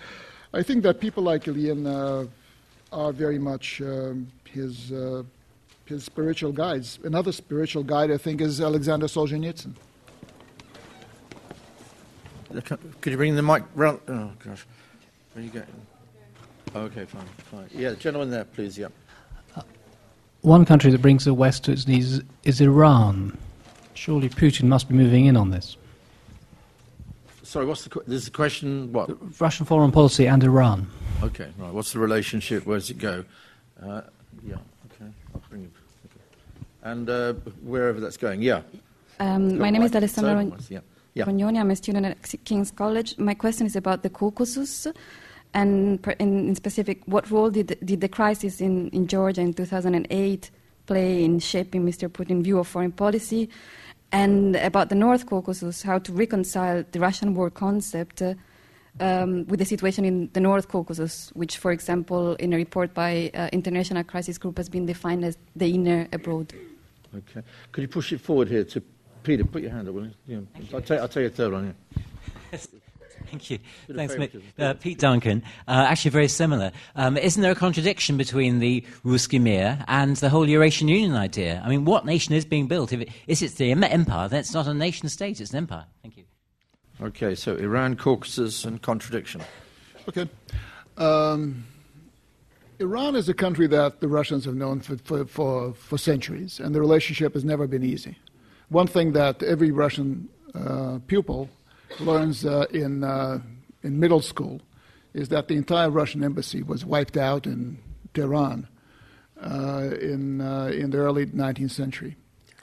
I 0.53 0.63
think 0.63 0.83
that 0.85 1.01
people 1.01 1.23
like 1.23 1.45
Ilyin 1.45 1.87
uh, 1.87 2.27
are 2.93 3.13
very 3.13 3.39
much 3.39 3.81
um, 3.81 4.29
his, 4.45 4.93
uh, 4.93 5.23
his 5.85 6.05
spiritual 6.05 6.53
guides. 6.53 6.99
Another 7.03 7.33
spiritual 7.33 7.83
guide, 7.83 8.11
I 8.11 8.19
think, 8.19 8.41
is 8.41 8.61
Alexander 8.61 9.07
Solzhenitsyn. 9.07 9.75
Could 13.01 13.11
you 13.11 13.17
bring 13.17 13.35
the 13.35 13.43
mic 13.43 13.65
round? 13.75 14.01
Oh, 14.07 14.31
gosh. 14.45 14.65
Where 15.33 15.43
are 15.43 15.47
you 15.47 15.51
going? 15.51 15.67
Okay, 16.75 17.05
fine, 17.05 17.27
fine. 17.51 17.69
Yeah, 17.73 17.91
the 17.91 17.97
gentleman 17.97 18.31
there, 18.31 18.45
please, 18.45 18.77
yeah. 18.77 18.89
Uh, 19.55 19.63
one 20.43 20.65
country 20.65 20.91
that 20.91 21.01
brings 21.01 21.25
the 21.25 21.35
West 21.35 21.65
to 21.65 21.73
its 21.73 21.87
knees 21.87 22.21
is 22.43 22.61
Iran. 22.61 23.39
Surely 23.95 24.29
Putin 24.29 24.65
must 24.65 24.89
be 24.89 24.95
moving 24.95 25.27
in 25.27 25.37
on 25.37 25.51
this. 25.51 25.77
Sorry, 27.43 27.67
what's 27.67 27.85
the 27.85 28.01
this 28.07 28.23
is 28.23 28.25
the 28.25 28.31
question? 28.33 28.93
What 28.93 29.09
Russian 29.41 29.67
foreign 29.67 29.93
policy 29.93 30.27
and 30.27 30.43
Iran? 30.43 30.89
Okay, 31.23 31.49
right. 31.59 31.73
What's 31.73 31.93
the 31.93 32.01
relationship? 32.01 32.67
Where 32.67 32.79
does 32.79 32.91
it 32.91 32.99
go? 32.99 33.25
Uh, 33.81 34.01
yeah. 34.45 34.57
Okay, 34.87 35.11
I'll 35.33 35.43
bring 35.49 35.63
you. 35.63 35.71
Okay. 36.07 36.21
And 36.83 37.09
uh, 37.09 37.35
wherever 37.63 38.01
that's 38.01 38.17
going, 38.17 38.43
yeah. 38.43 38.63
Um, 39.21 39.59
my 39.59 39.71
name 39.71 39.83
is 39.83 39.95
Alessandra 39.95 40.45
yeah. 40.69 40.81
yeah. 41.15 41.25
Rognoni. 41.25 41.61
I'm 41.61 41.71
a 41.71 41.77
student 41.77 42.07
at 42.07 42.45
King's 42.45 42.73
College. 42.73 43.17
My 43.19 43.35
question 43.35 43.67
is 43.67 43.77
about 43.77 44.03
the 44.03 44.11
Caucasus, 44.11 44.89
and 45.55 46.05
in, 46.19 46.49
in 46.49 46.55
specific, 46.57 47.03
what 47.07 47.31
role 47.31 47.49
did 47.49 47.79
did 47.85 48.01
the 48.01 48.09
crisis 48.09 48.61
in, 48.61 48.91
in 48.91 49.07
Georgia 49.07 49.41
in 49.41 49.55
2008 49.55 50.51
play 50.87 51.25
in 51.25 51.39
shaping 51.39 51.87
Mr. 51.87 52.09
Putin's 52.09 52.45
view 52.45 52.59
of 52.59 52.67
foreign 52.67 52.93
policy? 52.93 53.49
And 54.11 54.57
about 54.57 54.91
the 54.91 54.95
North 54.95 55.27
Caucasus, 55.27 55.83
how 55.83 55.99
to 55.99 56.13
reconcile 56.13 56.85
the 56.91 57.01
Russian 57.01 57.35
war 57.35 57.51
concept 57.51 58.23
uh, 58.23 58.35
um, 59.01 59.47
with 59.47 59.59
the 59.59 59.65
situation 59.65 60.05
in 60.05 60.31
the 60.33 60.41
North 60.41 60.69
Caucasus, 60.69 61.31
which, 61.35 61.57
for 61.57 61.73
example, 61.73 62.35
in 62.35 62.53
a 62.53 62.57
report 62.57 62.95
by 62.95 63.31
uh, 63.35 63.49
International 63.53 64.05
Crisis 64.05 64.39
Group 64.39 64.57
has 64.59 64.69
been 64.69 64.87
defined 64.87 65.25
as 65.25 65.37
the 65.57 65.73
inner 65.73 66.09
abroad. 66.13 66.53
Okay. 67.17 67.43
Could 67.73 67.83
you 67.83 67.89
push 67.89 68.13
it 68.13 68.21
forward 68.21 68.49
here 68.49 68.65
to 68.65 68.83
Peter? 69.23 69.45
Put 69.45 69.63
your 69.63 69.73
hand 69.73 69.89
up, 69.89 69.95
will 69.95 70.05
you? 70.05 70.15
Yeah. 70.27 70.41
I'll, 70.73 70.81
tell, 70.81 71.01
I'll 71.01 71.09
tell 71.09 71.23
you 71.23 71.29
a 71.29 71.33
third 71.33 71.53
one. 71.53 71.75
Yeah. 72.53 72.59
Thank 73.31 73.51
you. 73.51 73.59
Thanks, 73.93 74.15
Mick. 74.15 74.41
Uh, 74.59 74.75
Pete 74.75 74.99
Duncan. 74.99 75.43
Uh, 75.67 75.87
actually, 75.89 76.11
very 76.11 76.29
similar. 76.29 76.73
Um, 76.97 77.17
isn't 77.17 77.43
there 77.43 77.53
a 77.53 77.57
contradiction 77.57 78.17
between 78.17 78.59
the 78.59 78.85
Ruski 79.05 79.41
Mir 79.41 79.85
and 79.89 80.17
the 80.17 80.29
whole 80.29 80.49
Eurasian 80.49 80.89
Union 80.89 81.15
idea? 81.15 81.63
I 81.65 81.69
mean, 81.69 81.85
what 81.85 82.05
nation 82.05 82.35
is 82.35 82.45
being 82.45 82.67
built? 82.67 82.93
If 82.93 83.01
it, 83.01 83.09
is 83.27 83.43
it 83.43 83.57
the 83.57 83.73
empire, 83.73 84.29
then 84.29 84.41
it's 84.41 84.55
not 84.55 84.67
a 84.67 84.75
nation 84.75 85.09
state, 85.09 85.41
it's 85.41 85.51
an 85.51 85.59
empire. 85.59 85.87
Thank 86.03 86.17
you. 86.17 86.25
Okay, 87.01 87.35
so 87.35 87.57
Iran, 87.57 87.97
Caucasus, 87.97 88.65
and 88.65 88.81
contradiction. 88.81 89.43
Okay. 90.09 90.29
Um, 90.97 91.65
Iran 92.79 93.17
is 93.17 93.29
a 93.29 93.35
country 93.35 93.67
that 93.69 94.01
the 94.01 94.09
Russians 94.09 94.45
have 94.45 94.55
known 94.55 94.81
for, 94.81 94.97
for, 94.99 95.25
for, 95.27 95.75
for, 95.75 95.99
centuries, 95.99 96.61
and 96.61 96.75
the 96.75 96.81
relationship 96.81 97.35
has 97.35 97.45
never 97.45 97.67
been 97.67 97.85
easy. 97.85 98.17
One 98.69 98.87
thing 98.87 99.13
that 99.13 99.43
every 99.43 99.71
Russian 99.71 100.29
uh, 100.55 100.99
pupil 101.07 101.49
learns 102.01 102.45
uh, 102.45 102.67
in, 102.71 103.05
uh, 103.05 103.41
in 103.83 103.99
middle 103.99 104.21
school 104.21 104.61
is 105.13 105.29
that 105.29 105.49
the 105.49 105.55
entire 105.55 105.91
Russian 105.91 106.25
embassy 106.25 106.63
was 106.63 106.85
wiped 106.85 107.17
out 107.17 107.47
in 107.47 107.79
Tehran 108.15 108.69
uh, 109.41 109.91
in, 110.01 110.41
uh, 110.41 110.67
in 110.67 110.91
the 110.91 110.99
early 110.99 111.27
19th 111.27 111.71
century. 111.71 112.17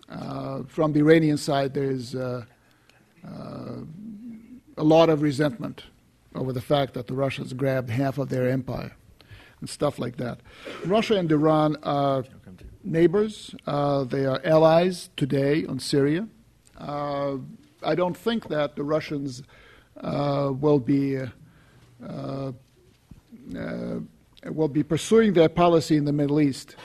Uh, 0.10 0.64
from 0.64 0.94
the 0.94 1.00
Iranian 1.00 1.38
side, 1.38 1.74
there's 1.74 2.16
a 2.16 2.46
lot 4.78 5.10
of 5.10 5.22
resentment 5.22 5.84
over 6.36 6.52
the 6.52 6.62
fact 6.62 6.94
that 6.94 7.08
the 7.08 7.14
Russians 7.14 7.54
grabbed 7.54 7.90
half 7.90 8.18
of 8.18 8.30
their 8.30 8.50
empire 8.50 8.96
and 9.60 9.70
stuff 9.70 10.00
like 10.00 10.18
that. 10.18 10.40
Russia 10.86 11.16
and 11.16 11.32
Iran 11.32 11.78
are 11.84 12.26
neighbors. 12.84 13.54
Uh, 13.68 14.04
they 14.04 14.26
are 14.26 14.42
allies 14.44 15.10
today 15.16 15.66
on 15.66 15.80
Syria. 15.80 16.28
I 17.84 17.96
don't 17.96 18.16
think 18.16 18.48
that 18.50 18.76
the 18.76 18.84
Russians 18.84 19.44
uh, 20.00 20.52
will 20.60 20.80
be 20.80 21.18
uh, 21.18 21.28
uh, 22.08 22.52
will 24.46 24.68
be 24.68 24.84
pursuing 24.84 25.34
their 25.34 25.50
policy 25.50 25.98
in 25.98 26.06
the 26.06 26.14
Middle 26.14 26.42
East 26.42 26.76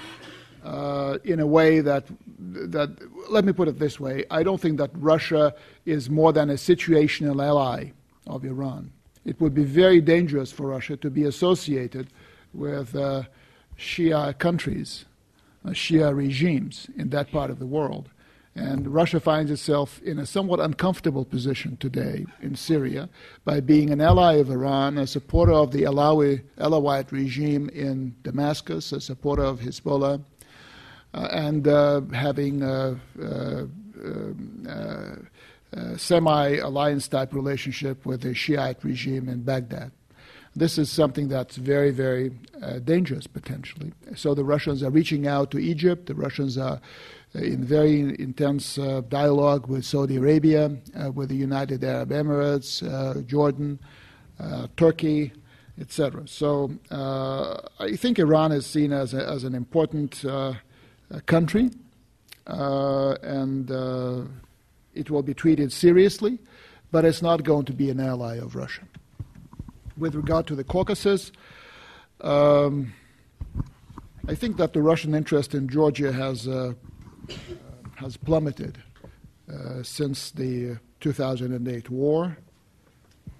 uh, 0.65 1.19
in 1.25 1.41
a 1.41 1.47
way 1.47 1.81
that 1.81 2.05
that 2.39 2.91
let 3.31 3.45
me 3.45 3.53
put 3.53 3.69
it 3.69 3.79
this 3.79 4.01
way: 4.01 4.25
I 4.31 4.43
don't 4.43 4.61
think 4.61 4.79
that 4.79 4.91
Russia 4.95 5.55
is 5.85 6.11
more 6.11 6.33
than 6.33 6.51
a 6.51 6.55
situational 6.55 7.45
ally 7.45 7.93
of 8.27 8.45
Iran. 8.45 8.93
It 9.25 9.41
would 9.41 9.55
be 9.55 9.65
very 9.65 10.01
dangerous 10.01 10.53
for 10.53 10.69
Russia 10.69 10.97
to 10.99 11.11
be 11.11 11.25
associated 11.25 12.09
with 12.55 12.95
uh, 12.95 13.25
Shia 13.79 14.39
countries, 14.39 15.05
Shia 15.67 16.15
regimes 16.17 16.89
in 16.97 17.11
that 17.11 17.31
part 17.31 17.51
of 17.51 17.59
the 17.59 17.67
world. 17.67 18.09
And 18.57 18.89
Russia 18.89 19.21
finds 19.21 19.51
itself 19.51 20.01
in 20.03 20.19
a 20.19 20.25
somewhat 20.25 20.61
uncomfortable 20.61 21.27
position 21.27 21.77
today 21.77 22.25
in 22.41 22.57
Syria 22.57 23.11
by 23.45 23.61
being 23.61 23.91
an 23.91 24.01
ally 24.01 24.37
of 24.37 24.51
Iran, 24.51 24.97
a 24.97 25.07
supporter 25.07 25.53
of 25.53 25.73
the 25.73 25.83
Alawi, 25.83 26.43
Alawite 26.59 27.13
regime 27.13 27.69
in 27.69 28.17
Damascus, 28.23 28.93
a 28.93 29.01
supporter 29.01 29.43
of 29.43 29.61
Hezbollah, 29.61 30.25
uh, 31.13 31.29
and 31.31 31.69
uh, 31.69 32.01
having 32.15 32.63
a 32.63 32.99
semi 35.99 36.57
alliance 36.57 37.09
type 37.09 37.35
relationship 37.35 38.07
with 38.07 38.23
the 38.23 38.33
Shiite 38.33 38.83
regime 38.83 39.29
in 39.29 39.43
Baghdad. 39.43 39.93
This 40.55 40.79
is 40.79 40.91
something 40.91 41.29
that's 41.29 41.57
very, 41.57 41.91
very 41.91 42.33
uh, 42.63 42.79
dangerous 42.79 43.27
potentially. 43.27 43.93
So 44.15 44.35
the 44.35 44.45
Russians 44.45 44.83
are 44.83 44.89
reaching 44.89 45.27
out 45.27 45.51
to 45.51 45.59
Egypt. 45.59 46.07
The 46.07 46.15
Russians 46.15 46.57
are 46.57 46.81
in 47.43 47.65
very 47.65 48.01
intense 48.21 48.79
uh, 48.79 49.03
dialogue 49.09 49.67
with 49.67 49.85
Saudi 49.85 50.17
Arabia, 50.17 50.71
uh, 50.99 51.11
with 51.11 51.29
the 51.29 51.37
United 51.37 51.85
Arab 51.85 52.11
Emirates, 52.11 52.83
Jordan, 53.27 53.79
Turkey, 54.77 55.33
etc. 55.81 56.27
So 56.27 56.71
I 56.91 57.97
think 57.97 58.19
Iran 58.19 58.53
is 58.53 58.67
seen 58.67 58.93
as, 58.93 59.15
a, 59.15 59.27
as 59.29 59.45
an 59.45 59.55
important 59.55 60.25
country, 61.27 61.71
uh, 62.47 63.17
and 63.23 63.71
uh, 63.71 64.23
it 64.95 65.11
will 65.11 65.23
be 65.23 65.35
treated 65.35 65.73
seriously, 65.73 66.39
but 66.91 67.05
it's 67.05 67.23
not 67.23 67.43
going 67.43 67.65
to 67.65 67.73
be 67.73 67.91
an 67.91 68.01
ally 68.01 68.37
of 68.37 68.55
Russia. 68.55 68.83
With 69.97 70.15
regard 70.15 70.47
to 70.49 70.55
the 70.55 70.65
Caucasus, 70.65 71.33
um, 72.21 72.93
I 74.29 74.35
think 74.35 74.57
that 74.59 74.73
the 74.73 74.83
Russian 74.83 75.15
interest 75.15 75.55
in 75.55 75.69
Georgia 75.69 76.13
has 76.13 76.47
uh, 76.47 76.75
has 77.97 78.17
plummeted 78.17 78.79
uh, 79.53 79.83
since 79.83 80.31
the 80.31 80.79
2008 81.01 81.91
war. 81.91 82.37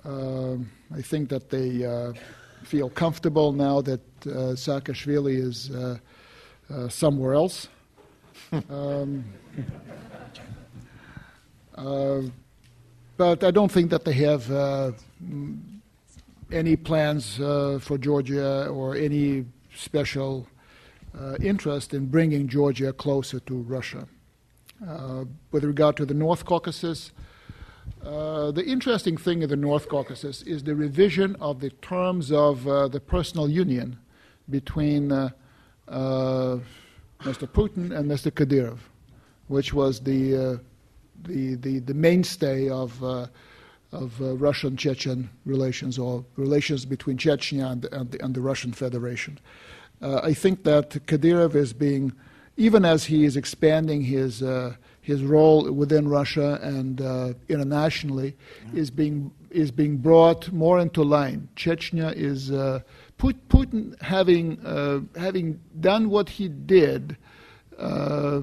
Um, 0.05 0.71
I 0.95 1.03
think 1.03 1.29
that 1.31 1.51
they 1.51 1.85
uh, 1.85 2.13
feel 2.63 2.91
comfortable 2.91 3.53
now 3.53 3.81
that 3.83 4.01
uh, 4.27 4.55
Saakashvili 4.55 5.37
is 5.37 5.71
uh, 5.71 5.99
somewhere 6.89 7.35
else. 7.35 7.69
um, 8.71 9.25
uh, 11.75 12.23
but 13.17 13.43
I 13.45 13.51
don't 13.51 13.71
think 13.71 13.91
that 13.91 14.05
they 14.05 14.13
have 14.13 14.51
uh, 14.51 14.93
any 16.53 16.77
plans 16.77 17.41
uh, 17.41 17.79
for 17.81 17.99
Georgia 17.99 18.69
or 18.69 18.95
any 18.95 19.47
special 19.75 20.47
uh, 21.19 21.37
interest 21.41 21.95
in 21.95 22.07
bringing 22.07 22.49
Georgia 22.49 22.93
closer 22.93 23.41
to 23.41 23.55
Russia. 23.63 24.07
with 25.51 25.65
regard 25.65 25.97
to 25.97 26.05
the 26.05 26.15
North 26.15 26.45
Caucasus, 26.45 27.13
uh, 28.05 28.51
the 28.53 28.65
interesting 28.65 29.17
thing 29.17 29.43
in 29.43 29.49
the 29.49 29.57
North 29.57 29.89
Caucasus 29.89 30.43
is 30.43 30.63
the 30.63 30.77
revision 30.77 31.37
of 31.41 31.61
the 31.61 31.71
terms 31.71 32.31
of 32.31 32.67
uh, 32.69 32.89
the 32.89 33.01
personal 33.01 33.49
union 33.49 33.99
between 34.49 35.11
uh, 35.11 35.31
uh, 35.89 36.59
Mr. 37.21 37.49
Putin 37.49 37.97
and 37.97 38.11
Mr. 38.11 38.31
Kadyrov, 38.31 38.79
which 39.49 39.73
was 39.73 40.01
the, 40.01 40.37
uh, 40.37 40.57
the, 41.25 41.55
the, 41.57 41.79
the, 41.81 41.95
mainstay 41.95 42.69
of, 42.69 43.03
uh, 43.03 43.27
of 43.93 44.21
uh, 44.21 44.37
Russian 44.37 44.77
Chechen 44.77 45.29
relations 45.45 45.99
or 45.99 46.25
relations 46.37 46.85
between 46.85 47.17
Chechnya 47.17 47.73
and, 47.73 47.85
and, 47.87 48.11
the, 48.13 48.25
and 48.25 48.35
the 48.35 48.41
Russian 48.41 48.73
Federation. 48.73 49.39
Uh, 50.03 50.21
I 50.23 50.35
think 50.35 50.65
that 50.65 50.91
Kadyrov 51.07 51.55
is 51.55 51.73
being, 51.73 52.13
even 52.57 52.85
as 52.85 53.05
he 53.05 53.25
is 53.25 53.37
expanding 53.37 54.03
his, 54.03 54.43
uh, 54.43 54.75
his 55.01 55.23
role 55.23 55.71
within 55.73 56.09
Russia 56.09 56.59
and 56.63 57.01
internationally, 57.49 58.37
is, 58.75 58.91
being, 58.91 59.31
is 59.51 59.71
being 59.71 59.97
brought 59.97 60.53
more 60.53 60.81
into 60.81 61.03
line. 61.03 61.49
Chechnya 61.57 62.13
is 62.15 62.51
Putin, 63.19 64.01
having 64.03 64.65
uh, 64.65 65.01
having 65.19 65.61
done 65.81 66.11
what 66.11 66.29
he 66.29 66.49
did, 66.49 67.17
uh, 67.79 68.43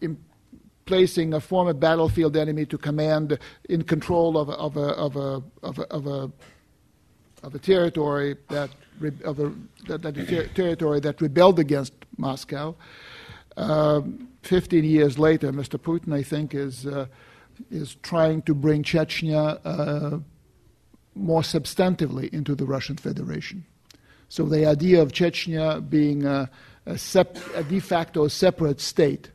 in 0.00 0.16
placing 0.86 1.34
a 1.34 1.40
former 1.40 1.74
battlefield 1.74 2.36
enemy 2.36 2.64
to 2.66 2.78
command 2.78 3.38
in 3.68 3.82
control 3.82 4.38
of 4.38 4.48
a, 4.48 4.52
of 4.52 4.76
a, 4.76 4.80
of 4.80 5.16
a, 5.16 5.42
of 5.62 5.78
a, 5.78 5.82
of 5.90 6.06
a, 6.06 6.32
of 7.42 7.54
a 7.54 7.58
territory 7.58 8.36
that 8.48 8.70
of 9.24 9.36
the, 9.36 9.54
that, 9.86 10.02
that 10.02 10.14
ter- 10.28 10.46
territory 10.48 11.00
that 11.00 11.20
rebelled 11.20 11.58
against 11.58 11.92
Moscow. 12.16 12.74
Uh, 13.56 14.02
Fifteen 14.42 14.84
years 14.84 15.18
later, 15.18 15.52
Mr. 15.52 15.78
Putin, 15.78 16.14
I 16.14 16.22
think, 16.22 16.54
is 16.54 16.86
uh, 16.86 17.06
is 17.70 17.96
trying 18.02 18.42
to 18.42 18.54
bring 18.54 18.82
Chechnya 18.82 19.60
uh, 19.64 20.18
more 21.14 21.42
substantively 21.42 22.32
into 22.32 22.54
the 22.54 22.64
Russian 22.64 22.96
Federation. 22.96 23.64
So 24.28 24.44
the 24.44 24.66
idea 24.66 25.02
of 25.02 25.12
Chechnya 25.12 25.86
being 25.88 26.24
a, 26.24 26.50
a, 26.86 26.98
sep- 26.98 27.38
a 27.54 27.64
de 27.64 27.80
facto 27.80 28.28
separate 28.28 28.80
state 28.80 29.30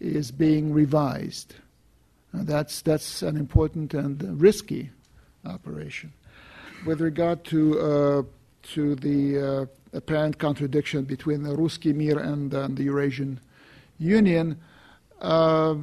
is 0.00 0.30
being 0.30 0.72
revised. 0.72 1.54
And 2.32 2.46
that's, 2.46 2.80
that's 2.82 3.22
an 3.22 3.36
important 3.36 3.92
and 3.92 4.40
risky 4.40 4.90
operation. 5.44 6.12
With 6.86 7.00
regard 7.00 7.44
to, 7.46 7.80
uh, 7.80 8.22
to 8.62 8.94
the 8.96 9.38
uh, 9.38 9.66
apparent 9.92 10.38
contradiction 10.38 11.04
between 11.04 11.42
the 11.42 11.50
Ruski 11.50 11.94
Mir 11.94 12.18
and, 12.18 12.52
and 12.54 12.76
the 12.76 12.84
Eurasian 12.84 13.40
Union, 13.98 14.58
uh, 15.20 15.74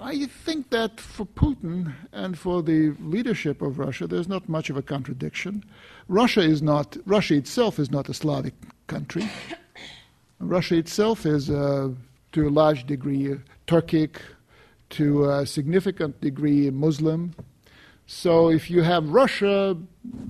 I 0.00 0.26
think 0.26 0.70
that 0.70 1.00
for 1.00 1.26
Putin 1.26 1.92
and 2.12 2.38
for 2.38 2.62
the 2.62 2.94
leadership 3.00 3.62
of 3.62 3.78
Russia, 3.78 4.06
there's 4.06 4.28
not 4.28 4.48
much 4.48 4.70
of 4.70 4.76
a 4.76 4.82
contradiction. 4.82 5.64
Russia 6.06 6.40
is 6.40 6.62
not 6.62 6.96
Russia 7.04 7.34
itself 7.34 7.78
is 7.78 7.90
not 7.90 8.08
a 8.08 8.14
Slavic 8.14 8.54
country. 8.86 9.28
Russia 10.40 10.76
itself 10.76 11.26
is, 11.26 11.50
uh, 11.50 11.90
to 12.32 12.48
a 12.48 12.50
large 12.50 12.86
degree, 12.86 13.36
Turkic, 13.66 14.20
to 14.90 15.28
a 15.30 15.44
significant 15.44 16.20
degree, 16.20 16.70
Muslim. 16.70 17.34
So 18.10 18.48
if 18.48 18.70
you 18.70 18.80
have 18.80 19.10
Russia, 19.10 19.76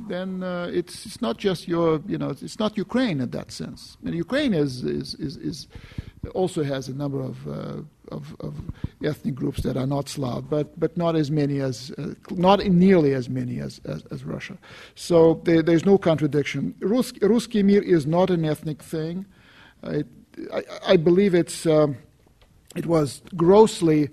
then 0.09 0.43
uh, 0.43 0.69
it's, 0.75 1.07
it's 1.07 1.23
not 1.23 1.37
just 1.37 1.69
your, 1.69 2.03
you 2.09 2.19
know, 2.19 2.31
it's 2.31 2.59
not 2.59 2.77
Ukraine 2.77 3.21
in 3.21 3.31
that 3.31 3.53
sense. 3.53 3.97
I 4.03 4.07
mean, 4.07 4.17
Ukraine 4.17 4.53
is, 4.53 4.83
is, 4.83 5.15
is, 5.15 5.37
is 5.37 5.69
also 6.35 6.65
has 6.65 6.89
a 6.89 6.93
number 6.93 7.21
of, 7.21 7.47
uh, 7.47 7.83
of, 8.11 8.35
of, 8.41 8.61
ethnic 9.05 9.37
groups 9.37 9.63
that 9.63 9.77
are 9.77 9.87
not 9.87 10.09
Slav, 10.09 10.51
but, 10.51 10.79
but 10.81 10.97
not 10.97 11.15
as 11.15 11.31
many 11.31 11.61
as, 11.61 11.93
uh, 11.99 12.15
not 12.33 12.67
nearly 12.67 13.15
as 13.15 13.29
many 13.29 13.61
as, 13.61 13.81
as, 13.85 14.03
as 14.11 14.25
Russia. 14.25 14.59
So 14.97 15.41
there, 15.45 15.63
there's 15.63 15.87
no 15.87 15.99
contradiction. 15.99 16.75
Rus, 16.81 17.13
Ruski 17.13 17.65
Mir 17.65 17.81
is 17.81 18.09
not 18.09 18.29
an 18.29 18.45
ethnic 18.45 18.83
thing. 18.83 19.25
I, 19.85 20.03
I, 20.85 20.97
believe 20.97 21.33
it's, 21.33 21.65
um, 21.65 21.97
it 22.75 22.87
was 22.87 23.23
grossly 23.37 24.11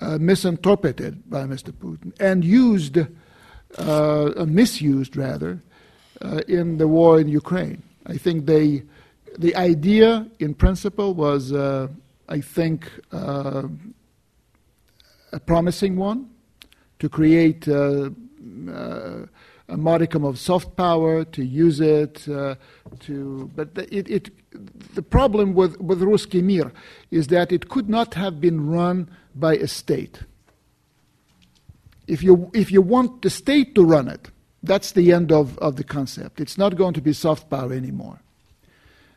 uh, 0.00 0.18
misinterpreted 0.18 1.28
by 1.28 1.44
Mr. 1.44 1.72
Putin 1.72 2.12
and 2.20 2.44
used, 2.44 2.98
uh, 3.78 4.44
misused 4.46 5.16
rather, 5.16 5.62
uh, 6.22 6.40
in 6.48 6.78
the 6.78 6.88
war 6.88 7.20
in 7.20 7.28
Ukraine. 7.28 7.82
I 8.06 8.16
think 8.16 8.46
they, 8.46 8.82
the 9.38 9.54
idea 9.56 10.26
in 10.38 10.54
principle 10.54 11.14
was, 11.14 11.52
uh, 11.52 11.88
I 12.28 12.40
think, 12.40 12.90
uh, 13.12 13.64
a 15.32 15.40
promising 15.40 15.96
one 15.96 16.28
to 16.98 17.08
create 17.08 17.68
uh, 17.68 18.10
a 19.70 19.76
modicum 19.76 20.24
of 20.24 20.38
soft 20.38 20.76
power, 20.76 21.24
to 21.24 21.44
use 21.44 21.80
it, 21.80 22.28
uh, 22.28 22.56
to. 23.00 23.50
But 23.54 23.68
it, 23.90 24.10
it, 24.10 24.30
the 24.94 25.02
problem 25.02 25.54
with, 25.54 25.80
with 25.80 26.00
Ruski 26.00 26.42
Mir 26.42 26.72
is 27.10 27.28
that 27.28 27.52
it 27.52 27.68
could 27.68 27.88
not 27.88 28.14
have 28.14 28.40
been 28.40 28.68
run 28.68 29.08
by 29.34 29.54
a 29.54 29.66
state. 29.66 30.20
If 32.06 32.22
you, 32.22 32.50
if 32.52 32.72
you 32.72 32.82
want 32.82 33.22
the 33.22 33.30
state 33.30 33.74
to 33.76 33.84
run 33.84 34.08
it, 34.08 34.30
that's 34.62 34.92
the 34.92 35.12
end 35.12 35.30
of, 35.32 35.56
of 35.58 35.76
the 35.76 35.84
concept. 35.84 36.40
It's 36.40 36.58
not 36.58 36.76
going 36.76 36.94
to 36.94 37.00
be 37.00 37.12
soft 37.12 37.48
power 37.48 37.72
anymore. 37.72 38.20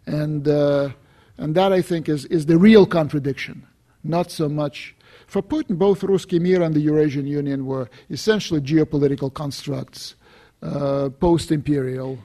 And, 0.06 0.48
uh, 0.48 0.90
and 1.38 1.56
that, 1.56 1.74
I 1.74 1.82
think, 1.82 2.08
is, 2.08 2.26
is 2.26 2.46
the 2.46 2.58
real 2.58 2.86
contradiction, 2.86 3.66
not 4.04 4.30
so 4.30 4.48
much. 4.48 4.96
For 5.26 5.42
Putin, 5.42 5.78
both 5.78 6.02
Ruski 6.02 6.40
Mir 6.40 6.62
and 6.62 6.76
the 6.76 6.82
Eurasian 6.82 7.26
Union 7.26 7.66
were 7.66 7.90
essentially 8.10 8.62
geopolitical 8.62 9.34
constructs 9.34 10.16
uh, 10.62 11.10
post 11.20 11.52
imperial, 11.52 12.20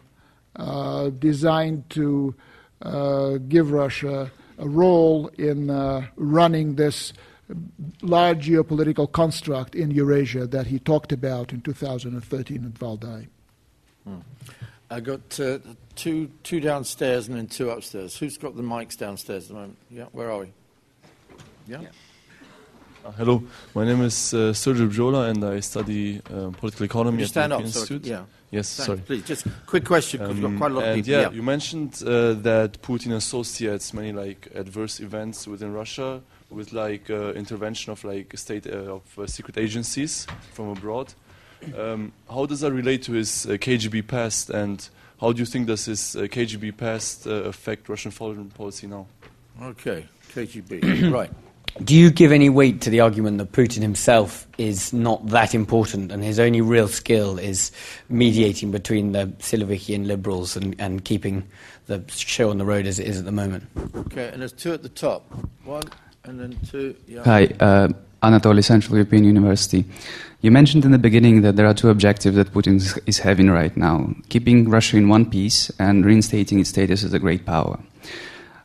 uh, 0.57 1.11
designed 1.11 1.89
to 1.91 2.35
give 3.49 3.71
Russia 3.73 4.31
a 4.59 4.69
role 4.69 5.29
in 5.39 5.69
running 6.17 6.75
this 6.77 7.13
large 8.03 8.47
geopolitical 8.47 9.11
construct 9.11 9.75
in 9.75 9.91
Eurasia 9.91 10.47
that 10.47 10.67
he 10.67 10.79
talked 10.79 11.13
about 11.13 11.53
in 11.53 11.61
2013 11.61 12.65
at 12.65 12.75
Valdai. 12.75 13.27
Hmm. 14.05 14.19
I 14.91 15.01
got 15.01 15.39
uh, 15.39 15.59
two 15.97 16.31
two 16.43 16.61
downstairs 16.61 17.29
and 17.29 17.37
then 17.37 17.47
two 17.47 17.69
upstairs. 17.71 18.17
Who's 18.17 18.39
got 18.39 18.57
the 18.57 18.63
mics 18.63 18.97
downstairs 18.97 19.45
at 19.45 19.49
the 19.49 19.55
moment? 19.55 19.79
Yeah, 19.91 20.05
where 20.13 20.31
are 20.31 20.39
we? 20.39 20.53
Yeah. 21.67 21.83
yeah. 21.83 21.89
Uh, 23.05 23.13
hello, 23.13 23.43
my 23.75 23.85
name 23.85 24.03
is 24.03 24.35
uh, 24.35 24.53
Sergio 24.53 24.89
Bjola, 24.89 25.31
and 25.31 25.45
I 25.45 25.61
study 25.61 26.21
uh, 26.33 26.51
political 26.51 26.85
economy 26.85 27.23
at 27.23 27.31
the 27.31 27.41
European 27.41 27.67
Institute. 27.67 28.07
yeah. 28.07 28.25
Yes, 28.51 28.77
Thanks, 28.77 28.87
sorry. 28.87 28.99
Please, 29.01 29.25
just 29.25 29.47
quick 29.67 29.85
question 29.85 30.21
because 30.21 30.37
um, 30.37 30.43
we've 30.43 30.51
got 30.53 30.59
quite 30.59 30.71
a 30.71 30.75
lot 30.75 30.89
of 30.89 30.95
people. 30.95 31.11
Yeah, 31.11 31.21
yeah. 31.21 31.31
you 31.31 31.43
mentioned 31.43 32.03
uh, 32.03 32.33
that 32.33 32.81
Putin 32.81 33.15
associates 33.15 33.93
many 33.93 34.13
like 34.13 34.49
adverse 34.55 35.01
events 35.01 35.47
within 35.47 35.73
Russia 35.73 36.23
with 36.51 36.73
like 36.73 37.11
uh, 37.11 37.33
intervention 37.35 37.93
of 37.93 38.03
like 38.05 38.37
state 38.39 38.67
uh, 38.67 39.01
of 39.01 39.31
secret 39.31 39.59
agencies 39.59 40.27
from 40.55 40.71
abroad. 40.71 41.13
Um, 41.77 42.13
how 42.31 42.47
does 42.47 42.61
that 42.61 42.73
relate 42.73 43.03
to 43.03 43.13
his 43.13 43.45
KGB 43.47 44.07
past, 44.07 44.49
and 44.49 44.89
how 45.21 45.33
do 45.33 45.41
you 45.41 45.47
think 45.47 45.67
does 45.67 45.85
his 45.85 46.01
KGB 46.01 46.77
past 46.77 47.27
affect 47.27 47.89
Russian 47.89 48.13
foreign 48.13 48.49
policy 48.49 48.87
now? 48.87 49.07
Okay, 49.61 50.07
KGB, 50.33 51.13
right. 51.13 51.31
Do 51.85 51.95
you 51.95 52.11
give 52.11 52.33
any 52.33 52.51
weight 52.51 52.81
to 52.83 52.91
the 52.91 53.01
argument 53.01 53.39
that 53.39 53.53
Putin 53.53 53.83
himself 53.83 54.47
is 54.59 54.93
not 54.93 55.27
that 55.29 55.55
important 55.55 56.11
and 56.11 56.25
his 56.25 56.41
only 56.41 56.61
real 56.61 56.89
skill 56.89 57.39
is 57.39 57.71
mediating 58.09 58.71
between 58.71 59.13
the 59.13 59.27
Siloviki 59.39 59.95
and 59.95 60.07
liberals 60.07 60.57
and, 60.57 60.75
and 60.79 61.05
keeping 61.05 61.49
the 61.87 62.03
show 62.09 62.51
on 62.51 62.59
the 62.59 62.65
road 62.65 62.87
as 62.87 62.99
it 62.99 63.07
is 63.07 63.19
at 63.19 63.25
the 63.25 63.33
moment? 63.33 63.65
Okay, 63.95 64.29
and 64.29 64.41
there's 64.41 64.53
two 64.53 64.73
at 64.73 64.83
the 64.83 64.89
top. 64.89 65.25
One 65.65 65.85
and 66.25 66.39
then 66.39 66.59
two. 66.71 66.95
Yeah. 67.07 67.25
Hi, 67.25 67.45
uh, 67.61 67.89
Anatoly, 68.23 68.65
Central 68.65 68.97
European 68.97 69.25
University. 69.25 69.85
You 70.41 70.51
mentioned 70.51 70.85
in 70.85 70.93
the 70.93 70.99
beginning 70.99 71.43
that 71.43 71.57
there 71.57 71.67
are 71.67 71.75
two 71.75 71.91
objectives 71.91 72.37
that 72.37 72.53
Putin 72.53 72.77
is 73.07 73.19
having 73.19 73.51
right 73.51 73.77
now 73.77 74.15
keeping 74.29 74.69
Russia 74.69 74.97
in 74.97 75.09
one 75.09 75.29
piece 75.29 75.71
and 75.79 76.05
reinstating 76.05 76.61
its 76.61 76.71
status 76.71 77.03
as 77.03 77.13
a 77.13 77.19
great 77.19 77.45
power. 77.45 77.79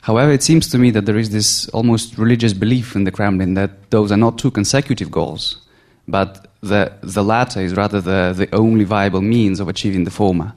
However, 0.03 0.33
it 0.33 0.43
seems 0.43 0.67
to 0.67 0.77
me 0.77 0.91
that 0.91 1.05
there 1.05 1.17
is 1.17 1.29
this 1.29 1.69
almost 1.69 2.17
religious 2.17 2.51
belief 2.51 2.93
in 2.93 3.05
the 3.05 3.11
Kremlin 3.11 3.53
that 3.53 3.89
those 3.89 4.11
are 4.11 4.17
not 4.17 4.37
two 4.37 4.51
consecutive 4.51 5.09
goals, 5.09 5.61
but 6.09 6.47
the, 6.59 6.91
the 7.01 7.23
latter 7.23 7.61
is 7.61 7.73
rather 7.73 8.01
the, 8.01 8.33
the 8.35 8.53
only 8.53 8.83
viable 8.83 9.21
means 9.21 9.61
of 9.61 9.69
achieving 9.69 10.03
the 10.03 10.11
former. 10.11 10.53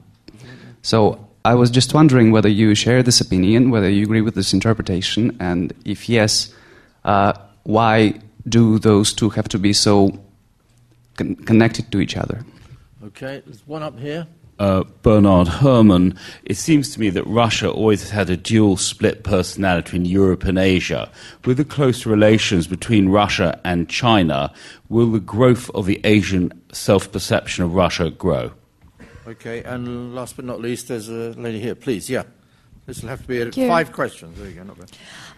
So 0.81 1.25
I 1.45 1.55
was 1.55 1.71
just 1.71 1.93
wondering 1.93 2.31
whether 2.31 2.49
you 2.49 2.75
share 2.75 3.01
this 3.01 3.21
opinion, 3.21 3.71
whether 3.71 3.89
you 3.89 4.03
agree 4.03 4.19
with 4.19 4.35
this 4.35 4.53
interpretation, 4.53 5.37
and 5.39 5.73
if 5.85 6.09
yes, 6.09 6.53
uh, 7.05 7.31
why 7.63 8.19
do 8.49 8.79
those 8.79 9.13
two 9.13 9.29
have 9.29 9.47
to 9.47 9.57
be 9.57 9.71
so 9.71 10.11
con- 11.15 11.35
connected 11.35 11.89
to 11.93 12.01
each 12.01 12.17
other? 12.17 12.45
Okay, 13.01 13.41
there's 13.45 13.65
one 13.65 13.81
up 13.81 13.97
here 13.97 14.27
uh, 14.59 14.83
Bernard 15.01 15.47
Herrmann, 15.47 16.17
it 16.43 16.57
seems 16.57 16.89
to 16.93 16.99
me 16.99 17.09
that 17.11 17.23
Russia 17.25 17.69
always 17.69 18.01
has 18.01 18.09
had 18.09 18.29
a 18.29 18.37
dual 18.37 18.77
split 18.77 19.23
personality 19.23 19.97
in 19.97 20.05
Europe 20.05 20.43
and 20.45 20.57
Asia. 20.57 21.11
With 21.45 21.57
the 21.57 21.65
close 21.65 22.05
relations 22.05 22.67
between 22.67 23.09
Russia 23.09 23.59
and 23.63 23.89
China, 23.89 24.51
will 24.89 25.11
the 25.11 25.19
growth 25.19 25.69
of 25.71 25.85
the 25.85 26.01
Asian 26.03 26.51
self 26.71 27.11
perception 27.11 27.63
of 27.63 27.73
Russia 27.73 28.09
grow? 28.09 28.51
Okay, 29.27 29.61
and 29.63 30.15
last 30.15 30.35
but 30.37 30.45
not 30.45 30.61
least, 30.61 30.87
there's 30.87 31.09
a 31.09 31.33
lady 31.33 31.59
here. 31.59 31.75
Please, 31.75 32.09
yeah. 32.09 32.23
This 32.85 33.01
will 33.01 33.09
have 33.09 33.27
to 33.27 33.51
be 33.51 33.67
five 33.67 33.91
questions. 33.91 34.39
There 34.39 34.49
you 34.49 34.63
go. 34.63 34.73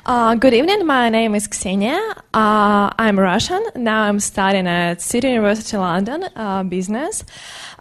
Uh, 0.10 0.34
good 0.34 0.56
evening. 0.56 0.88
My 0.88 1.10
name 1.10 1.36
is 1.36 1.48
Ksenia. 1.48 2.00
Uh, 2.34 2.90
I'm 2.98 3.20
Russian. 3.20 3.64
Now 3.76 4.02
I'm 4.02 4.20
studying 4.20 4.66
at 4.66 5.04
City 5.04 5.28
University 5.28 5.78
London 5.78 6.26
uh, 6.36 6.64
business. 6.64 7.24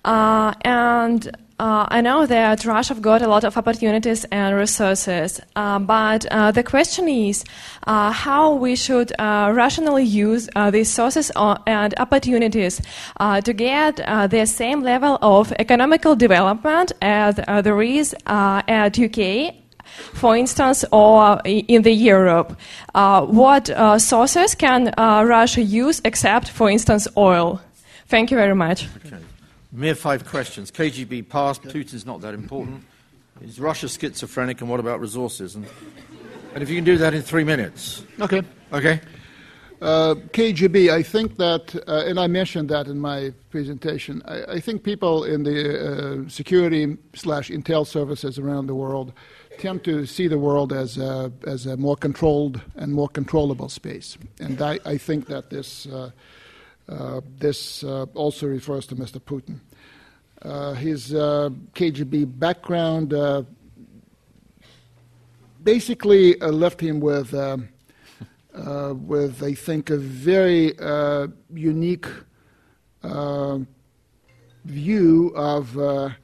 Uh, 0.05 0.53
and 0.61 1.27
uh, 1.59 1.87
I 1.89 2.03
know 2.03 2.27
that 2.27 2.67
Russia 2.67 2.97
got 2.97 3.23
a 3.23 3.29
lot 3.29 3.45
of 3.45 3.57
opportunities 3.57 4.27
and 4.31 4.55
resources, 4.55 5.41
uh, 5.57 5.79
but 5.79 6.27
the 6.55 6.63
question 6.63 7.09
is 7.09 7.45
how 7.87 8.53
we 8.53 8.77
should 8.77 9.11
rationally 9.19 10.05
use 10.05 10.51
these 10.71 10.93
sources 10.93 11.33
and 11.67 11.95
opportunities 11.99 12.83
to 13.19 13.53
get 13.55 13.97
the 14.31 14.45
same 14.45 14.83
level 14.83 15.19
of 15.23 15.51
economical 15.59 16.15
development 16.15 16.93
as 17.01 17.37
there 17.37 17.81
is 17.81 18.15
at 18.27 18.99
UK. 18.99 19.55
For 20.15 20.37
instance, 20.37 20.85
or 20.93 21.41
in 21.45 21.83
the 21.83 21.93
Europe, 21.93 22.59
what 22.95 23.69
sources 24.01 24.55
can 24.55 24.95
Russia 24.97 25.63
use 25.63 26.01
except, 26.05 26.49
for 26.49 26.71
instance, 26.71 27.09
oil? 27.17 27.61
Thank 28.07 28.31
you 28.31 28.37
very 28.37 28.55
much. 28.55 28.89
Okay. 29.05 29.17
Mere 29.71 29.95
five 29.95 30.25
questions. 30.25 30.71
KGB 30.71 31.29
past, 31.29 31.63
Putin's 31.63 32.07
not 32.07 32.23
that 32.23 32.35
important. 32.35 32.83
Is 33.43 33.61
Russia 33.61 33.89
schizophrenic, 33.89 34.61
and 34.61 34.71
what 34.71 34.81
about 34.81 35.01
resources? 35.01 35.55
And, 35.55 35.67
and 36.55 36.63
if 36.63 36.69
you 36.71 36.75
can 36.75 36.85
do 36.85 36.97
that 36.99 37.15
in 37.15 37.23
three 37.23 37.45
minutes. 37.45 38.03
Okay. 38.21 38.43
Okay. 38.73 39.01
Uh, 39.81 40.15
KGB, 40.33 40.91
I 40.91 41.05
think 41.05 41.37
that, 41.37 41.73
uh, 41.87 42.03
and 42.07 42.19
I 42.19 42.27
mentioned 42.27 42.69
that 42.71 42.89
in 42.89 42.99
my 42.99 43.33
presentation, 43.51 44.23
I, 44.25 44.55
I 44.55 44.61
think 44.61 44.83
people 44.83 45.23
in 45.23 45.45
the 45.45 46.25
uh, 46.25 46.29
security 46.29 46.97
slash 47.15 47.49
intel 47.49 47.87
services 47.87 48.41
around 48.41 48.67
the 48.67 48.75
world 48.75 49.13
tend 49.59 49.85
to 49.85 50.07
see 50.07 50.29
the 50.29 50.39
world 50.39 50.73
as 50.73 50.99
a, 50.99 51.33
as 51.47 51.67
a 51.67 51.77
more 51.77 51.97
controlled 51.97 52.61
and 52.77 52.93
more 52.93 53.09
controllable 53.09 53.69
space. 53.69 54.17
And 54.41 54.61
I, 54.63 54.79
I 54.85 54.99
think 54.99 55.27
that 55.27 55.51
this 55.51 55.87
uh, 55.87 56.11
Uh, 56.89 57.21
this 57.39 57.85
uh, 57.85 58.07
also 58.15 58.47
refers 58.47 58.87
to 58.87 58.97
Mr. 58.97 59.21
Putin. 59.21 59.61
Uh, 60.41 60.73
his 60.73 61.13
uh, 61.13 61.51
KGB 61.75 62.39
background 62.39 63.13
uh, 63.13 63.43
basically 65.63 66.37
left 66.37 66.81
him 66.81 66.99
with, 67.01 67.33
with, 68.53 69.43
I 69.43 69.55
think, 69.55 69.91
a 69.91 69.99
very 69.99 70.73
unique 71.53 72.07
view 74.65 75.33
of, 75.37 76.15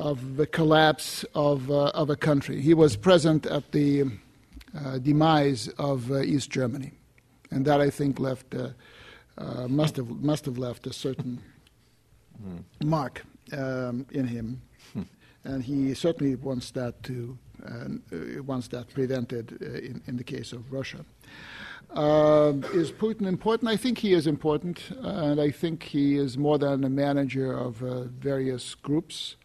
of 0.00 0.36
the 0.36 0.46
collapse 0.46 1.24
of, 1.34 1.70
of 1.70 2.10
a 2.10 2.16
country. 2.16 2.60
He 2.60 2.74
was 2.74 2.96
present 2.96 3.46
at 3.46 3.72
the 3.72 4.04
demise 5.02 5.68
of 5.78 6.10
East 6.10 6.50
Germany, 6.50 6.92
and 7.50 7.64
that, 7.66 7.80
I 7.80 7.90
think, 7.90 8.18
left. 8.18 8.54
Uh, 9.38 9.66
must 9.68 9.96
have 9.96 10.08
must 10.08 10.44
have 10.44 10.58
left 10.58 10.86
a 10.86 10.92
certain 10.92 11.40
mm. 12.44 12.62
mark 12.84 13.22
um, 13.52 14.06
in 14.10 14.26
him, 14.26 14.60
hmm. 14.92 15.02
and 15.44 15.64
he 15.64 15.94
certainly 15.94 16.34
wants 16.34 16.70
that 16.72 17.02
to 17.02 17.38
uh, 17.66 18.42
wants 18.42 18.68
that 18.68 18.92
prevented 18.92 19.58
uh, 19.62 19.78
in, 19.78 20.02
in 20.06 20.16
the 20.16 20.24
case 20.24 20.52
of 20.52 20.72
Russia. 20.72 21.04
Uh, 21.94 22.52
is 22.72 22.92
Putin 22.92 23.26
important? 23.26 23.68
I 23.68 23.76
think 23.76 23.98
he 23.98 24.12
is 24.12 24.26
important, 24.26 24.90
and 25.02 25.40
I 25.40 25.50
think 25.50 25.82
he 25.82 26.16
is 26.16 26.38
more 26.38 26.58
than 26.58 26.84
a 26.84 26.88
manager 26.88 27.52
of 27.52 27.82
uh, 27.82 28.04
various 28.04 28.74
groups. 28.74 29.36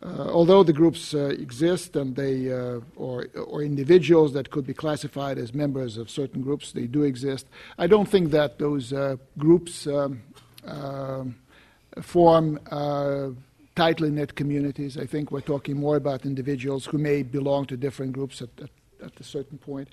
Uh, 0.00 0.28
although 0.30 0.62
the 0.62 0.72
groups 0.72 1.12
uh, 1.12 1.26
exist 1.26 1.96
and 1.96 2.14
they 2.14 2.52
uh, 2.52 2.78
or 2.96 3.62
individuals 3.62 4.32
that 4.32 4.50
could 4.50 4.64
be 4.64 4.74
classified 4.74 5.38
as 5.38 5.52
members 5.52 5.96
of 5.96 6.08
certain 6.08 6.40
groups, 6.40 6.72
they 6.72 6.86
do 6.86 7.02
exist. 7.02 7.46
I 7.78 7.88
don't 7.88 8.08
think 8.08 8.30
that 8.30 8.58
those 8.58 8.92
groups 9.36 9.88
um, 9.88 10.22
form 12.00 12.60
tightly 13.74 14.10
knit 14.10 14.36
communities. 14.36 14.96
I 14.96 15.06
think 15.06 15.32
we're 15.32 15.40
talking 15.40 15.76
more 15.76 15.96
about 15.96 16.24
individuals 16.24 16.86
who 16.86 16.98
may 16.98 17.22
belong 17.22 17.66
to 17.66 17.76
different 17.76 18.12
groups 18.12 18.40
at, 18.40 18.50
a 19.00 19.24
certain 19.24 19.58
point. 19.58 19.88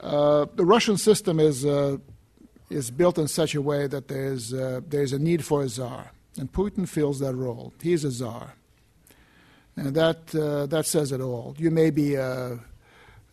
The 0.00 0.48
Russian 0.56 0.98
system 0.98 1.40
is, 1.40 1.64
is 2.68 2.90
built 2.90 3.16
in 3.18 3.28
such 3.28 3.54
a 3.54 3.62
way 3.62 3.86
that 3.86 4.08
there's 4.08 4.52
a 5.12 5.18
need 5.18 5.42
for 5.44 5.62
a 5.62 5.68
czar, 5.68 6.12
and 6.38 6.52
Putin 6.52 6.86
fills 6.86 7.18
that 7.20 7.34
role. 7.34 7.72
He's 7.80 8.04
a 8.04 8.10
czar. 8.10 8.56
And 9.76 9.94
that, 9.94 10.34
uh, 10.34 10.66
that 10.66 10.86
says 10.86 11.12
it 11.12 11.20
all. 11.20 11.54
You 11.58 11.70
may 11.70 11.90
be 11.90 12.14
a, 12.14 12.58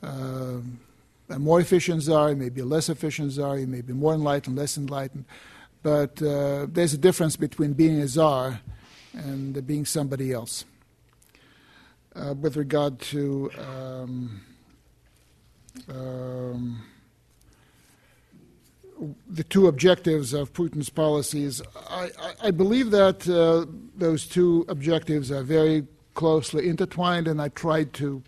a, 0.01 0.61
a 1.29 1.39
more 1.39 1.59
efficient 1.59 2.03
czar, 2.03 2.29
you 2.29 2.35
may 2.35 2.49
be 2.49 2.61
a 2.61 2.65
less 2.65 2.89
efficient 2.89 3.33
czar, 3.33 3.59
you 3.59 3.67
may 3.67 3.81
be 3.81 3.93
more 3.93 4.13
enlightened, 4.13 4.57
less 4.57 4.77
enlightened. 4.77 5.25
But 5.83 6.21
uh, 6.21 6.67
there's 6.69 6.93
a 6.93 6.97
difference 6.97 7.35
between 7.35 7.73
being 7.73 7.99
a 7.99 8.07
czar 8.07 8.61
and 9.13 9.65
being 9.65 9.85
somebody 9.85 10.31
else. 10.31 10.65
Uh, 12.15 12.33
with 12.33 12.57
regard 12.57 12.99
to 12.99 13.51
um, 13.57 14.41
um, 15.87 16.81
the 19.29 19.43
two 19.43 19.67
objectives 19.67 20.33
of 20.33 20.51
Putin's 20.53 20.89
policies, 20.89 21.61
I, 21.89 22.09
I, 22.19 22.33
I 22.45 22.51
believe 22.51 22.91
that 22.91 23.29
uh, 23.29 23.71
those 23.95 24.25
two 24.25 24.65
objectives 24.67 25.31
are 25.31 25.43
very 25.43 25.85
closely 26.19 26.67
intertwined, 26.67 27.29
and 27.29 27.41
I 27.41 27.47
tried 27.47 27.93
to 27.93 28.21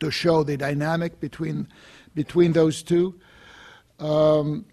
to 0.00 0.10
show 0.10 0.44
the 0.44 0.58
dynamic 0.58 1.20
between 1.20 1.66
between 2.14 2.52
those 2.52 2.82
two. 2.82 3.14
Um, 3.98 4.66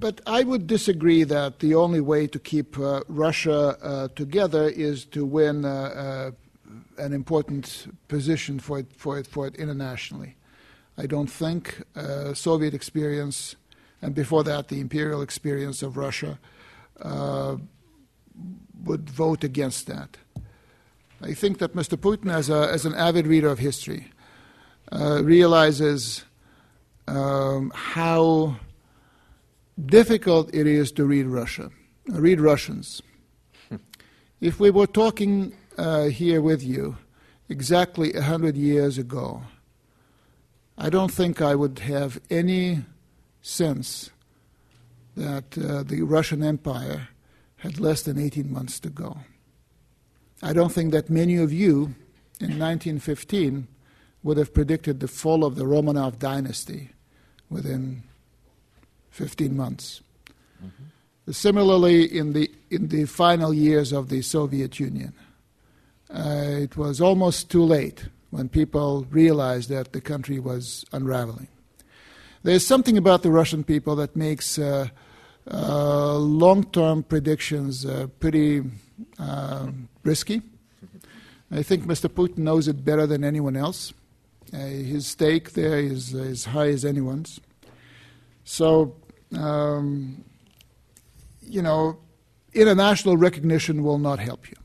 but 0.00 0.20
I 0.26 0.42
would 0.42 0.66
disagree 0.66 1.22
that 1.24 1.60
the 1.60 1.76
only 1.76 2.00
way 2.00 2.26
to 2.26 2.38
keep 2.40 2.76
uh, 2.76 3.02
Russia 3.06 3.60
uh, 3.80 4.08
together 4.16 4.64
is 4.68 5.04
to 5.14 5.24
win 5.24 5.64
uh, 5.64 5.70
uh 5.70 6.30
an 6.98 7.12
important 7.12 7.64
position 8.08 8.58
for 8.58 8.80
it, 8.80 8.86
for 8.96 9.18
it, 9.18 9.26
for 9.26 9.46
it 9.46 9.54
internationally. 9.56 10.36
I 10.98 11.06
don't 11.06 11.30
think 11.30 11.62
uh, 11.96 12.34
Soviet 12.34 12.74
experience, 12.74 13.56
and 14.02 14.14
before 14.14 14.44
that, 14.44 14.68
the 14.68 14.80
imperial 14.80 15.22
experience 15.22 15.82
of 15.82 15.96
Russia, 15.96 16.38
uh, 17.00 17.56
would 18.84 19.08
vote 19.08 19.44
against 19.44 19.86
that. 19.86 20.18
I 21.22 21.34
think 21.34 21.58
that 21.58 21.74
Mr. 21.74 21.96
Putin, 21.96 22.32
as, 22.32 22.50
a, 22.50 22.68
as 22.72 22.84
an 22.84 22.94
avid 22.94 23.26
reader 23.26 23.48
of 23.48 23.60
history, 23.60 24.10
realizes 24.92 26.24
um, 27.06 27.72
how 27.74 28.56
difficult 29.86 30.54
it 30.54 30.66
is 30.66 30.92
to 30.92 31.04
read 31.04 31.26
Russia, 31.26 31.70
read 32.08 32.40
Russians. 32.40 33.02
if 34.40 34.60
we 34.60 34.70
were 34.70 34.86
talking 34.86 35.54
uh, 35.78 36.04
here 36.04 36.40
with 36.40 36.62
you 36.62 36.96
exactly 37.48 38.12
a 38.14 38.22
hundred 38.22 38.56
years 38.56 38.98
ago, 38.98 39.42
I 40.76 40.90
don't 40.90 41.12
think 41.12 41.40
I 41.40 41.54
would 41.54 41.78
have 41.80 42.20
any 42.30 42.84
sense 43.42 44.10
that 45.16 45.56
uh, 45.58 45.82
the 45.82 46.02
Russian 46.02 46.42
Empire 46.42 47.08
had 47.56 47.78
less 47.78 48.02
than 48.02 48.18
18 48.18 48.50
months 48.50 48.80
to 48.80 48.90
go. 48.90 49.18
I 50.42 50.52
don't 50.52 50.72
think 50.72 50.92
that 50.92 51.08
many 51.08 51.36
of 51.36 51.52
you 51.52 51.94
in 52.40 52.58
1915 52.58 53.68
would 54.22 54.36
have 54.36 54.52
predicted 54.52 55.00
the 55.00 55.08
fall 55.08 55.44
of 55.44 55.56
the 55.56 55.64
Romanov 55.64 56.18
dynasty 56.18 56.90
within 57.48 58.02
15 59.10 59.56
months. 59.56 60.00
Mm-hmm. 60.64 61.32
Similarly, 61.32 62.04
in 62.04 62.32
the, 62.32 62.50
in 62.70 62.88
the 62.88 63.04
final 63.04 63.54
years 63.54 63.92
of 63.92 64.08
the 64.08 64.22
Soviet 64.22 64.80
Union, 64.80 65.12
uh, 66.10 66.44
it 66.48 66.76
was 66.76 67.00
almost 67.00 67.50
too 67.50 67.62
late 67.62 68.06
when 68.30 68.48
people 68.48 69.06
realized 69.10 69.68
that 69.68 69.92
the 69.92 70.00
country 70.00 70.38
was 70.38 70.84
unraveling. 70.92 71.48
There's 72.42 72.66
something 72.66 72.98
about 72.98 73.22
the 73.22 73.30
Russian 73.30 73.62
people 73.62 73.94
that 73.96 74.16
makes 74.16 74.58
uh, 74.58 74.88
uh, 75.50 76.16
long 76.16 76.64
term 76.64 77.02
predictions 77.02 77.86
uh, 77.86 78.08
pretty 78.18 78.62
uh, 79.18 79.68
risky. 80.04 80.42
I 81.50 81.62
think 81.62 81.84
Mr. 81.84 82.08
Putin 82.08 82.38
knows 82.38 82.68
it 82.68 82.84
better 82.84 83.06
than 83.06 83.24
anyone 83.24 83.56
else. 83.56 83.92
Uh, 84.52 84.58
his 84.58 85.06
stake 85.06 85.52
there 85.52 85.78
is 85.78 86.14
as 86.14 86.46
high 86.46 86.68
as 86.68 86.84
anyone's. 86.84 87.40
So 88.44 88.96
um, 89.36 90.24
you 91.42 91.62
know, 91.62 91.98
international 92.54 93.16
recognition 93.16 93.82
will 93.82 93.98
not 93.98 94.18
help 94.18 94.48
you. 94.50 94.56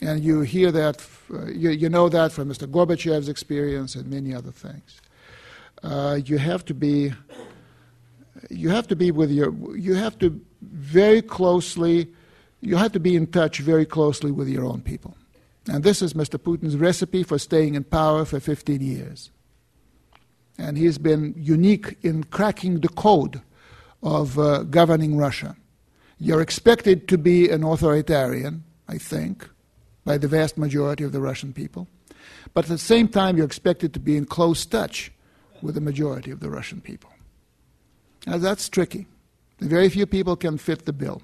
And 0.00 0.22
you 0.22 0.42
hear 0.42 0.70
that, 0.72 1.04
uh, 1.32 1.46
you, 1.46 1.70
you, 1.70 1.88
know 1.88 2.08
that 2.08 2.32
from 2.32 2.48
Mr. 2.48 2.68
Gorbachev's 2.68 3.28
experience 3.28 3.96
and 3.96 4.08
many 4.08 4.32
other 4.32 4.52
things. 4.52 5.00
Uh, 5.82 6.20
you 6.24 6.38
have 6.38 6.64
to 6.66 6.74
be, 6.74 7.12
you 8.48 8.68
have 8.68 8.86
to 8.88 8.96
be 8.96 9.10
with 9.10 9.30
your, 9.30 9.52
you 9.76 9.94
have 9.94 10.18
to 10.20 10.40
very 10.62 11.20
closely, 11.20 12.08
you 12.60 12.76
have 12.76 12.92
to 12.92 13.00
be 13.00 13.16
in 13.16 13.26
touch 13.26 13.58
very 13.58 13.86
closely 13.86 14.30
with 14.30 14.48
your 14.48 14.64
own 14.64 14.80
people. 14.80 15.16
And 15.68 15.84
this 15.84 16.02
is 16.02 16.14
Mr. 16.14 16.38
Putin's 16.38 16.76
recipe 16.76 17.22
for 17.22 17.38
staying 17.38 17.74
in 17.74 17.84
power 17.84 18.24
for 18.24 18.40
15 18.40 18.80
years. 18.80 19.30
And 20.56 20.76
he's 20.76 20.98
been 20.98 21.34
unique 21.36 21.96
in 22.02 22.24
cracking 22.24 22.80
the 22.80 22.88
code 22.88 23.40
of 24.02 24.38
uh, 24.38 24.64
governing 24.64 25.16
Russia. 25.16 25.56
You're 26.18 26.40
expected 26.40 27.06
to 27.08 27.18
be 27.18 27.48
an 27.48 27.62
authoritarian, 27.62 28.64
I 28.88 28.98
think, 28.98 29.48
by 30.04 30.18
the 30.18 30.26
vast 30.26 30.58
majority 30.58 31.04
of 31.04 31.12
the 31.12 31.20
Russian 31.20 31.52
people. 31.52 31.86
But 32.54 32.64
at 32.64 32.70
the 32.70 32.78
same 32.78 33.08
time, 33.08 33.36
you're 33.36 33.46
expected 33.46 33.92
to 33.94 34.00
be 34.00 34.16
in 34.16 34.24
close 34.24 34.66
touch 34.66 35.12
with 35.62 35.74
the 35.74 35.80
majority 35.80 36.30
of 36.30 36.40
the 36.40 36.50
Russian 36.50 36.80
people. 36.80 37.10
Now, 38.26 38.38
that's 38.38 38.68
tricky. 38.68 39.06
Very 39.60 39.88
few 39.88 40.06
people 40.06 40.34
can 40.34 40.58
fit 40.58 40.86
the 40.86 40.92
bill. 40.92 41.22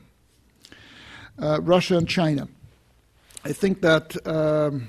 Uh, 1.38 1.60
Russia 1.62 1.96
and 1.96 2.08
China. 2.08 2.48
I 3.44 3.52
think 3.52 3.80
that 3.80 4.16
um, 4.26 4.88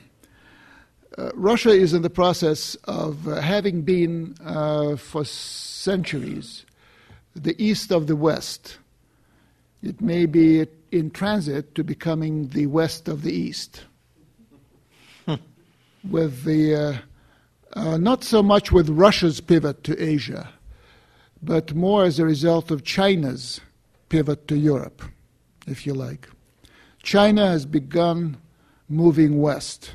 uh, 1.17 1.31
Russia 1.33 1.69
is 1.71 1.93
in 1.93 2.01
the 2.01 2.09
process 2.09 2.75
of 2.85 3.27
uh, 3.27 3.41
having 3.41 3.81
been 3.81 4.35
uh, 4.45 4.95
for 4.95 5.25
centuries 5.25 6.65
the 7.35 7.61
east 7.61 7.91
of 7.91 8.07
the 8.07 8.15
west. 8.15 8.77
It 9.83 10.01
may 10.01 10.25
be 10.25 10.65
in 10.91 11.11
transit 11.11 11.75
to 11.75 11.83
becoming 11.83 12.47
the 12.49 12.67
west 12.67 13.07
of 13.07 13.21
the 13.23 13.33
east. 13.33 13.83
with 16.09 16.43
the, 16.43 16.75
uh, 16.75 17.79
uh, 17.79 17.97
not 17.97 18.23
so 18.23 18.41
much 18.41 18.71
with 18.71 18.89
Russia's 18.89 19.41
pivot 19.41 19.83
to 19.83 20.01
Asia, 20.01 20.49
but 21.41 21.75
more 21.75 22.05
as 22.05 22.19
a 22.19 22.25
result 22.25 22.71
of 22.71 22.83
China's 22.83 23.59
pivot 24.09 24.47
to 24.47 24.57
Europe, 24.57 25.01
if 25.67 25.85
you 25.85 25.93
like. 25.93 26.29
China 27.05 27.47
has 27.47 27.65
begun 27.65 28.35
moving 28.89 29.39
west. 29.39 29.93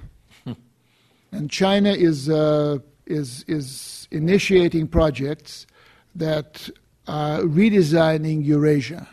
and 1.32 1.50
China 1.50 1.90
is, 1.90 2.30
uh, 2.30 2.78
is, 3.04 3.44
is 3.48 4.08
initiating 4.10 4.86
projects 4.88 5.66
that 6.14 6.70
are 7.08 7.40
redesigning 7.40 8.46
Eurasia, 8.46 9.08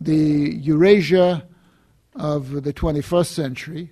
the 0.00 0.56
Eurasia 0.62 1.46
of 2.16 2.62
the 2.62 2.72
21st 2.72 3.26
century 3.26 3.90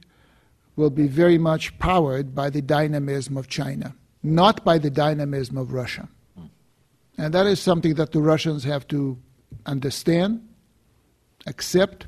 will 0.76 0.90
be 0.90 1.06
very 1.06 1.38
much 1.38 1.78
powered 1.78 2.34
by 2.34 2.48
the 2.48 2.62
dynamism 2.62 3.36
of 3.36 3.48
China, 3.48 3.94
not 4.22 4.64
by 4.64 4.78
the 4.78 4.90
dynamism 4.90 5.58
of 5.58 5.72
Russia. 5.72 6.08
And 7.18 7.32
that 7.34 7.46
is 7.46 7.60
something 7.60 7.94
that 7.94 8.12
the 8.12 8.20
Russians 8.20 8.64
have 8.64 8.86
to 8.88 9.18
understand, 9.66 10.46
accept, 11.46 12.06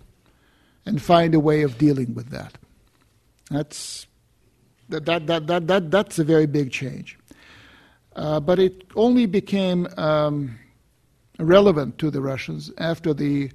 and 0.89 1.03
find 1.03 1.35
a 1.35 1.41
way 1.41 1.61
of 1.61 1.77
dealing 1.77 2.15
with 2.15 2.31
that. 2.31 2.55
That's, 3.51 4.07
that, 4.89 5.05
that, 5.05 5.27
that, 5.27 5.47
that, 5.47 5.67
that, 5.67 5.91
that's 5.91 6.19
a 6.19 6.25
very 6.25 6.47
big 6.47 6.73
change. 6.73 7.19
Uh, 8.17 8.41
but 8.41 8.59
it 8.59 8.85
only 8.97 9.27
became 9.27 9.87
um, 9.99 10.59
relevant 11.39 11.99
to 11.99 12.11
the 12.11 12.23
Russians 12.23 12.73
after 12.79 13.13
the 13.13 13.51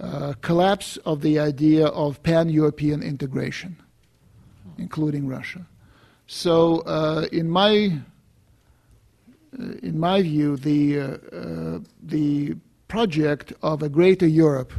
uh, 0.00 0.32
collapse 0.40 0.96
of 1.04 1.20
the 1.20 1.38
idea 1.38 1.88
of 1.88 2.22
pan 2.22 2.48
European 2.48 3.02
integration, 3.02 3.76
including 4.78 5.28
Russia. 5.28 5.66
So, 6.26 6.78
uh, 6.80 7.26
in 7.32 7.50
my 7.50 7.98
uh, 9.58 9.72
in 9.82 10.00
my 10.00 10.22
view, 10.22 10.56
the 10.56 10.98
uh, 10.98 11.04
uh, 11.04 11.80
the 12.02 12.56
project 12.88 13.52
of 13.60 13.82
a 13.82 13.90
greater 13.90 14.26
Europe 14.26 14.72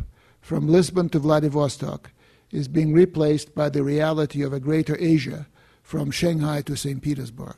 from 0.44 0.68
Lisbon 0.68 1.08
to 1.10 1.20
Vladivostok 1.20 2.12
is 2.52 2.68
being 2.68 2.94
replaced 2.94 3.56
by 3.56 3.70
the 3.70 3.82
reality 3.82 4.44
of 4.44 4.52
a 4.52 4.60
greater 4.60 4.98
Asia 5.00 5.48
from 5.82 6.12
Shanghai 6.12 6.62
to 6.64 6.76
St. 6.76 7.02
Petersburg. 7.02 7.56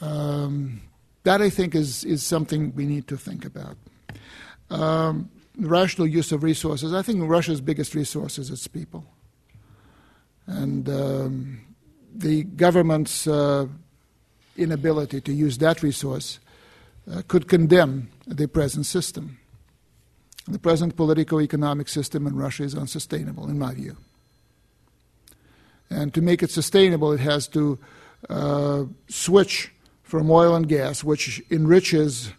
Um, 0.00 0.82
that 1.22 1.40
I 1.40 1.48
think 1.48 1.76
is, 1.76 2.04
is 2.04 2.24
something 2.24 2.74
we 2.74 2.86
need 2.86 3.06
to 3.06 3.16
think 3.16 3.44
about. 3.44 3.76
Um, 4.68 5.30
rational 5.56 6.08
use 6.08 6.32
of 6.32 6.42
resources. 6.42 6.92
I 6.92 7.02
think 7.02 7.20
Russia's 7.22 7.60
biggest 7.60 7.94
resource 7.94 8.36
is 8.36 8.50
its 8.50 8.66
people. 8.66 9.06
And 10.46 10.88
um, 10.88 11.60
the 12.12 12.42
government's 12.42 13.28
uh, 13.28 13.68
inability 14.56 15.20
to 15.20 15.32
use 15.32 15.58
that 15.58 15.84
resource 15.84 16.40
uh, 17.08 17.22
could 17.28 17.46
condemn 17.46 18.10
the 18.26 18.48
present 18.48 18.86
system. 18.86 19.38
The 20.48 20.58
present 20.58 20.96
political 20.96 21.40
economic 21.40 21.88
system 21.88 22.26
in 22.26 22.34
Russia 22.34 22.64
is 22.64 22.74
unsustainable, 22.74 23.48
in 23.48 23.58
my 23.58 23.74
view. 23.74 23.96
And 25.88 26.12
to 26.14 26.22
make 26.22 26.42
it 26.42 26.50
sustainable, 26.50 27.12
it 27.12 27.20
has 27.20 27.46
to 27.48 27.78
uh, 28.28 28.84
switch 29.08 29.72
from 30.02 30.30
oil 30.30 30.54
and 30.54 30.68
gas, 30.68 31.04
which 31.04 31.42
enriches 31.50 32.32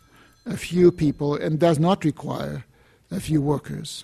a 0.46 0.58
few 0.58 0.92
people 0.92 1.36
and 1.36 1.60
does 1.60 1.80
not 1.80 2.04
require 2.04 2.66
a 3.10 3.20
few 3.20 3.42
workers, 3.42 4.04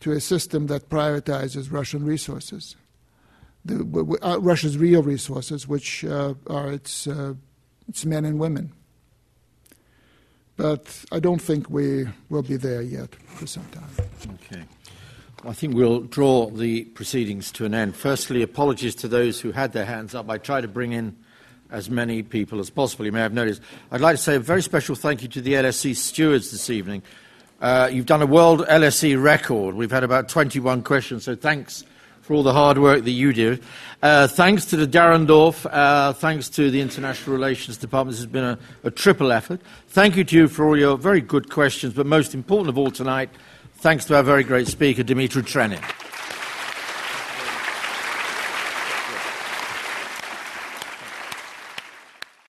to 0.00 0.12
a 0.12 0.20
system 0.20 0.66
that 0.66 0.88
prioritizes 0.88 1.70
Russian 1.70 2.04
resources, 2.04 2.74
the, 3.64 4.18
uh, 4.22 4.38
Russia's 4.40 4.76
real 4.76 5.02
resources, 5.02 5.68
which 5.68 6.04
uh, 6.04 6.34
are 6.48 6.72
its, 6.72 7.06
uh, 7.06 7.34
its 7.88 8.04
men 8.04 8.24
and 8.24 8.40
women. 8.40 8.72
But 10.62 11.04
I 11.10 11.18
don't 11.18 11.42
think 11.42 11.70
we 11.70 12.06
will 12.28 12.44
be 12.44 12.54
there 12.54 12.82
yet 12.82 13.12
for 13.26 13.48
some 13.48 13.64
time. 13.72 14.06
Okay. 14.34 14.62
I 15.44 15.52
think 15.52 15.74
we'll 15.74 16.02
draw 16.02 16.50
the 16.50 16.84
proceedings 16.84 17.50
to 17.52 17.64
an 17.64 17.74
end. 17.74 17.96
Firstly, 17.96 18.42
apologies 18.42 18.94
to 18.94 19.08
those 19.08 19.40
who 19.40 19.50
had 19.50 19.72
their 19.72 19.84
hands 19.84 20.14
up. 20.14 20.30
I 20.30 20.38
try 20.38 20.60
to 20.60 20.68
bring 20.68 20.92
in 20.92 21.16
as 21.72 21.90
many 21.90 22.22
people 22.22 22.60
as 22.60 22.70
possible. 22.70 23.04
You 23.04 23.10
may 23.10 23.18
have 23.18 23.32
noticed. 23.32 23.60
I'd 23.90 24.00
like 24.00 24.14
to 24.14 24.22
say 24.22 24.36
a 24.36 24.38
very 24.38 24.62
special 24.62 24.94
thank 24.94 25.22
you 25.22 25.28
to 25.30 25.40
the 25.40 25.54
LSE 25.54 25.96
stewards 25.96 26.52
this 26.52 26.70
evening. 26.70 27.02
Uh, 27.60 27.90
you've 27.92 28.06
done 28.06 28.22
a 28.22 28.26
world 28.26 28.60
LSE 28.68 29.20
record. 29.20 29.74
We've 29.74 29.90
had 29.90 30.04
about 30.04 30.28
21 30.28 30.84
questions, 30.84 31.24
so 31.24 31.34
thanks 31.34 31.82
for 32.32 32.36
all 32.36 32.42
the 32.42 32.54
hard 32.54 32.78
work 32.78 33.04
that 33.04 33.10
you 33.10 33.34
do. 33.34 33.58
Uh, 34.02 34.26
thanks 34.26 34.64
to 34.64 34.74
the 34.78 34.86
Dahrendorf, 34.86 35.66
uh, 35.70 36.14
thanks 36.14 36.48
to 36.48 36.70
the 36.70 36.80
International 36.80 37.36
Relations 37.36 37.76
Department. 37.76 38.14
This 38.14 38.20
has 38.20 38.32
been 38.32 38.42
a, 38.42 38.58
a 38.84 38.90
triple 38.90 39.32
effort. 39.32 39.60
Thank 39.88 40.16
you 40.16 40.24
to 40.24 40.36
you 40.36 40.48
for 40.48 40.66
all 40.66 40.78
your 40.78 40.96
very 40.96 41.20
good 41.20 41.50
questions, 41.50 41.92
but 41.92 42.06
most 42.06 42.32
important 42.32 42.70
of 42.70 42.78
all 42.78 42.90
tonight, 42.90 43.28
thanks 43.74 44.06
to 44.06 44.16
our 44.16 44.22
very 44.22 44.44
great 44.44 44.66
speaker, 44.66 45.02
Dimitri 45.02 45.42
Trenin. 45.42 46.11